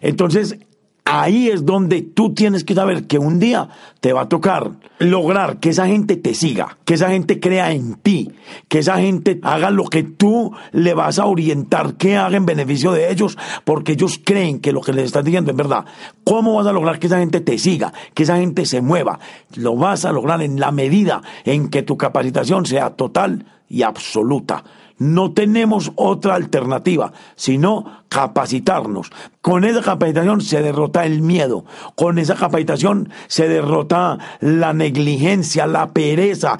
Entonces, 0.00 0.58
Ahí 1.06 1.48
es 1.50 1.66
donde 1.66 2.00
tú 2.00 2.32
tienes 2.32 2.64
que 2.64 2.74
saber 2.74 3.06
que 3.06 3.18
un 3.18 3.38
día 3.38 3.68
te 4.00 4.14
va 4.14 4.22
a 4.22 4.28
tocar 4.28 4.72
lograr 4.98 5.58
que 5.58 5.68
esa 5.68 5.86
gente 5.86 6.16
te 6.16 6.34
siga, 6.34 6.78
que 6.86 6.94
esa 6.94 7.10
gente 7.10 7.40
crea 7.40 7.72
en 7.72 7.94
ti, 7.96 8.32
que 8.68 8.78
esa 8.78 8.98
gente 8.98 9.38
haga 9.42 9.70
lo 9.70 9.84
que 9.84 10.02
tú 10.02 10.52
le 10.72 10.94
vas 10.94 11.18
a 11.18 11.26
orientar, 11.26 11.94
que 11.94 12.16
haga 12.16 12.38
en 12.38 12.46
beneficio 12.46 12.92
de 12.92 13.10
ellos, 13.10 13.36
porque 13.64 13.92
ellos 13.92 14.18
creen 14.24 14.60
que 14.60 14.72
lo 14.72 14.80
que 14.80 14.94
les 14.94 15.04
estás 15.04 15.24
diciendo 15.24 15.50
es 15.50 15.56
verdad. 15.56 15.84
¿Cómo 16.24 16.54
vas 16.54 16.66
a 16.66 16.72
lograr 16.72 16.98
que 16.98 17.08
esa 17.08 17.18
gente 17.18 17.40
te 17.40 17.58
siga, 17.58 17.92
que 18.14 18.22
esa 18.22 18.38
gente 18.38 18.64
se 18.64 18.80
mueva? 18.80 19.18
Lo 19.56 19.76
vas 19.76 20.06
a 20.06 20.12
lograr 20.12 20.40
en 20.40 20.58
la 20.58 20.72
medida 20.72 21.20
en 21.44 21.68
que 21.68 21.82
tu 21.82 21.98
capacitación 21.98 22.64
sea 22.64 22.90
total 22.90 23.44
y 23.68 23.82
absoluta. 23.82 24.64
No 24.98 25.32
tenemos 25.32 25.92
otra 25.96 26.36
alternativa, 26.36 27.12
sino 27.34 28.04
capacitarnos. 28.08 29.10
Con 29.40 29.64
esa 29.64 29.82
capacitación 29.82 30.40
se 30.40 30.62
derrota 30.62 31.04
el 31.04 31.20
miedo, 31.20 31.64
con 31.96 32.20
esa 32.20 32.36
capacitación 32.36 33.10
se 33.26 33.48
derrota 33.48 34.18
la 34.40 34.72
negligencia, 34.72 35.66
la 35.66 35.92
pereza, 35.92 36.58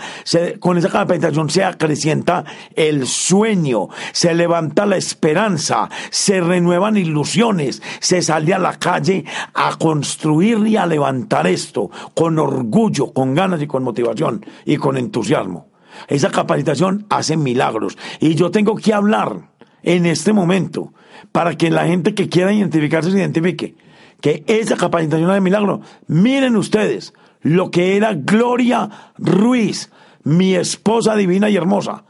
con 0.58 0.78
esa 0.78 0.88
capacitación 0.88 1.48
se 1.48 1.62
acrecienta 1.62 2.44
el 2.74 3.06
sueño, 3.06 3.88
se 4.12 4.34
levanta 4.34 4.84
la 4.84 4.96
esperanza, 4.96 5.88
se 6.10 6.40
renuevan 6.40 6.96
ilusiones, 6.96 7.82
se 8.00 8.20
sale 8.20 8.52
a 8.52 8.58
la 8.58 8.76
calle 8.80 9.24
a 9.54 9.76
construir 9.78 10.66
y 10.66 10.76
a 10.76 10.86
levantar 10.86 11.46
esto 11.46 11.88
con 12.14 12.40
orgullo, 12.40 13.12
con 13.12 13.32
ganas 13.32 13.62
y 13.62 13.68
con 13.68 13.84
motivación 13.84 14.44
y 14.64 14.76
con 14.76 14.96
entusiasmo. 14.96 15.73
Esa 16.08 16.30
capacitación 16.30 17.06
hace 17.10 17.36
milagros. 17.36 17.96
Y 18.20 18.34
yo 18.34 18.50
tengo 18.50 18.76
que 18.76 18.92
hablar 18.92 19.50
en 19.82 20.06
este 20.06 20.32
momento 20.32 20.92
para 21.32 21.56
que 21.56 21.70
la 21.70 21.86
gente 21.86 22.14
que 22.14 22.28
quiera 22.28 22.52
identificarse 22.52 23.10
se 23.10 23.18
identifique. 23.18 23.76
Que 24.20 24.44
esa 24.46 24.76
capacitación 24.76 25.32
de 25.32 25.40
milagro, 25.40 25.80
miren 26.06 26.56
ustedes 26.56 27.12
lo 27.42 27.70
que 27.70 27.96
era 27.96 28.14
Gloria 28.14 29.12
Ruiz, 29.18 29.90
mi 30.22 30.54
esposa 30.54 31.14
divina 31.14 31.50
y 31.50 31.56
hermosa, 31.56 32.04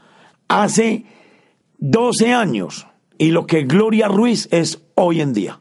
hace 0.47 1.05
12 1.79 2.33
años 2.33 2.87
y 3.17 3.31
lo 3.31 3.45
que 3.45 3.63
Gloria 3.63 4.07
Ruiz 4.07 4.47
es 4.51 4.81
hoy 4.95 5.21
en 5.21 5.33
día. 5.33 5.59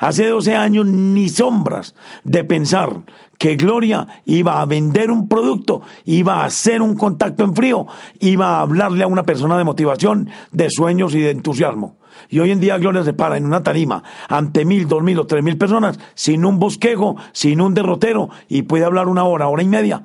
Hace 0.00 0.28
12 0.28 0.56
años 0.56 0.86
ni 0.86 1.28
sombras 1.28 1.94
de 2.24 2.42
pensar 2.42 3.02
que 3.36 3.56
Gloria 3.56 4.08
iba 4.24 4.62
a 4.62 4.64
vender 4.64 5.10
un 5.10 5.28
producto, 5.28 5.82
iba 6.06 6.40
a 6.40 6.46
hacer 6.46 6.80
un 6.80 6.96
contacto 6.96 7.44
en 7.44 7.54
frío, 7.54 7.86
iba 8.18 8.56
a 8.56 8.60
hablarle 8.62 9.04
a 9.04 9.08
una 9.08 9.24
persona 9.24 9.58
de 9.58 9.64
motivación, 9.64 10.30
de 10.52 10.70
sueños 10.70 11.14
y 11.14 11.20
de 11.20 11.30
entusiasmo. 11.30 11.98
Y 12.30 12.38
hoy 12.38 12.50
en 12.50 12.60
día 12.60 12.78
Gloria 12.78 13.04
se 13.04 13.12
para 13.12 13.36
en 13.36 13.44
una 13.44 13.62
tarima 13.62 14.02
ante 14.26 14.64
mil, 14.64 14.88
dos 14.88 15.02
mil 15.02 15.18
o 15.18 15.26
tres 15.26 15.44
mil 15.44 15.58
personas, 15.58 15.98
sin 16.14 16.46
un 16.46 16.58
bosquejo, 16.58 17.16
sin 17.32 17.60
un 17.60 17.74
derrotero, 17.74 18.30
y 18.48 18.62
puede 18.62 18.86
hablar 18.86 19.06
una 19.06 19.24
hora, 19.24 19.48
hora 19.48 19.62
y 19.62 19.68
media, 19.68 20.02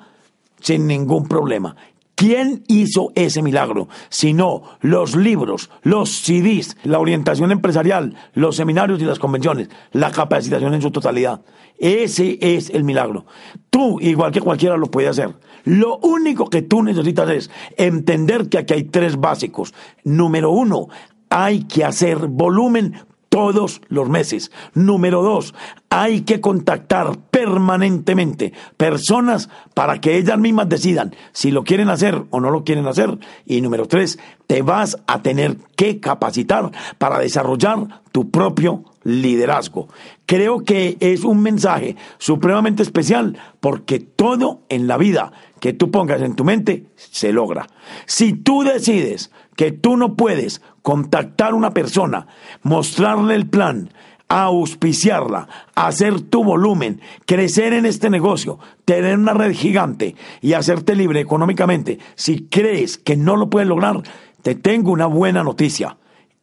sin 0.59 0.87
ningún 0.87 1.29
problema. 1.29 1.77
¿Quién 2.15 2.63
hizo 2.67 3.11
ese 3.15 3.41
milagro? 3.41 3.89
Si 4.09 4.33
no, 4.33 4.63
los 4.79 5.17
libros, 5.17 5.69
los 5.83 6.09
CDs, 6.09 6.77
la 6.83 6.99
orientación 6.99 7.51
empresarial, 7.51 8.15
los 8.33 8.55
seminarios 8.55 9.01
y 9.01 9.05
las 9.05 9.19
convenciones, 9.19 9.69
la 9.91 10.11
capacitación 10.11 10.73
en 10.73 10.81
su 10.81 10.91
totalidad. 10.91 11.41
Ese 11.77 12.37
es 12.39 12.69
el 12.69 12.85
milagro. 12.85 13.25
Tú, 13.69 13.99
igual 13.99 14.31
que 14.31 14.39
cualquiera, 14.39 14.77
lo 14.77 14.89
puede 14.89 15.09
hacer. 15.09 15.35
Lo 15.65 15.97
único 15.97 16.49
que 16.49 16.61
tú 16.61 16.83
necesitas 16.83 17.29
es 17.29 17.51
entender 17.75 18.47
que 18.47 18.59
aquí 18.59 18.73
hay 18.73 18.83
tres 18.85 19.17
básicos. 19.17 19.73
Número 20.05 20.51
uno, 20.51 20.87
hay 21.29 21.65
que 21.65 21.83
hacer 21.83 22.27
volumen 22.27 22.95
todos 23.35 23.81
los 23.89 24.07
meses. 24.07 24.49
Número 24.75 25.21
dos, 25.21 25.53
hay 25.89 26.21
que 26.21 26.39
contactar 26.39 27.17
permanentemente 27.31 28.53
personas 28.77 29.49
para 29.73 29.99
que 29.99 30.15
ellas 30.15 30.39
mismas 30.39 30.69
decidan 30.69 31.13
si 31.33 31.51
lo 31.51 31.65
quieren 31.65 31.89
hacer 31.89 32.23
o 32.29 32.39
no 32.39 32.49
lo 32.49 32.63
quieren 32.63 32.87
hacer. 32.87 33.19
Y 33.45 33.59
número 33.59 33.89
tres, 33.89 34.19
te 34.47 34.61
vas 34.61 34.99
a 35.05 35.21
tener 35.21 35.57
que 35.75 35.99
capacitar 35.99 36.71
para 36.97 37.19
desarrollar 37.19 38.03
tu 38.13 38.31
propio 38.31 38.85
liderazgo. 39.03 39.89
Creo 40.25 40.63
que 40.63 40.95
es 41.01 41.25
un 41.25 41.41
mensaje 41.41 41.97
supremamente 42.17 42.83
especial 42.83 43.37
porque 43.59 43.99
todo 43.99 44.61
en 44.69 44.87
la 44.87 44.97
vida 44.97 45.33
que 45.59 45.73
tú 45.73 45.91
pongas 45.91 46.21
en 46.21 46.35
tu 46.35 46.45
mente 46.45 46.85
se 46.95 47.33
logra. 47.33 47.67
Si 48.05 48.31
tú 48.31 48.63
decides 48.63 49.31
que 49.55 49.71
tú 49.71 49.97
no 49.97 50.15
puedes 50.15 50.61
contactar 50.81 51.51
a 51.51 51.55
una 51.55 51.71
persona, 51.71 52.27
mostrarle 52.61 53.35
el 53.35 53.47
plan, 53.47 53.89
auspiciarla, 54.27 55.47
hacer 55.75 56.21
tu 56.21 56.43
volumen, 56.43 57.01
crecer 57.25 57.73
en 57.73 57.85
este 57.85 58.09
negocio, 58.09 58.59
tener 58.83 59.17
una 59.17 59.33
red 59.33 59.53
gigante 59.53 60.15
y 60.41 60.53
hacerte 60.53 60.95
libre 60.95 61.19
económicamente, 61.19 61.99
si 62.15 62.47
crees 62.47 62.97
que 62.97 63.15
no 63.15 63.35
lo 63.35 63.49
puedes 63.49 63.67
lograr, 63.67 64.01
te 64.41 64.55
tengo 64.55 64.91
una 64.91 65.05
buena 65.05 65.43
noticia. 65.43 65.97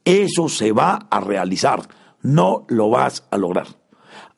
Eso 0.04 0.48
se 0.48 0.72
va 0.72 1.06
a 1.10 1.20
realizar, 1.20 1.82
no 2.22 2.64
lo 2.68 2.90
vas 2.90 3.26
a 3.30 3.36
lograr. 3.36 3.66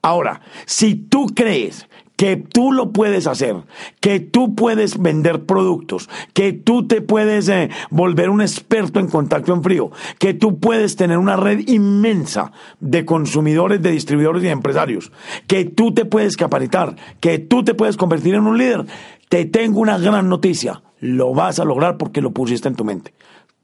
Ahora, 0.02 0.42
si 0.66 0.94
tú 0.94 1.26
crees 1.34 1.88
que 2.16 2.36
tú 2.36 2.72
lo 2.72 2.92
puedes 2.92 3.26
hacer, 3.26 3.56
que 4.00 4.20
tú 4.20 4.54
puedes 4.54 4.98
vender 4.98 5.44
productos, 5.44 6.08
que 6.32 6.52
tú 6.52 6.86
te 6.86 7.00
puedes 7.00 7.48
eh, 7.48 7.70
volver 7.90 8.30
un 8.30 8.40
experto 8.40 9.00
en 9.00 9.08
contacto 9.08 9.52
en 9.52 9.62
frío, 9.62 9.90
que 10.18 10.34
tú 10.34 10.58
puedes 10.58 10.96
tener 10.96 11.18
una 11.18 11.36
red 11.36 11.66
inmensa 11.66 12.52
de 12.80 13.04
consumidores, 13.04 13.82
de 13.82 13.90
distribuidores 13.90 14.42
y 14.42 14.46
de 14.46 14.52
empresarios, 14.52 15.12
que 15.46 15.64
tú 15.64 15.92
te 15.92 16.04
puedes 16.04 16.36
capacitar, 16.36 16.96
que 17.20 17.38
tú 17.38 17.64
te 17.64 17.74
puedes 17.74 17.96
convertir 17.96 18.34
en 18.34 18.46
un 18.46 18.58
líder, 18.58 18.86
te 19.28 19.44
tengo 19.44 19.80
una 19.80 19.98
gran 19.98 20.28
noticia, 20.28 20.82
lo 21.00 21.34
vas 21.34 21.58
a 21.58 21.64
lograr 21.64 21.96
porque 21.98 22.20
lo 22.20 22.30
pusiste 22.30 22.68
en 22.68 22.76
tu 22.76 22.84
mente. 22.84 23.14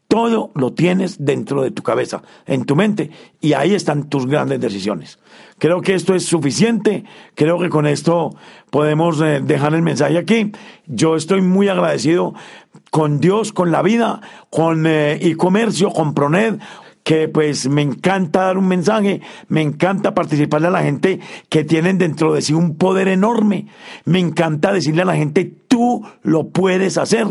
Todo 0.08 0.50
lo 0.56 0.72
tienes 0.72 1.24
dentro 1.24 1.62
de 1.62 1.70
tu 1.70 1.84
cabeza, 1.84 2.22
en 2.46 2.64
tu 2.64 2.74
mente, 2.74 3.12
y 3.40 3.52
ahí 3.52 3.74
están 3.74 4.08
tus 4.08 4.26
grandes 4.26 4.60
decisiones. 4.60 5.20
Creo 5.60 5.82
que 5.82 5.94
esto 5.94 6.14
es 6.14 6.24
suficiente, 6.24 7.04
creo 7.34 7.58
que 7.58 7.68
con 7.68 7.86
esto 7.86 8.34
podemos 8.70 9.20
eh, 9.20 9.42
dejar 9.44 9.74
el 9.74 9.82
mensaje 9.82 10.16
aquí. 10.16 10.52
Yo 10.86 11.16
estoy 11.16 11.42
muy 11.42 11.68
agradecido 11.68 12.32
con 12.90 13.20
Dios, 13.20 13.52
con 13.52 13.70
la 13.70 13.82
vida, 13.82 14.22
con 14.48 14.86
eh, 14.86 15.18
e-comercio, 15.20 15.90
con 15.90 16.14
Proned, 16.14 16.60
que 17.04 17.28
pues 17.28 17.68
me 17.68 17.82
encanta 17.82 18.44
dar 18.44 18.56
un 18.56 18.68
mensaje, 18.68 19.20
me 19.48 19.60
encanta 19.60 20.14
participarle 20.14 20.68
a 20.68 20.70
la 20.70 20.82
gente 20.82 21.20
que 21.50 21.62
tienen 21.62 21.98
dentro 21.98 22.32
de 22.32 22.40
sí 22.40 22.54
un 22.54 22.76
poder 22.76 23.08
enorme, 23.08 23.66
me 24.06 24.18
encanta 24.18 24.72
decirle 24.72 25.02
a 25.02 25.06
la 25.06 25.16
gente, 25.16 25.44
tú 25.68 26.06
lo 26.22 26.48
puedes 26.48 26.96
hacer, 26.96 27.26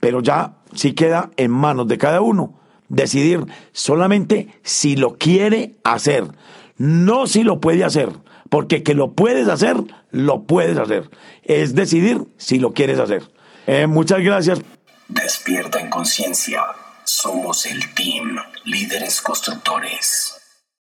pero 0.00 0.22
ya 0.22 0.54
si 0.74 0.94
queda 0.94 1.32
en 1.36 1.50
manos 1.50 1.86
de 1.86 1.98
cada 1.98 2.22
uno 2.22 2.54
decidir 2.88 3.44
solamente 3.72 4.48
si 4.62 4.96
lo 4.96 5.18
quiere 5.18 5.74
hacer, 5.84 6.28
no 6.76 7.26
si 7.26 7.42
lo 7.42 7.60
puede 7.60 7.84
hacer, 7.84 8.10
porque 8.48 8.82
que 8.82 8.94
lo 8.94 9.12
puedes 9.12 9.48
hacer, 9.48 9.76
lo 10.10 10.42
puedes 10.44 10.78
hacer. 10.78 11.10
Es 11.42 11.74
decidir 11.74 12.22
si 12.36 12.58
lo 12.58 12.72
quieres 12.72 12.98
hacer. 12.98 13.22
Eh, 13.66 13.86
muchas 13.86 14.20
gracias. 14.20 14.60
Despierta 15.08 15.80
en 15.80 15.90
conciencia. 15.90 16.62
Somos 17.04 17.66
el 17.66 17.94
team 17.94 18.38
Líderes 18.64 19.20
Constructores. 19.20 20.33